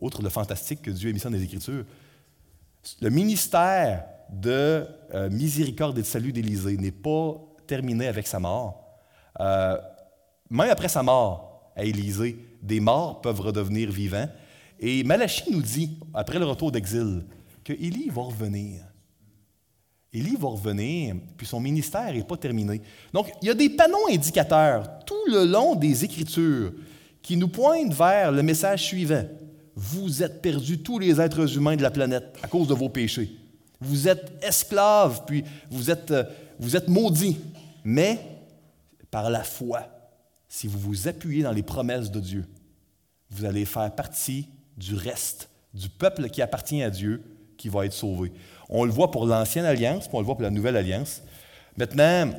outre 0.00 0.22
le 0.22 0.30
fantastique 0.30 0.82
que 0.82 0.90
Dieu 0.90 1.10
a 1.10 1.12
mis 1.12 1.20
dans 1.20 1.30
les 1.30 1.42
Écritures. 1.42 1.84
Le 3.00 3.10
ministère 3.10 4.04
de 4.30 4.86
euh, 5.14 5.28
miséricorde 5.30 5.98
et 5.98 6.02
de 6.02 6.06
salut 6.06 6.32
d'Élisée 6.32 6.76
n'est 6.76 6.90
pas 6.90 7.34
terminé 7.66 8.06
avec 8.06 8.26
sa 8.26 8.38
mort. 8.38 8.85
Euh, 9.40 9.78
même 10.50 10.70
après 10.70 10.88
sa 10.88 11.02
mort 11.02 11.70
à 11.74 11.84
Élisée, 11.84 12.38
des 12.62 12.80
morts 12.80 13.20
peuvent 13.20 13.40
redevenir 13.40 13.90
vivants. 13.90 14.28
Et 14.80 15.04
Malachie 15.04 15.50
nous 15.50 15.62
dit, 15.62 15.98
après 16.14 16.38
le 16.38 16.44
retour 16.44 16.70
d'exil, 16.70 17.24
que 17.64 17.72
Élie 17.72 18.08
va 18.10 18.22
revenir. 18.22 18.82
Élie 20.12 20.36
va 20.36 20.48
revenir, 20.48 21.16
puis 21.36 21.46
son 21.46 21.60
ministère 21.60 22.12
n'est 22.12 22.22
pas 22.22 22.36
terminé. 22.36 22.80
Donc, 23.12 23.30
il 23.42 23.48
y 23.48 23.50
a 23.50 23.54
des 23.54 23.68
panneaux 23.68 24.06
indicateurs 24.10 25.04
tout 25.04 25.14
le 25.30 25.44
long 25.44 25.74
des 25.74 26.04
Écritures 26.04 26.72
qui 27.20 27.36
nous 27.36 27.48
pointent 27.48 27.92
vers 27.92 28.32
le 28.32 28.42
message 28.42 28.84
suivant. 28.84 29.24
Vous 29.74 30.22
êtes 30.22 30.40
perdus, 30.40 30.78
tous 30.78 30.98
les 30.98 31.20
êtres 31.20 31.56
humains 31.56 31.76
de 31.76 31.82
la 31.82 31.90
planète, 31.90 32.38
à 32.42 32.46
cause 32.46 32.68
de 32.68 32.74
vos 32.74 32.88
péchés. 32.88 33.30
Vous 33.80 34.08
êtes 34.08 34.32
esclaves, 34.42 35.22
puis 35.26 35.44
vous 35.70 35.90
êtes, 35.90 36.10
euh, 36.10 36.24
vous 36.58 36.76
êtes 36.76 36.88
maudits. 36.88 37.36
Mais 37.84 38.18
par 39.10 39.30
la 39.30 39.42
foi, 39.42 39.88
si 40.48 40.66
vous 40.66 40.78
vous 40.78 41.08
appuyez 41.08 41.42
dans 41.42 41.52
les 41.52 41.62
promesses 41.62 42.10
de 42.10 42.20
Dieu, 42.20 42.44
vous 43.30 43.44
allez 43.44 43.64
faire 43.64 43.94
partie 43.94 44.48
du 44.76 44.94
reste, 44.94 45.48
du 45.74 45.88
peuple 45.88 46.28
qui 46.28 46.42
appartient 46.42 46.82
à 46.82 46.90
Dieu, 46.90 47.22
qui 47.56 47.68
va 47.68 47.86
être 47.86 47.92
sauvé. 47.92 48.32
On 48.68 48.84
le 48.84 48.90
voit 48.90 49.10
pour 49.10 49.26
l'ancienne 49.26 49.64
alliance, 49.64 50.06
puis 50.06 50.16
on 50.16 50.20
le 50.20 50.26
voit 50.26 50.34
pour 50.34 50.42
la 50.42 50.50
nouvelle 50.50 50.76
alliance. 50.76 51.22
Maintenant, 51.76 52.30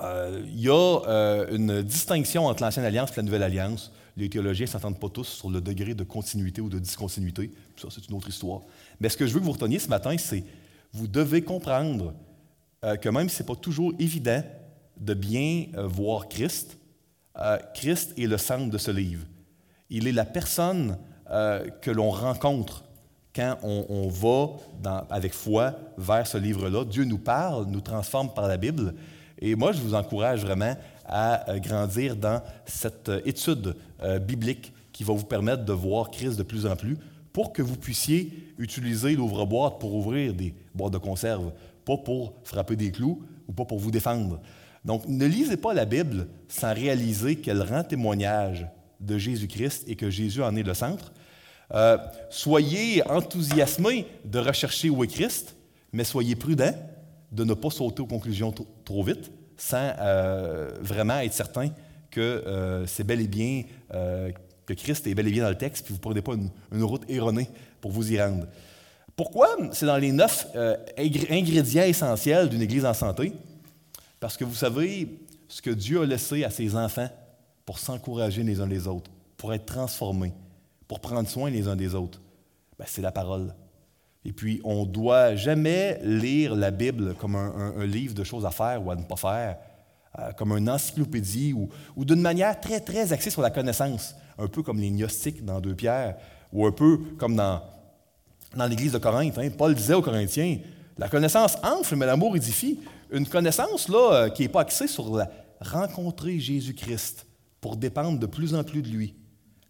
euh, 0.00 0.42
il 0.46 0.60
y 0.60 0.68
a 0.68 1.00
euh, 1.06 1.54
une 1.54 1.82
distinction 1.82 2.46
entre 2.46 2.62
l'ancienne 2.62 2.84
alliance 2.84 3.10
et 3.12 3.16
la 3.16 3.22
nouvelle 3.22 3.42
alliance. 3.42 3.92
Les 4.16 4.28
théologiens 4.28 4.66
ne 4.66 4.70
s'entendent 4.70 4.98
pas 4.98 5.08
tous 5.08 5.28
sur 5.28 5.50
le 5.50 5.60
degré 5.60 5.94
de 5.94 6.04
continuité 6.04 6.60
ou 6.60 6.68
de 6.68 6.78
discontinuité. 6.78 7.50
Ça, 7.76 7.88
c'est 7.90 8.08
une 8.08 8.16
autre 8.16 8.28
histoire. 8.28 8.62
Mais 9.00 9.08
ce 9.08 9.16
que 9.16 9.26
je 9.26 9.32
veux 9.32 9.40
que 9.40 9.44
vous 9.44 9.52
reteniez 9.52 9.78
ce 9.78 9.88
matin, 9.88 10.16
c'est 10.18 10.44
vous 10.92 11.06
devez 11.06 11.42
comprendre 11.42 12.14
euh, 12.84 12.96
que 12.96 13.08
même 13.08 13.28
si 13.28 13.36
ce 13.36 13.42
n'est 13.42 13.46
pas 13.46 13.56
toujours 13.56 13.92
évident 13.98 14.42
de 15.00 15.14
bien 15.14 15.66
voir 15.76 16.28
Christ, 16.28 16.78
Christ 17.74 18.18
est 18.18 18.26
le 18.26 18.38
centre 18.38 18.70
de 18.70 18.78
ce 18.78 18.90
livre. 18.90 19.24
Il 19.90 20.06
est 20.08 20.12
la 20.12 20.24
personne 20.24 20.98
que 21.26 21.90
l'on 21.90 22.10
rencontre 22.10 22.84
quand 23.34 23.56
on, 23.62 24.08
va 24.08 25.04
avec 25.10 25.32
foi 25.32 25.74
vers 25.96 26.26
ce 26.26 26.38
livre-là. 26.38 26.84
Dieu 26.84 27.04
nous 27.04 27.18
parle, 27.18 27.66
nous 27.66 27.80
transforme 27.80 28.34
par 28.34 28.48
la 28.48 28.56
Bible. 28.56 28.94
Et 29.40 29.54
moi, 29.54 29.70
je 29.70 29.80
vous 29.80 29.94
encourage 29.94 30.44
vraiment 30.44 30.74
à 31.06 31.48
euh, 31.48 31.58
grandir 31.58 32.16
dans 32.16 32.42
cette 32.66 33.08
euh, 33.08 33.20
étude 33.24 33.76
euh, 34.02 34.18
biblique 34.18 34.72
qui 34.92 35.04
va 35.04 35.14
vous 35.14 35.24
permettre 35.24 35.64
de 35.64 35.72
voir 35.72 36.10
Christ 36.10 36.36
de 36.36 36.42
plus 36.42 36.66
en 36.66 36.76
plus 36.76 36.98
pour 37.32 37.52
que 37.52 37.62
vous 37.62 37.76
puissiez 37.76 38.52
utiliser 38.58 39.14
l'ouvre-boîte 39.14 39.78
pour 39.78 39.94
ouvrir 39.94 40.34
des 40.34 40.52
boîtes 40.74 40.92
de 40.92 40.98
conserve, 40.98 41.52
pas 41.84 41.96
pour 41.96 42.34
frapper 42.42 42.74
des 42.74 42.90
clous 42.90 43.22
ou 43.46 43.52
pas 43.52 43.64
pour 43.64 43.78
vous 43.78 43.92
défendre. 43.92 44.40
Donc, 44.88 45.06
ne 45.06 45.26
lisez 45.26 45.58
pas 45.58 45.74
la 45.74 45.84
Bible 45.84 46.28
sans 46.48 46.72
réaliser 46.72 47.36
qu'elle 47.36 47.60
rend 47.60 47.84
témoignage 47.84 48.66
de 49.00 49.18
Jésus-Christ 49.18 49.84
et 49.86 49.96
que 49.96 50.08
Jésus 50.08 50.42
en 50.42 50.56
est 50.56 50.62
le 50.62 50.72
centre. 50.72 51.12
Euh, 51.74 51.98
soyez 52.30 53.06
enthousiasmés 53.06 54.06
de 54.24 54.38
rechercher 54.38 54.88
où 54.88 55.04
est 55.04 55.08
Christ, 55.08 55.54
mais 55.92 56.04
soyez 56.04 56.34
prudents 56.36 56.72
de 57.30 57.44
ne 57.44 57.52
pas 57.52 57.68
sauter 57.68 58.00
aux 58.00 58.06
conclusions 58.06 58.54
trop 58.82 59.02
vite 59.02 59.30
sans 59.58 59.92
euh, 59.98 60.70
vraiment 60.80 61.18
être 61.18 61.34
certain 61.34 61.68
que 62.10 62.20
euh, 62.20 62.86
c'est 62.86 63.04
bel 63.04 63.20
et 63.20 63.28
bien, 63.28 63.64
que 63.90 64.72
Christ 64.72 65.06
est 65.06 65.14
bel 65.14 65.28
et 65.28 65.30
bien 65.30 65.42
dans 65.42 65.50
le 65.50 65.58
texte, 65.58 65.84
puis 65.84 65.92
vous 65.92 65.98
ne 65.98 66.02
prenez 66.02 66.22
pas 66.22 66.32
une, 66.72 66.82
route 66.82 67.02
erronée 67.10 67.50
pour 67.82 67.90
vous 67.90 68.10
y 68.10 68.18
rendre. 68.18 68.46
Pourquoi? 69.14 69.54
C'est 69.72 69.84
dans 69.84 69.98
les 69.98 70.12
neuf 70.12 70.46
ingrédients 70.96 71.82
essentiels 71.82 72.48
d'une 72.48 72.62
Église 72.62 72.86
en 72.86 72.94
santé? 72.94 73.34
Parce 74.20 74.36
que 74.36 74.44
vous 74.44 74.54
savez 74.54 75.08
ce 75.48 75.62
que 75.62 75.70
Dieu 75.70 76.02
a 76.02 76.06
laissé 76.06 76.44
à 76.44 76.50
ses 76.50 76.76
enfants 76.76 77.08
pour 77.64 77.78
s'encourager 77.78 78.42
les 78.42 78.60
uns 78.60 78.66
les 78.66 78.86
autres, 78.86 79.10
pour 79.36 79.52
être 79.54 79.66
transformés, 79.66 80.32
pour 80.86 81.00
prendre 81.00 81.28
soin 81.28 81.50
les 81.50 81.68
uns 81.68 81.76
des 81.76 81.94
autres, 81.94 82.20
ben, 82.78 82.86
c'est 82.88 83.02
la 83.02 83.12
parole. 83.12 83.54
Et 84.24 84.32
puis, 84.32 84.60
on 84.64 84.84
ne 84.84 84.90
doit 84.90 85.36
jamais 85.36 86.00
lire 86.02 86.54
la 86.54 86.70
Bible 86.70 87.14
comme 87.14 87.36
un, 87.36 87.86
livre 87.86 88.14
de 88.14 88.24
choses 88.24 88.44
à 88.44 88.50
faire 88.50 88.84
ou 88.84 88.90
à 88.90 88.96
ne 88.96 89.02
pas 89.02 89.16
faire, 89.16 89.58
euh, 90.18 90.32
comme 90.32 90.52
une 90.52 90.68
encyclopédie 90.68 91.54
ou, 91.54 92.04
d'une 92.04 92.20
manière 92.20 92.60
très, 92.60 92.80
très 92.80 93.12
axée 93.12 93.30
sur 93.30 93.42
la 93.42 93.50
connaissance, 93.50 94.14
un 94.38 94.48
peu 94.48 94.62
comme 94.62 94.80
les 94.80 94.90
gnostiques 94.90 95.44
dans 95.44 95.60
Deux 95.60 95.74
Pierres, 95.74 96.16
ou 96.52 96.66
un 96.66 96.72
peu 96.72 96.98
comme 97.16 97.36
dans, 97.36 97.62
dans 98.56 98.66
l'Église 98.66 98.92
de 98.92 98.98
Corinthe. 98.98 99.38
Hein. 99.38 99.50
Paul 99.56 99.74
disait 99.74 99.94
aux 99.94 100.02
Corinthiens, 100.02 100.58
la 100.96 101.08
connaissance 101.08 101.56
enfle, 101.62 101.96
mais 101.96 102.06
l'amour 102.06 102.36
édifie. 102.36 102.80
Une 103.10 103.26
connaissance 103.26 103.88
là, 103.88 104.12
euh, 104.12 104.28
qui 104.28 104.42
n'est 104.42 104.48
pas 104.48 104.62
axée 104.62 104.86
sur 104.86 105.16
la, 105.16 105.30
rencontrer 105.60 106.38
Jésus-Christ 106.38 107.26
pour 107.60 107.76
dépendre 107.76 108.18
de 108.18 108.26
plus 108.26 108.54
en 108.54 108.64
plus 108.64 108.82
de 108.82 108.88
lui, 108.88 109.14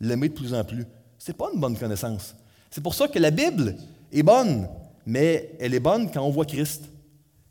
l'aimer 0.01 0.29
de 0.29 0.35
plus 0.35 0.55
en 0.55 0.65
plus. 0.65 0.87
Ce 1.19 1.31
n'est 1.31 1.37
pas 1.37 1.49
une 1.53 1.61
bonne 1.61 1.77
connaissance. 1.77 2.35
C'est 2.71 2.83
pour 2.83 2.95
ça 2.95 3.09
que 3.09 3.19
la 3.19 3.31
Bible 3.31 3.77
est 4.13 4.23
bonne, 4.23 4.69
mais 5.07 5.53
elle 5.59 5.75
est 5.75 5.81
bonne 5.81 6.11
quand 6.11 6.23
on 6.23 6.31
voit 6.31 6.45
Christ. 6.45 6.85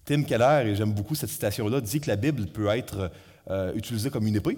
Tim 0.06 0.24
Keller, 0.24 0.70
et 0.70 0.76
j'aime 0.76 0.94
beaucoup 0.94 1.16
cette 1.16 1.30
citation-là, 1.30 1.82
dit 1.82 2.00
que 2.00 2.08
la 2.08 2.16
Bible 2.16 2.46
peut 2.46 2.68
être 2.68 3.12
euh, 3.50 3.74
utilisée 3.74 4.10
comme 4.10 4.26
une 4.26 4.38
épée 4.38 4.58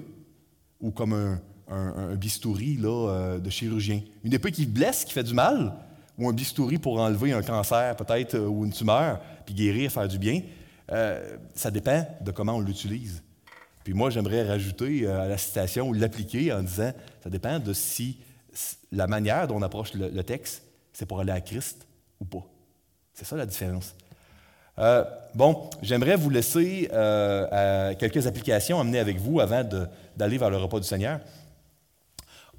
ou 0.80 0.92
comme 0.92 1.14
un, 1.14 2.16
bistouri 2.16 2.78
là, 2.78 3.10
euh, 3.10 3.40
de 3.40 3.50
chirurgien. 3.50 4.02
Une 4.24 4.34
épée 4.34 4.52
qui 4.52 4.66
blesse, 4.66 5.06
qui 5.06 5.14
fait 5.14 5.24
du 5.24 5.34
mal, 5.34 5.74
ou 6.20 6.30
un 6.30 6.34
bistouri 6.34 6.78
pour 6.78 7.00
enlever 7.00 7.32
un 7.32 7.42
cancer 7.42 7.96
peut-être 7.96 8.38
ou 8.38 8.66
une 8.66 8.72
tumeur, 8.72 9.20
puis 9.46 9.56
guérir, 9.56 9.92
faire 9.92 10.08
du 10.08 10.20
bien. 10.20 10.42
Ça 10.90 11.72
dépend 11.72 12.06
de 12.22 12.32
comment 12.32 12.56
on 12.56 12.62
l'utilise. 12.62 13.22
Puis 13.84 13.94
moi, 13.94 14.10
j'aimerais 14.10 14.48
rajouter 14.48 15.08
euh, 15.08 15.24
à 15.24 15.28
la 15.28 15.38
citation 15.38 15.88
ou 15.88 15.94
l'appliquer 15.94 16.54
en 16.54 16.62
disant, 16.62 16.92
ça 17.24 17.30
dépend 17.32 17.60
de 17.60 17.74
si 17.74 18.18
la 18.92 19.08
manière 19.08 19.48
dont 19.48 19.56
on 19.58 19.62
approche 19.62 19.94
le, 19.94 20.24
texte, 20.24 20.64
c'est 20.94 21.06
pour 21.06 21.20
aller 21.20 21.32
à 21.32 21.42
Christ 21.42 21.88
ou 22.20 22.26
pas. 22.26 22.46
C'est 23.14 23.26
ça 23.26 23.36
la 23.36 23.46
différence. 23.46 23.96
Euh, 24.80 25.04
bon, 25.36 25.70
j'aimerais 25.82 26.16
vous 26.16 26.30
laisser 26.30 26.90
euh, 26.94 27.94
quelques 27.96 28.28
applications 28.28 28.80
amenées 28.80 29.00
avec 29.00 29.18
vous 29.18 29.40
avant 29.40 29.64
d'aller 30.16 30.38
vers 30.38 30.50
le 30.50 30.58
repas 30.58 30.80
du 30.80 30.88
Seigneur. 30.88 31.20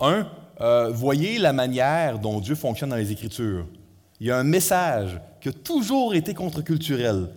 Un, 0.00 0.26
voyez 0.90 1.38
la 1.38 1.52
manière 1.52 2.18
dont 2.18 2.40
Dieu 2.40 2.54
fonctionne 2.54 2.90
dans 2.90 2.96
les 2.96 3.12
Écritures. 3.12 3.66
Il 4.18 4.26
y 4.26 4.30
a 4.30 4.36
un 4.36 4.44
message 4.44 5.20
qui 5.40 5.50
a 5.50 5.52
toujours 5.52 6.14
été 6.14 6.34
contre-culturel. 6.34 7.28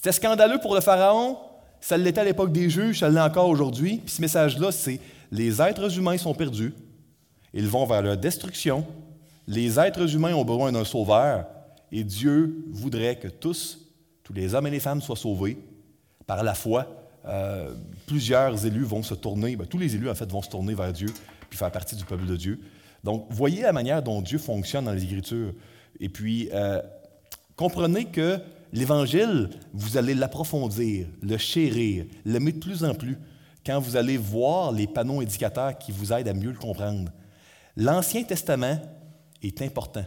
C'était 0.00 0.12
scandaleux 0.12 0.58
pour 0.62 0.74
le 0.74 0.80
Pharaon, 0.80 1.36
ça 1.78 1.98
l'était 1.98 2.22
à 2.22 2.24
l'époque 2.24 2.52
des 2.52 2.70
juges, 2.70 3.00
ça 3.00 3.10
l'est 3.10 3.20
encore 3.20 3.50
aujourd'hui. 3.50 3.98
Puis 3.98 4.14
ce 4.14 4.22
message-là, 4.22 4.72
c'est 4.72 4.98
les 5.30 5.60
êtres 5.60 5.98
humains 5.98 6.16
sont 6.16 6.32
perdus, 6.32 6.72
ils 7.52 7.68
vont 7.68 7.84
vers 7.84 8.00
leur 8.00 8.16
destruction. 8.16 8.86
Les 9.46 9.78
êtres 9.78 10.14
humains 10.14 10.32
ont 10.32 10.44
besoin 10.46 10.72
d'un 10.72 10.86
sauveur, 10.86 11.44
et 11.92 12.02
Dieu 12.02 12.64
voudrait 12.70 13.16
que 13.16 13.28
tous, 13.28 13.78
tous 14.22 14.32
les 14.32 14.54
hommes 14.54 14.68
et 14.68 14.70
les 14.70 14.80
femmes 14.80 15.02
soient 15.02 15.16
sauvés. 15.16 15.58
Par 16.26 16.42
la 16.44 16.54
foi, 16.54 16.86
euh, 17.26 17.74
plusieurs 18.06 18.64
élus 18.64 18.84
vont 18.84 19.02
se 19.02 19.12
tourner, 19.12 19.54
ben, 19.54 19.66
tous 19.66 19.76
les 19.76 19.96
élus 19.96 20.08
en 20.08 20.14
fait 20.14 20.32
vont 20.32 20.40
se 20.40 20.48
tourner 20.48 20.72
vers 20.72 20.94
Dieu, 20.94 21.08
puis 21.50 21.58
faire 21.58 21.70
partie 21.70 21.94
du 21.94 22.06
peuple 22.06 22.24
de 22.24 22.36
Dieu. 22.36 22.58
Donc, 23.04 23.26
voyez 23.28 23.60
la 23.60 23.74
manière 23.74 24.02
dont 24.02 24.22
Dieu 24.22 24.38
fonctionne 24.38 24.86
dans 24.86 24.92
les 24.92 25.04
Écritures. 25.04 25.52
Et 26.00 26.08
puis, 26.08 26.48
euh, 26.54 26.80
comprenez 27.54 28.06
que 28.06 28.40
L'Évangile, 28.72 29.50
vous 29.72 29.96
allez 29.96 30.14
l'approfondir, 30.14 31.06
le 31.22 31.36
chérir, 31.36 32.06
l'aimer 32.24 32.52
de 32.52 32.58
plus 32.58 32.84
en 32.84 32.94
plus 32.94 33.18
quand 33.66 33.80
vous 33.80 33.96
allez 33.96 34.16
voir 34.16 34.72
les 34.72 34.86
panneaux 34.86 35.20
indicateurs 35.20 35.76
qui 35.76 35.92
vous 35.92 36.12
aident 36.12 36.28
à 36.28 36.34
mieux 36.34 36.50
le 36.50 36.58
comprendre. 36.58 37.10
L'Ancien 37.76 38.22
Testament 38.22 38.80
est 39.42 39.62
important. 39.62 40.04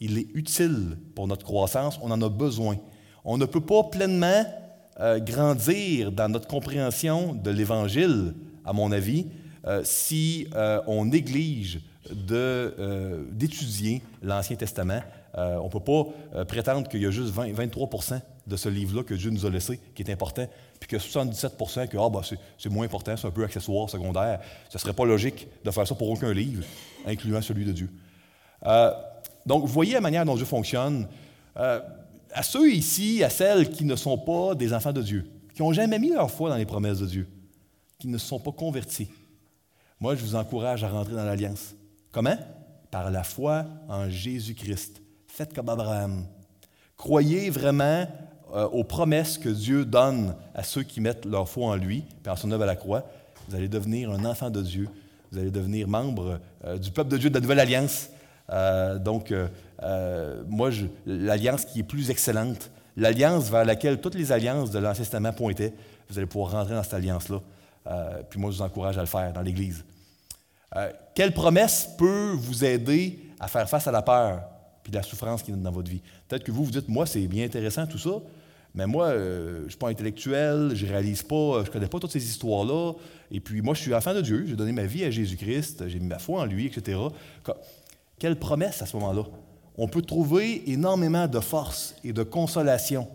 Il 0.00 0.18
est 0.18 0.28
utile 0.34 0.96
pour 1.14 1.26
notre 1.26 1.44
croissance. 1.44 1.98
On 2.02 2.10
en 2.10 2.22
a 2.22 2.28
besoin. 2.28 2.76
On 3.24 3.36
ne 3.36 3.44
peut 3.44 3.60
pas 3.60 3.84
pleinement 3.84 4.44
euh, 5.00 5.18
grandir 5.18 6.12
dans 6.12 6.28
notre 6.28 6.48
compréhension 6.48 7.34
de 7.34 7.50
l'Évangile, 7.50 8.34
à 8.64 8.72
mon 8.72 8.90
avis, 8.90 9.26
euh, 9.66 9.82
si 9.84 10.46
euh, 10.54 10.80
on 10.86 11.04
néglige 11.04 11.80
d'étudier 12.10 14.02
l'Ancien 14.22 14.56
Testament 14.56 15.02
euh, 15.36 15.56
on 15.56 15.64
ne 15.64 15.70
peut 15.70 15.80
pas 15.80 16.06
euh, 16.34 16.44
prétendre 16.44 16.88
qu'il 16.88 17.02
y 17.02 17.06
a 17.06 17.10
juste 17.10 17.34
23% 17.34 18.20
de 18.46 18.56
ce 18.56 18.68
livre-là 18.68 19.02
que 19.02 19.14
Dieu 19.14 19.30
nous 19.30 19.44
a 19.44 19.50
laissé 19.50 19.78
qui 19.94 20.02
est 20.02 20.10
important, 20.10 20.46
puis 20.80 20.88
que 20.88 20.96
77% 20.96 21.88
que 21.88 21.96
ah, 21.98 22.08
bah, 22.08 22.22
c'est 22.56 22.70
moins 22.70 22.86
important, 22.86 23.16
c'est 23.16 23.26
un 23.26 23.30
peu 23.30 23.44
accessoire, 23.44 23.90
secondaire. 23.90 24.40
Ce 24.70 24.76
ne 24.76 24.80
serait 24.80 24.92
pas 24.92 25.04
logique 25.04 25.46
de 25.64 25.70
faire 25.70 25.86
ça 25.86 25.94
pour 25.94 26.08
aucun 26.08 26.32
livre, 26.32 26.64
incluant 27.06 27.42
celui 27.42 27.64
de 27.64 27.72
Dieu. 27.72 27.90
Euh, 28.66 28.90
donc, 29.44 29.62
vous 29.62 29.72
voyez 29.72 29.94
la 29.94 30.00
manière 30.00 30.24
dont 30.24 30.36
Dieu 30.36 30.44
fonctionne. 30.46 31.06
à 31.54 32.42
ceux 32.42 32.70
ici, 32.70 33.22
à 33.22 33.30
celles 33.30 33.70
qui 33.70 33.84
ne 33.84 33.96
sont 33.96 34.18
pas 34.18 34.54
des 34.54 34.72
enfants 34.72 34.92
de 34.92 35.02
Dieu, 35.02 35.30
qui 35.54 35.62
n'ont 35.62 35.72
jamais 35.72 35.98
mis 35.98 36.10
leur 36.10 36.30
foi 36.30 36.50
dans 36.50 36.56
les 36.56 36.66
promesses 36.66 36.98
de 36.98 37.06
Dieu, 37.06 37.28
qui 37.98 38.08
ne 38.08 38.18
sont 38.18 38.38
pas 38.38 38.52
convertis, 38.52 39.08
moi, 40.00 40.14
je 40.14 40.24
vous 40.24 40.36
encourage 40.36 40.84
à 40.84 40.88
rentrer 40.88 41.14
dans 41.14 41.24
l'Alliance. 41.24 41.74
Comment? 42.12 42.36
Par 42.90 43.10
la 43.10 43.24
foi 43.24 43.66
en 43.88 44.08
Jésus-Christ. 44.08 45.02
Faites 45.38 45.54
comme 45.54 45.68
Abraham. 45.68 46.24
Croyez 46.96 47.48
vraiment 47.48 48.08
euh, 48.52 48.66
aux 48.70 48.82
promesses 48.82 49.38
que 49.38 49.48
Dieu 49.48 49.84
donne 49.84 50.34
à 50.52 50.64
ceux 50.64 50.82
qui 50.82 51.00
mettent 51.00 51.24
leur 51.26 51.48
foi 51.48 51.68
en 51.68 51.76
lui, 51.76 52.04
puis 52.24 52.32
en 52.32 52.34
son 52.34 52.50
œuvre 52.50 52.64
à 52.64 52.66
la 52.66 52.74
croix. 52.74 53.04
Vous 53.46 53.54
allez 53.54 53.68
devenir 53.68 54.10
un 54.10 54.24
enfant 54.24 54.50
de 54.50 54.60
Dieu. 54.60 54.88
Vous 55.30 55.38
allez 55.38 55.52
devenir 55.52 55.86
membre 55.86 56.40
euh, 56.64 56.76
du 56.76 56.90
peuple 56.90 57.10
de 57.10 57.18
Dieu 57.18 57.30
de 57.30 57.36
la 57.36 57.40
Nouvelle 57.40 57.60
Alliance. 57.60 58.10
Euh, 58.50 58.98
donc, 58.98 59.32
moi, 60.48 60.70
l'alliance 61.06 61.64
qui 61.66 61.78
est 61.78 61.84
plus 61.84 62.10
excellente, 62.10 62.72
l'alliance 62.96 63.48
vers 63.48 63.64
laquelle 63.64 64.00
toutes 64.00 64.16
les 64.16 64.32
alliances 64.32 64.72
de 64.72 64.80
l'Ancien 64.80 65.04
Testament 65.04 65.32
pointaient, 65.32 65.72
vous 66.10 66.18
allez 66.18 66.26
pouvoir 66.26 66.50
rentrer 66.50 66.74
dans 66.74 66.82
cette 66.82 66.94
alliance-là. 66.94 67.40
puis 68.28 68.40
moi, 68.40 68.50
je 68.50 68.56
vous 68.56 68.62
encourage 68.62 68.98
à 68.98 69.02
le 69.02 69.06
faire 69.06 69.32
dans 69.32 69.42
l'Église. 69.42 69.84
quelle 71.14 71.32
promesse 71.32 71.88
peut 71.96 72.32
vous 72.32 72.64
aider 72.64 73.20
à 73.38 73.46
faire 73.46 73.68
face 73.68 73.86
à 73.86 73.92
la 73.92 74.02
peur? 74.02 74.57
De 74.90 74.96
la 74.96 75.02
souffrance 75.02 75.42
qui 75.42 75.50
est 75.50 75.54
dans 75.54 75.70
votre 75.70 75.90
vie. 75.90 76.02
Peut-être 76.28 76.44
que 76.44 76.52
vous 76.52 76.64
vous 76.64 76.70
dites, 76.70 76.88
moi, 76.88 77.06
c'est 77.06 77.26
bien 77.26 77.44
intéressant 77.44 77.86
tout 77.86 77.98
ça, 77.98 78.20
mais 78.74 78.86
moi, 78.86 79.06
euh, 79.06 79.58
je 79.60 79.64
ne 79.64 79.68
suis 79.70 79.78
pas 79.78 79.88
intellectuel, 79.88 80.72
je 80.74 80.86
réalise 80.86 81.22
pas, 81.22 81.34
euh, 81.34 81.64
je 81.64 81.70
connais 81.70 81.88
pas 81.88 81.98
toutes 81.98 82.12
ces 82.12 82.24
histoires-là, 82.24 82.92
et 83.30 83.40
puis 83.40 83.62
moi, 83.62 83.74
je 83.74 83.82
suis 83.82 83.94
enfant 83.94 84.14
de 84.14 84.20
Dieu, 84.20 84.44
j'ai 84.46 84.56
donné 84.56 84.72
ma 84.72 84.84
vie 84.84 85.04
à 85.04 85.10
Jésus-Christ, 85.10 85.88
j'ai 85.88 85.98
mis 85.98 86.06
ma 86.06 86.18
foi 86.18 86.42
en 86.42 86.44
lui, 86.44 86.66
etc. 86.66 86.98
Quelle 88.18 88.38
promesse 88.38 88.82
à 88.82 88.86
ce 88.86 88.96
moment-là? 88.96 89.24
On 89.76 89.88
peut 89.88 90.02
trouver 90.02 90.70
énormément 90.70 91.28
de 91.28 91.40
force 91.40 91.94
et 92.02 92.12
de 92.12 92.22
consolation 92.22 93.08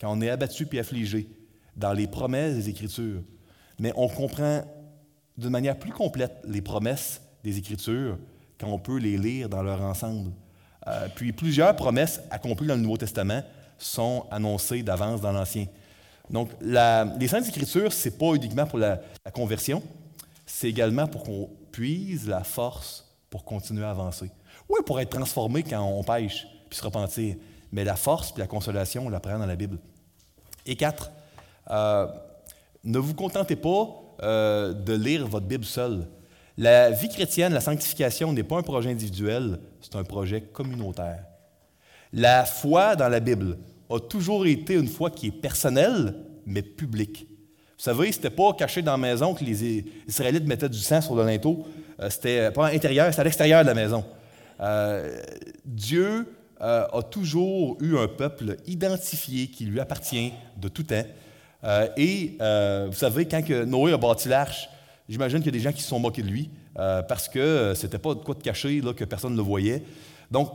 quand 0.00 0.10
on 0.10 0.20
est 0.20 0.30
abattu 0.30 0.66
puis 0.66 0.78
affligé 0.78 1.28
dans 1.76 1.92
les 1.92 2.06
promesses 2.06 2.54
des 2.54 2.68
Écritures. 2.70 3.22
Mais 3.78 3.92
on 3.96 4.08
comprend 4.08 4.64
de 5.36 5.48
manière 5.48 5.78
plus 5.78 5.92
complète 5.92 6.38
les 6.46 6.62
promesses 6.62 7.20
des 7.44 7.58
Écritures 7.58 8.18
quand 8.58 8.68
on 8.68 8.78
peut 8.78 8.98
les 8.98 9.18
lire 9.18 9.48
dans 9.48 9.62
leur 9.62 9.82
ensemble. 9.82 10.30
Euh, 10.88 11.08
puis 11.14 11.32
plusieurs 11.32 11.74
promesses 11.74 12.20
accomplies 12.30 12.66
dans 12.66 12.74
le 12.74 12.80
Nouveau 12.80 12.96
Testament 12.96 13.42
sont 13.78 14.26
annoncées 14.30 14.82
d'avance 14.82 15.20
dans 15.20 15.32
l'Ancien. 15.32 15.66
Donc, 16.30 16.50
les 16.60 17.28
Saintes 17.28 17.48
Écritures, 17.48 17.92
ce 17.92 18.08
n'est 18.08 18.14
pas 18.16 18.34
uniquement 18.34 18.66
pour 18.66 18.78
la, 18.78 19.00
conversion, 19.32 19.82
c'est 20.44 20.68
également 20.68 21.06
pour 21.06 21.22
qu'on 21.22 21.48
puise 21.70 22.28
la 22.28 22.42
force 22.42 23.04
pour 23.30 23.44
continuer 23.44 23.84
à 23.84 23.90
avancer. 23.90 24.30
Oui, 24.68 24.80
pour 24.84 24.98
être 24.98 25.10
transformé 25.10 25.62
quand 25.62 25.82
on 25.82 26.02
pêche, 26.02 26.46
puis 26.68 26.78
se 26.78 26.84
repentir. 26.84 27.36
Mais 27.70 27.84
la 27.84 27.96
force 27.96 28.32
puis 28.32 28.40
la 28.40 28.46
consolation, 28.46 29.06
on 29.06 29.08
l'apprend 29.08 29.38
dans 29.38 29.46
la 29.46 29.56
Bible. 29.56 29.78
Et 30.64 30.74
quatre, 30.74 31.10
euh, 31.70 32.06
ne 32.82 32.98
vous 32.98 33.14
contentez 33.14 33.56
pas 33.56 33.88
euh, 34.22 34.72
de 34.72 34.94
lire 34.94 35.26
votre 35.26 35.46
Bible 35.46 35.64
seul. 35.64 36.06
La 36.58 36.90
vie 36.90 37.08
chrétienne, 37.08 37.52
la 37.52 37.60
sanctification 37.60 38.32
n'est 38.32 38.42
pas 38.42 38.56
un 38.56 38.62
projet 38.62 38.90
individuel, 38.90 39.60
c'est 39.82 39.94
un 39.94 40.04
projet 40.04 40.40
communautaire. 40.40 41.24
La 42.14 42.46
foi 42.46 42.96
dans 42.96 43.08
la 43.08 43.20
Bible 43.20 43.58
a 43.90 43.98
toujours 44.00 44.46
été 44.46 44.74
une 44.74 44.88
foi 44.88 45.10
qui 45.10 45.26
est 45.26 45.32
personnelle, 45.32 46.14
mais 46.46 46.62
publique. 46.62 47.26
Vous 47.76 47.82
savez, 47.82 48.10
ce 48.10 48.16
n'était 48.16 48.30
pas 48.30 48.54
caché 48.54 48.80
dans 48.80 48.92
la 48.92 48.98
maison 48.98 49.34
que 49.34 49.44
les 49.44 49.84
Israélites 50.08 50.46
mettaient 50.46 50.68
du 50.68 50.78
sang 50.78 51.02
sur 51.02 51.14
le 51.14 51.26
linteau. 51.26 51.66
Euh, 52.00 52.08
c'était 52.08 52.50
pas 52.50 52.68
à 52.68 52.72
l'intérieur, 52.72 53.06
c'était 53.08 53.20
à 53.20 53.24
l'extérieur 53.24 53.62
de 53.62 53.66
la 53.66 53.74
maison. 53.74 54.02
Euh, 54.60 55.20
Dieu 55.62 56.26
euh, 56.62 56.86
a 56.90 57.02
toujours 57.02 57.76
eu 57.82 57.98
un 57.98 58.08
peuple 58.08 58.56
identifié 58.66 59.48
qui 59.48 59.66
lui 59.66 59.78
appartient 59.78 60.32
de 60.56 60.68
tout 60.68 60.84
temps. 60.84 61.04
et 61.98 62.38
vous 62.86 62.96
savez, 62.96 63.26
quand 63.26 63.46
Noé 63.66 63.92
a 63.92 63.98
bâti 63.98 64.28
l'arche, 64.28 64.70
j'imagine 65.08 65.38
qu'il 65.38 65.46
y 65.46 65.48
a 65.50 65.58
des 65.58 65.60
gens 65.60 65.72
qui 65.72 65.82
se 65.82 65.88
sont 65.88 65.98
moqués 65.98 66.22
de 66.22 66.28
lui 66.28 66.50
parce 66.74 67.28
que 67.28 67.72
c'était 67.74 67.98
pas 67.98 68.14
de 68.14 68.20
quoi 68.20 68.34
de 68.34 68.42
cacher 68.42 68.80
là, 68.80 68.92
que 68.92 69.04
personne 69.04 69.32
ne 69.32 69.36
le 69.36 69.42
voyait. 69.42 69.82
Donc, 70.30 70.50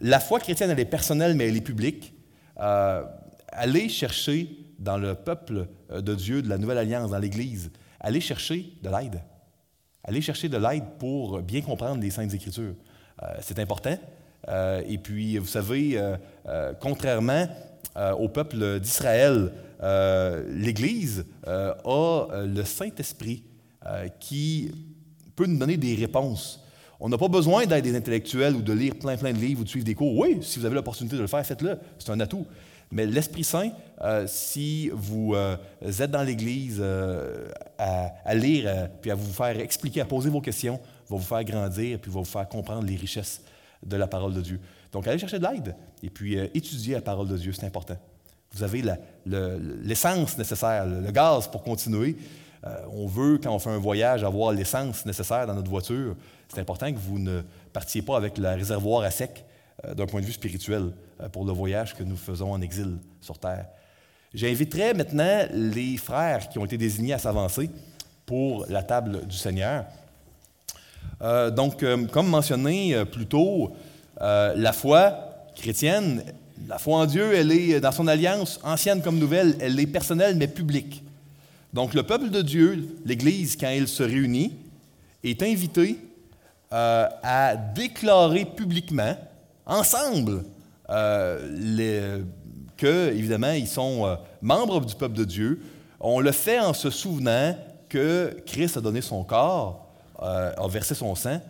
la 0.00 0.20
foi 0.20 0.40
chrétienne, 0.40 0.70
elle 0.70 0.80
est 0.80 0.84
personnelle, 0.84 1.34
mais 1.34 1.48
elle 1.48 1.56
est 1.56 1.60
publique. 1.60 2.14
allez 2.56 3.88
chercher 3.88 4.48
dans 4.78 4.96
le 4.96 5.14
peuple 5.14 5.68
de 5.90 6.14
Dieu, 6.14 6.42
de 6.42 6.48
la 6.48 6.58
Nouvelle 6.58 6.78
Alliance, 6.78 7.10
dans 7.10 7.18
l'Église, 7.18 7.70
allez 8.00 8.20
chercher 8.20 8.72
de 8.82 8.88
l'aide. 8.88 9.20
Allez 10.04 10.20
chercher 10.20 10.48
de 10.48 10.56
l'aide 10.56 10.84
pour 10.98 11.42
bien 11.42 11.62
comprendre 11.62 12.00
les 12.00 12.10
Saintes 12.10 12.32
Écritures. 12.32 12.74
Euh, 13.22 13.26
c'est 13.40 13.58
important. 13.58 13.98
Euh, 14.48 14.82
et 14.88 14.98
puis, 14.98 15.36
vous 15.38 15.46
savez, 15.46 15.98
euh, 15.98 16.72
contrairement 16.80 17.46
au 18.18 18.28
peuple 18.28 18.78
d'Israël, 18.78 19.52
l'Église 20.50 21.24
a 21.46 22.26
le 22.44 22.62
Saint-Esprit 22.62 23.42
qui 24.18 24.70
peut 25.34 25.46
nous 25.46 25.58
donner 25.58 25.76
des 25.76 25.94
réponses. 25.94 26.60
On 26.98 27.08
n'a 27.08 27.18
pas 27.18 27.28
besoin 27.28 27.66
d'être 27.66 27.84
des 27.84 27.94
intellectuels 27.94 28.54
ou 28.54 28.62
de 28.62 28.72
lire 28.72 28.94
plein, 28.94 29.16
plein 29.16 29.32
de 29.32 29.38
livres 29.38 29.60
ou 29.60 29.64
de 29.64 29.68
suivre 29.68 29.84
des 29.84 29.94
cours. 29.94 30.16
Oui, 30.16 30.38
si 30.40 30.58
vous 30.58 30.64
avez 30.64 30.74
l'opportunité 30.74 31.16
de 31.16 31.20
le 31.20 31.26
faire, 31.26 31.44
faites-le. 31.44 31.78
C'est 31.98 32.10
un 32.10 32.20
atout. 32.20 32.46
Mais 32.90 33.04
l'Esprit 33.04 33.44
Saint, 33.44 33.70
si 34.26 34.90
vous 34.94 35.34
êtes 35.82 36.10
dans 36.10 36.22
l'Église 36.22 36.82
à, 37.78 38.34
lire, 38.34 38.88
puis 39.02 39.10
à 39.10 39.14
vous 39.14 39.32
faire 39.32 39.58
expliquer, 39.60 40.00
à 40.00 40.06
poser 40.06 40.30
vos 40.30 40.40
questions, 40.40 40.80
va 41.08 41.16
vous 41.16 41.22
faire 41.22 41.44
grandir, 41.44 41.98
puis 41.98 42.10
va 42.10 42.20
vous 42.20 42.24
faire 42.24 42.48
comprendre 42.48 42.86
les 42.86 42.96
richesses 42.96 43.42
de 43.84 43.96
la 43.96 44.06
parole 44.06 44.34
de 44.34 44.40
Dieu. 44.40 44.60
Donc, 44.92 45.06
allez 45.06 45.18
chercher 45.18 45.38
de 45.38 45.46
l'aide 45.46 45.74
et 46.02 46.10
puis 46.10 46.38
euh, 46.38 46.46
étudier 46.54 46.94
la 46.94 47.00
parole 47.00 47.28
de 47.28 47.36
Dieu, 47.36 47.52
c'est 47.52 47.66
important. 47.66 47.96
Vous 48.52 48.62
avez 48.62 48.82
l'essence 49.26 50.38
nécessaire, 50.38 50.86
le, 50.86 51.10
gaz 51.10 51.48
pour 51.48 51.62
continuer. 51.62 52.16
Euh, 52.66 52.76
on 52.92 53.06
veut, 53.06 53.38
quand 53.38 53.54
on 53.54 53.58
fait 53.58 53.70
un 53.70 53.78
voyage, 53.78 54.24
avoir 54.24 54.52
l'essence 54.52 55.06
nécessaire 55.06 55.46
dans 55.46 55.54
notre 55.54 55.70
voiture. 55.70 56.16
C'est 56.52 56.60
important 56.60 56.92
que 56.92 56.98
vous 56.98 57.18
ne 57.18 57.42
partiez 57.72 58.02
pas 58.02 58.16
avec 58.16 58.38
le 58.38 58.48
réservoir 58.48 59.02
à 59.02 59.10
sec 59.10 59.44
euh, 59.84 59.94
d'un 59.94 60.06
point 60.06 60.20
de 60.20 60.26
vue 60.26 60.32
spirituel 60.32 60.92
pour 61.32 61.44
le 61.44 61.52
voyage 61.52 61.94
que 61.94 62.02
nous 62.02 62.16
faisons 62.16 62.52
en 62.52 62.60
exil 62.60 62.98
sur 63.20 63.38
Terre. 63.38 63.66
J'inviterai 64.34 64.92
maintenant 64.92 65.46
les 65.52 65.96
frères 65.96 66.48
qui 66.48 66.58
ont 66.58 66.64
été 66.66 66.76
désignés 66.76 67.14
à 67.14 67.18
s'avancer 67.18 67.70
pour 68.26 68.66
la 68.68 68.82
table 68.82 69.26
du 69.26 69.36
Seigneur. 69.36 69.84
Euh, 71.22 71.50
donc, 71.50 71.82
euh, 71.82 72.06
comme 72.06 72.28
mentionné 72.28 72.94
euh, 72.94 73.04
plus 73.04 73.26
tôt, 73.26 73.72
la 74.20 74.72
foi 74.72 75.46
chrétienne, 75.54 76.22
la 76.68 76.78
foi 76.78 76.98
en 76.98 77.06
Dieu, 77.06 77.34
elle 77.34 77.52
est 77.52 77.80
dans 77.80 77.92
son 77.92 78.06
alliance, 78.06 78.58
ancienne 78.62 79.02
comme 79.02 79.18
nouvelle, 79.18 79.56
elle 79.60 79.78
est 79.78 79.86
personnelle 79.86 80.36
mais 80.36 80.48
publique. 80.48 81.02
Donc, 81.72 81.94
le 81.94 82.02
peuple 82.02 82.30
de 82.30 82.42
Dieu, 82.42 82.96
l'Église, 83.04 83.56
quand 83.56 83.70
il 83.70 83.88
se 83.88 84.02
réunit, 84.02 84.56
est 85.22 85.42
invité 85.42 85.98
à 86.70 87.56
déclarer 87.74 88.44
publiquement, 88.44 89.16
ensemble, 89.66 90.44
que, 90.88 93.12
évidemment, 93.12 93.52
ils 93.52 93.68
sont 93.68 94.18
membres 94.42 94.84
du 94.84 94.94
peuple 94.94 95.14
de 95.14 95.24
Dieu. 95.24 95.60
On 96.00 96.20
le 96.20 96.32
fait 96.32 96.60
en 96.60 96.72
se 96.72 96.90
souvenant 96.90 97.56
que 97.88 98.36
Christ 98.46 98.76
a 98.76 98.80
donné 98.80 99.00
son 99.00 99.24
corps 99.24 99.86
euh, 100.22 100.52
a 100.56 100.68
versé 100.68 100.94
son 100.94 101.14
sang 101.14 101.40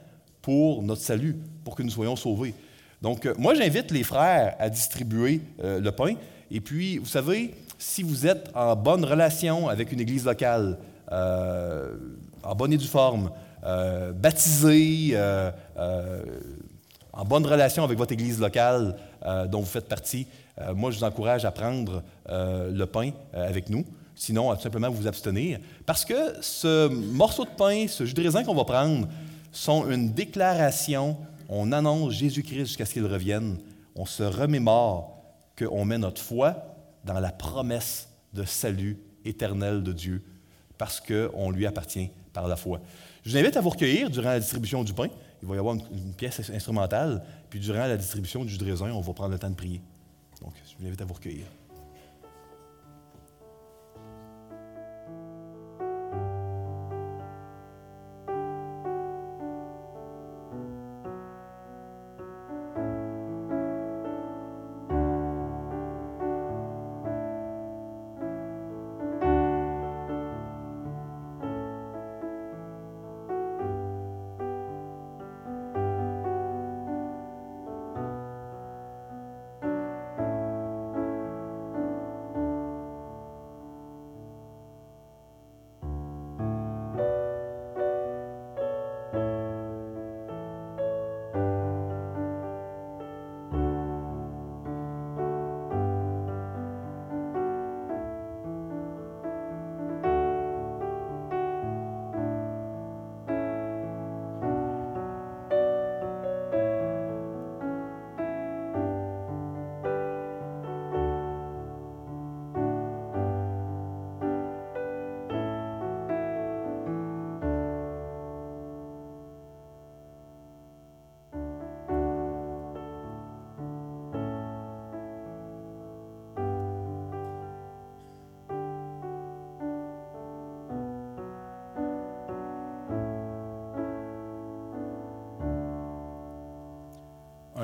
pour 0.43 0.83
notre 0.83 1.03
salut, 1.03 1.37
pour 1.62 1.77
que 1.77 1.85
nous 1.85 1.91
soyons 1.91 2.17
sauvés. 2.17 2.53
Donc, 3.01 3.25
euh, 3.25 3.35
moi, 3.39 3.55
j'invite 3.55 3.93
les 3.93 4.03
frères 4.03 4.57
à 4.59 4.69
distribuer 4.69 5.41
euh, 5.62 5.81
le 5.81 5.93
pain. 5.93 6.14
Et 6.51 6.61
puis, 6.61 6.99
vous 6.99 7.07
savez, 7.07 7.55
si 7.79 8.03
vous 8.03 8.27
êtes 8.27 8.51
en 8.55 8.74
bonne 8.77 9.05
relation 9.05 9.68
avec 9.68 9.93
une 9.93 10.01
église 10.01 10.24
locale, 10.24 10.79
en 11.11 12.55
bonne 12.57 12.72
et 12.72 12.77
due 12.77 12.87
forme, 12.87 13.31
baptisé, 14.14 15.16
en 17.12 17.24
bonne 17.24 17.47
relation 17.47 17.85
avec 17.85 17.99
votre 17.99 18.12
église 18.12 18.41
locale 18.41 18.97
dont 19.49 19.61
vous 19.61 19.66
faites 19.66 19.89
partie, 19.89 20.27
moi, 20.74 20.91
je 20.91 20.99
vous 20.99 21.05
encourage 21.05 21.45
à 21.45 21.51
prendre 21.51 22.03
le 22.29 22.85
pain 22.85 23.11
avec 23.33 23.68
nous. 23.68 23.85
Sinon, 24.14 24.55
tout 24.57 24.62
simplement 24.62 24.89
vous 24.89 25.07
abstenir. 25.07 25.59
Parce 25.85 26.05
que 26.05 26.41
ce 26.41 26.89
morceau 26.89 27.45
de 27.45 27.51
pain, 27.51 27.87
ce 27.87 28.07
jus 28.07 28.14
de 28.14 28.22
raisin 28.22 28.45
qu'on 28.45 28.55
va 28.55 28.64
prendre, 28.64 29.07
sont 29.53 29.91
une 29.91 30.12
déclaration. 30.12 31.18
On 31.51 31.70
annonce 31.72 32.14
Jésus-Christ 32.14 32.66
jusqu'à 32.66 32.87
ce 32.87 32.95
qu'il 32.95 33.05
revienne. 33.05 33.59
On 33.95 34.07
se 34.07 34.22
remémore 34.22 35.22
qu'on 35.59 35.85
met 35.85 35.99
notre 35.99 36.22
foi 36.22 36.57
dans 37.07 37.18
la 37.20 37.32
promesse 37.32 38.09
de 38.34 38.44
salut 38.44 38.98
éternel 39.24 39.82
de 39.82 39.92
Dieu 39.92 40.22
parce 40.76 41.00
qu'on 41.00 41.50
lui 41.50 41.66
appartient 41.66 42.11
par 42.32 42.48
la 42.48 42.57
foi. 42.57 42.80
Je 43.24 43.30
vous 43.30 43.38
invite 43.38 43.57
à 43.57 43.61
vous 43.61 43.70
recueillir 43.70 44.11
durant 44.11 44.28
la 44.28 44.40
distribution 44.40 44.84
du 44.84 44.92
pain. 44.92 45.09
Il 45.42 45.48
va 45.48 45.54
y 45.54 45.59
avoir 45.59 45.74
une, 45.74 46.12
pièce 46.14 46.50
instrumentale. 46.50 47.22
Puis 47.48 47.61
durant 47.61 47.86
la 47.86 47.96
distribution 47.96 48.44
du 48.44 48.62
raisin, 48.62 48.90
on 48.90 49.00
va 49.00 49.12
prendre 49.14 49.32
le 49.32 49.38
temps 49.38 49.48
de 49.48 49.54
prier. 49.54 49.80
Donc, 50.42 50.52
je 50.68 50.76
vous 50.78 50.86
invite 50.86 51.00
à 51.00 51.04
vous 51.04 51.14
recueillir. 51.14 51.46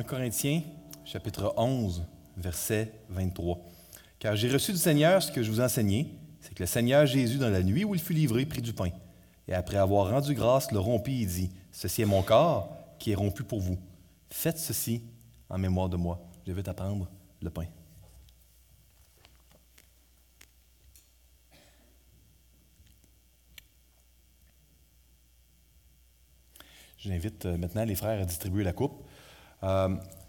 1 0.03 0.05
Corinthiens, 0.05 0.63
chapitre 1.05 1.55
11, 1.57 2.05
verset 2.37 2.93
23. 3.11 3.61
Car 4.19 4.35
j'ai 4.35 4.51
reçu 4.51 4.73
du 4.73 4.79
Seigneur 4.79 5.23
ce 5.23 5.31
que 5.31 5.45
je 5.45 5.49
vous 5.49 5.61
enseignais, 5.61 6.09
c'est 6.41 6.53
que 6.55 6.65
le 6.65 6.67
Seigneur 6.67 7.07
Jésus, 7.07 7.39
dans 7.39 7.51
la 7.51 7.63
nuit 7.63 7.85
où 7.85 7.95
il 7.95 8.01
fut 8.01 8.13
livré, 8.13 8.45
prit 8.45 8.63
du 8.63 8.73
pain. 8.73 8.91
Et 9.47 9.55
après 9.55 9.77
avoir 9.77 10.11
rendu 10.11 10.35
grâce, 10.35 10.73
le 10.73 10.81
rompit 10.81 11.23
et 11.23 11.27
dit, 11.27 11.51
Ceci 11.71 12.03
est 12.03 12.07
mon 12.07 12.23
corps 12.23 12.77
qui 12.99 13.13
est 13.13 13.15
rompu 13.15 13.45
pour 13.45 13.61
vous. 13.61 13.79
Faites 14.29 14.59
ceci 14.59 15.05
en 15.49 15.59
mémoire 15.59 15.89
de 15.89 15.97
moi. 15.97 16.21
Je 16.49 16.53
vais 16.53 16.65
t'apprendre 16.65 17.09
le 17.41 17.51
pain. 17.51 17.67
J'invite 26.99 27.47
euh, 27.47 27.57
maintenant 27.57 27.85
les 27.85 27.95
frères 27.95 28.21
à 28.21 28.25
distribuer 28.25 28.65
la 28.65 28.73
coupe. 28.73 29.05
Euh, 29.63 29.89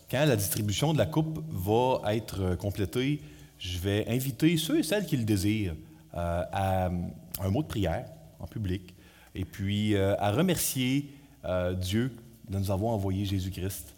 quand 0.09 0.25
la 0.25 0.35
distribution 0.35 0.93
de 0.93 0.97
la 0.97 1.05
coupe 1.05 1.43
va 1.49 2.13
être 2.13 2.55
complétée, 2.55 3.21
je 3.57 3.77
vais 3.79 4.05
inviter 4.07 4.57
ceux 4.57 4.79
et 4.79 4.83
celles 4.83 5.05
qui 5.05 5.17
le 5.17 5.23
désirent 5.23 5.75
euh, 6.15 6.43
à 6.51 6.85
un 6.87 7.49
mot 7.49 7.63
de 7.63 7.67
prière 7.67 8.05
en 8.39 8.47
public 8.47 8.93
et 9.35 9.45
puis 9.45 9.95
euh, 9.95 10.15
à 10.19 10.31
remercier 10.31 11.09
euh, 11.45 11.73
Dieu 11.73 12.15
de 12.49 12.57
nous 12.57 12.71
avoir 12.71 12.93
envoyé 12.93 13.25
Jésus-Christ, 13.25 13.93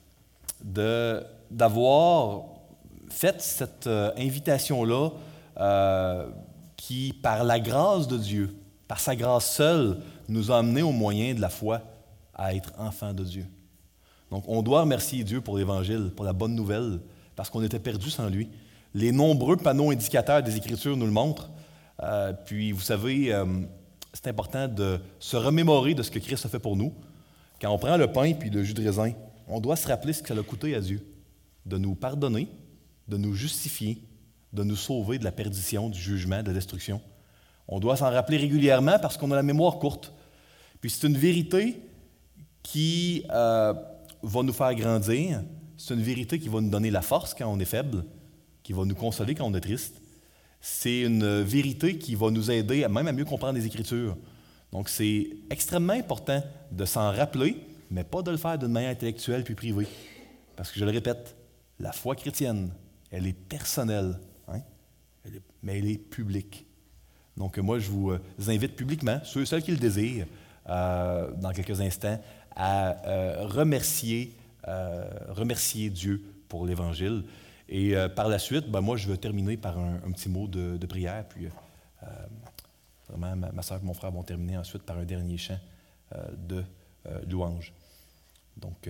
d'avoir 1.52 2.44
fait 3.10 3.42
cette 3.42 3.88
euh, 3.88 4.12
invitation-là 4.18 5.12
qui, 6.76 7.14
par 7.22 7.44
la 7.44 7.60
grâce 7.60 8.08
de 8.08 8.18
Dieu, 8.18 8.56
par 8.88 9.00
sa 9.00 9.16
grâce 9.16 9.56
seule, 9.56 10.00
nous 10.28 10.52
a 10.52 10.60
amenés 10.60 10.82
au 10.82 10.92
moyen 10.92 11.34
de 11.34 11.40
la 11.40 11.50
foi 11.50 11.82
à 12.34 12.54
être 12.54 12.74
enfants 12.78 13.14
de 13.14 13.24
Dieu. 13.24 13.46
Donc, 14.32 14.44
on 14.48 14.62
doit 14.62 14.82
remercier 14.82 15.24
Dieu 15.24 15.42
pour 15.42 15.58
l'Évangile, 15.58 16.12
pour 16.16 16.26
la 16.26 16.34
bonne 16.34 16.56
nouvelle, 16.56 17.00
parce 17.36 17.50
qu'on 17.50 17.64
était 17.64 17.80
perdus 17.80 18.10
sans 18.10 18.30
lui. 18.30 18.50
Les 18.94 19.12
nombreux 19.12 19.58
panneaux 19.58 19.92
indicateurs 19.92 20.42
des 20.42 20.56
Écritures 20.56 20.98
nous 20.98 21.06
le 21.06 21.12
montrent. 21.12 21.52
Euh, 22.02 22.34
puis, 22.34 22.72
vous 22.72 22.82
savez, 22.82 23.34
euh, 23.34 23.46
c'est 24.14 24.28
important 24.28 24.68
de 24.68 25.00
se 25.20 25.38
remémorer 25.38 25.94
de 25.94 26.04
ce 26.04 26.12
que 26.12 26.20
Christ 26.20 26.46
a 26.46 26.50
fait 26.50 26.60
pour 26.60 26.76
nous. 26.76 26.94
Quand 27.62 27.70
on 27.70 27.78
prend 27.78 27.98
le 27.98 28.12
pain 28.12 28.34
puis 28.34 28.50
le 28.50 28.64
jus 28.64 28.74
de 28.74 28.84
raisin, 28.84 29.12
on 29.48 29.60
doit 29.60 29.76
se 29.76 29.88
rappeler 29.88 30.14
ce 30.14 30.22
que 30.22 30.34
ça 30.34 30.40
a 30.40 30.44
coûté 30.44 30.76
à 30.76 30.82
Dieu, 30.82 31.06
de 31.66 31.78
nous 31.78 31.96
pardonner, 31.96 32.48
de 33.08 33.18
nous 33.18 33.34
justifier, 33.34 34.02
de 34.54 34.64
nous 34.64 34.76
sauver 34.76 35.20
de 35.20 35.24
la 35.24 35.32
perdition, 35.32 35.90
du 35.90 36.00
jugement, 36.00 36.42
de 36.42 36.48
la 36.48 36.54
destruction. 36.54 37.02
On 37.68 37.80
doit 37.80 37.98
s'en 37.98 38.10
rappeler 38.10 38.38
régulièrement 38.38 38.98
parce 39.00 39.18
qu'on 39.18 39.32
a 39.32 39.36
la 39.36 39.44
mémoire 39.44 39.80
courte. 39.80 40.14
Puis 40.82 40.90
c'est 40.90 41.08
une 41.08 41.18
vérité 41.18 41.82
qui 42.64 43.24
euh, 43.32 43.74
va 44.26 44.44
nous 44.44 44.54
faire 44.54 44.74
grandir. 44.76 45.44
C'est 45.78 45.94
une 45.94 46.02
vérité 46.02 46.40
qui 46.40 46.50
va 46.50 46.62
nous 46.62 46.70
donner 46.70 46.92
la 46.92 47.02
force 47.02 47.34
quand 47.34 47.52
on 47.52 47.60
est 47.60 47.66
faible, 47.66 48.06
qui 48.64 48.74
va 48.74 48.86
nous 48.86 48.96
consoler 48.96 49.36
quand 49.36 49.46
on 49.46 49.54
est 49.54 49.62
triste. 49.62 50.02
C'est 50.62 51.02
une 51.02 51.42
vérité 51.42 51.98
qui 51.98 52.16
va 52.16 52.32
nous 52.32 52.50
aider 52.50 52.88
même 52.88 53.08
à 53.08 53.12
mieux 53.12 53.26
comprendre 53.26 53.58
les 53.58 53.66
Écritures. 53.66 54.18
Donc 54.72 54.90
c'est 54.90 55.28
extrêmement 55.50 55.94
important 55.94 56.44
de 56.72 56.86
s'en 56.86 57.12
rappeler, 57.12 57.58
mais 57.92 58.04
pas 58.04 58.22
de 58.22 58.32
le 58.32 58.38
faire 58.38 58.58
d'une 58.58 58.72
manière 58.72 58.92
intellectuelle 58.92 59.44
puis 59.44 59.56
privée. 59.56 59.88
Parce 60.56 60.72
que 60.72 60.80
je 60.80 60.86
le 60.86 60.92
répète, 60.92 61.36
la 61.80 61.92
foi 61.92 62.16
chrétienne, 62.16 62.72
elle 63.12 63.28
est 63.28 63.34
personnelle, 63.34 64.20
hein? 64.48 64.62
mais 65.62 65.80
elle 65.80 65.90
est 65.90 65.98
publique. 65.98 66.66
Donc 67.38 67.58
moi, 67.58 67.80
je 67.80 67.90
vous 67.90 68.12
euh, 68.12 68.20
invite 68.48 68.76
publiquement, 68.76 69.20
ceux, 69.24 69.46
ceux 69.46 69.60
qui 69.60 69.72
le 69.72 69.78
désirent, 69.78 70.26
euh, 70.68 71.30
dans 71.38 71.52
quelques 71.52 71.80
instants, 71.82 72.20
à 72.56 73.06
euh, 73.08 73.46
remercier, 73.46 74.36
euh, 74.68 75.08
remercier 75.30 75.90
Dieu 75.90 76.24
pour 76.48 76.66
l'Évangile. 76.66 77.24
Et 77.68 77.96
euh, 77.96 78.08
par 78.08 78.30
la 78.30 78.40
suite, 78.40 78.70
ben, 78.70 78.82
moi, 78.82 78.98
je 78.98 79.08
veux 79.08 79.18
terminer 79.18 79.58
par 79.58 79.78
un, 79.78 80.12
petit 80.12 80.30
mot 80.30 80.48
de, 80.48 80.86
prière. 80.86 81.28
Puis, 81.28 81.48
vraiment, 83.10 83.36
ma, 83.54 83.62
soeur 83.62 83.80
et 83.82 83.86
mon 83.86 83.94
frère 83.94 84.12
vont 84.12 84.24
terminer 84.24 84.58
ensuite 84.58 84.84
par 84.84 84.98
un 84.98 85.06
dernier 85.06 85.38
chant 85.38 85.60
de 86.38 86.64
louange. 87.28 87.74
Donc, 88.58 88.90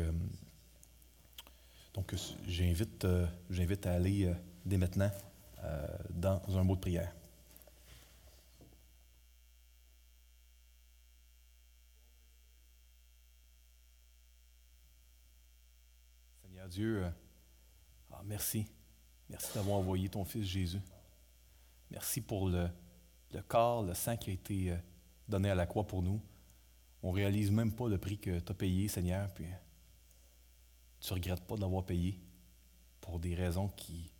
donc 1.94 2.14
j'invite, 2.48 3.08
j'invite 3.50 3.88
à 3.88 3.94
aller 3.94 4.32
dès 4.66 4.78
maintenant 4.78 5.10
dans 6.10 6.42
un 6.58 6.64
mot 6.64 6.76
de 6.76 6.82
prière. 6.82 7.12
Dieu, 16.68 17.04
euh, 17.04 17.10
ah, 18.12 18.22
merci. 18.26 18.66
Merci 19.30 19.54
d'avoir 19.54 19.78
envoyé 19.78 20.10
ton 20.10 20.26
Fils 20.26 20.46
Jésus. 20.46 20.82
Merci 21.92 22.22
pour 22.22 22.50
le, 22.50 22.70
corps, 23.48 23.84
le 23.84 23.94
sang 23.94 24.18
qui 24.18 24.32
a 24.32 24.34
été 24.34 24.72
euh, 24.72 24.78
donné 25.28 25.50
à 25.50 25.56
la 25.56 25.66
croix 25.66 25.86
pour 25.86 26.02
nous. 26.02 26.22
On 27.04 27.12
ne 27.12 27.16
réalise 27.16 27.52
même 27.52 27.72
pas 27.74 27.88
le 27.88 27.98
prix 27.98 28.18
que 28.18 28.40
tu 28.40 28.52
as 28.52 28.56
payé, 28.56 28.88
Seigneur, 28.88 29.32
puis 29.34 29.46
tu 31.00 31.14
ne 31.14 31.16
regrettes 31.16 31.46
pas 31.46 31.56
de 31.56 31.62
l'avoir 31.62 31.86
payé 31.86 32.20
pour 33.00 33.20
des 33.20 33.36
raisons 33.36 33.68
qui, 33.70 34.12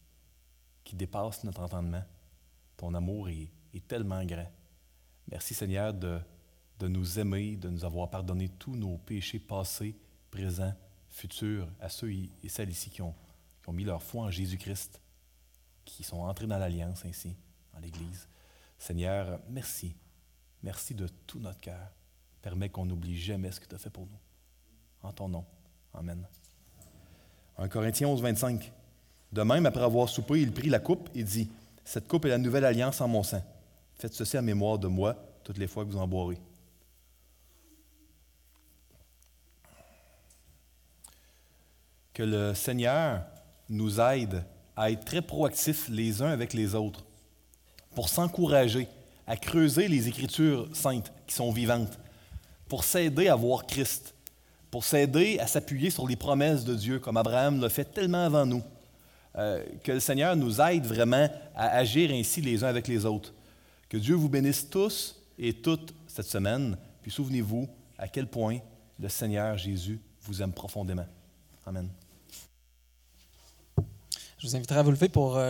qui 0.84 0.96
dépassent 0.96 1.44
notre 1.44 1.62
entendement. 1.62 2.04
Ton 2.78 2.94
amour 2.94 3.30
est, 3.30 3.52
tellement 3.88 4.24
grand. 4.24 4.50
Merci, 5.30 5.54
Seigneur, 5.54 5.94
de 5.94 6.22
nous 6.88 7.20
aimer, 7.20 7.58
de 7.58 7.70
nous 7.70 7.84
avoir 7.84 8.10
pardonné 8.10 8.50
tous 8.50 8.76
nos 8.76 8.98
péchés 8.98 9.40
passés, 9.40 9.98
présents 10.30 10.74
futur 11.16 11.68
à 11.80 11.88
ceux 11.88 12.12
et 12.12 12.50
celles 12.50 12.70
ici 12.70 12.90
qui 12.90 13.02
ont, 13.02 13.16
mis 13.70 13.86
leur 13.86 14.04
foi 14.04 14.26
en 14.26 14.30
Jésus-Christ, 14.30 15.02
qui 15.86 16.04
sont 16.04 16.18
entrés 16.18 16.46
dans 16.46 16.60
l'Alliance 16.60 17.04
ainsi, 17.06 17.36
dans 17.74 17.80
l'Église. 17.80 18.28
Seigneur, 18.78 19.40
merci. 19.50 19.96
Merci 20.62 20.94
de 20.94 21.08
tout 21.26 21.40
notre 21.40 21.60
cœur. 21.62 21.92
Permets 22.42 22.70
qu'on 22.70 22.86
n'oublie 22.86 23.18
jamais 23.18 23.52
ce 23.52 23.60
que 23.60 23.66
tu 23.66 23.74
as 23.74 23.80
fait 23.80 23.90
pour 23.90 24.06
nous. 24.06 24.20
En 25.02 25.14
ton 25.14 25.30
nom. 25.30 25.46
Amen. 25.94 26.28
1 27.58 27.70
Corinthiens 27.70 28.08
11, 28.10 28.22
25. 28.22 28.72
De 29.32 29.42
même, 29.42 29.66
après 29.66 29.84
avoir 29.84 30.10
soupé, 30.10 30.42
il 30.42 30.52
prit 30.52 30.70
la 30.70 30.80
coupe 30.80 31.10
et 31.16 31.24
dit 31.24 31.50
Cette 31.86 32.08
coupe 32.08 32.26
est 32.26 32.30
la 32.30 32.38
nouvelle 32.38 32.66
alliance 32.66 33.02
en 33.02 33.08
mon 33.08 33.24
sang. 33.24 33.44
Faites 33.96 34.14
ceci 34.14 34.38
à 34.38 34.42
mémoire 34.42 34.78
de 34.78 34.88
moi 34.88 35.16
toutes 35.44 35.58
les 35.58 35.68
fois 35.68 35.86
que 35.86 35.90
vous 35.90 35.98
en 35.98 36.08
boirez. 36.08 36.40
Que 42.16 42.24
le 42.24 42.56
Seigneur 42.56 43.22
nous 43.70 44.00
aide 44.00 44.44
à 44.76 44.90
être 44.90 45.06
très 45.06 45.22
proactifs 45.22 45.88
les 45.90 46.24
uns 46.24 46.30
avec 46.30 46.54
les 46.54 46.74
autres 46.74 47.06
pour 47.94 48.10
s'encourager 48.10 48.88
à 49.28 49.38
creuser 49.38 49.88
les 49.88 50.08
Écritures 50.08 50.68
saintes 50.74 51.12
qui 51.28 51.36
sont 51.36 51.52
vivantes, 51.52 52.00
pour 52.68 52.84
s'aider 52.84 53.28
à 53.28 53.36
voir 53.36 53.66
Christ, 53.66 54.14
pour 54.72 54.84
s'aider 54.84 55.40
à 55.40 55.48
s'appuyer 55.48 55.90
sur 55.90 56.08
les 56.08 56.16
promesses 56.16 56.64
de 56.64 56.76
Dieu, 56.76 57.00
comme 57.00 57.18
Abraham 57.18 57.60
l'a 57.60 57.70
fait 57.70 57.86
tellement 57.86 58.26
avant 58.26 58.46
nous. 58.46 58.64
Euh, 59.38 59.64
que 59.84 59.92
le 59.92 60.00
Seigneur 60.00 60.36
nous 60.36 60.62
aide 60.62 60.86
vraiment 60.86 61.28
à 61.54 61.78
agir 61.78 62.12
ainsi 62.12 62.40
les 62.42 62.64
uns 62.64 62.68
avec 62.68 62.88
les 62.88 63.06
autres. 63.06 63.34
Que 63.90 63.98
Dieu 63.98 64.16
vous 64.16 64.30
bénisse 64.30 64.70
tous 64.70 65.22
et 65.38 65.54
toutes 65.54 65.94
cette 66.08 66.28
semaine. 66.28 66.78
Puis 67.02 67.12
souvenez-vous 67.12 67.68
à 67.98 68.08
quel 68.08 68.28
point 68.28 68.60
le 69.00 69.10
Seigneur 69.10 69.58
Jésus 69.58 70.00
vous 70.22 70.42
aime 70.42 70.54
profondément. 70.54 71.06
Amen. 71.66 71.90
Je 74.38 74.48
vous 74.48 74.56
inviterai 74.56 74.80
à 74.80 74.84
vous 74.84 74.92
lever 74.92 75.10
pour... 75.10 75.38
Euh, 75.38 75.44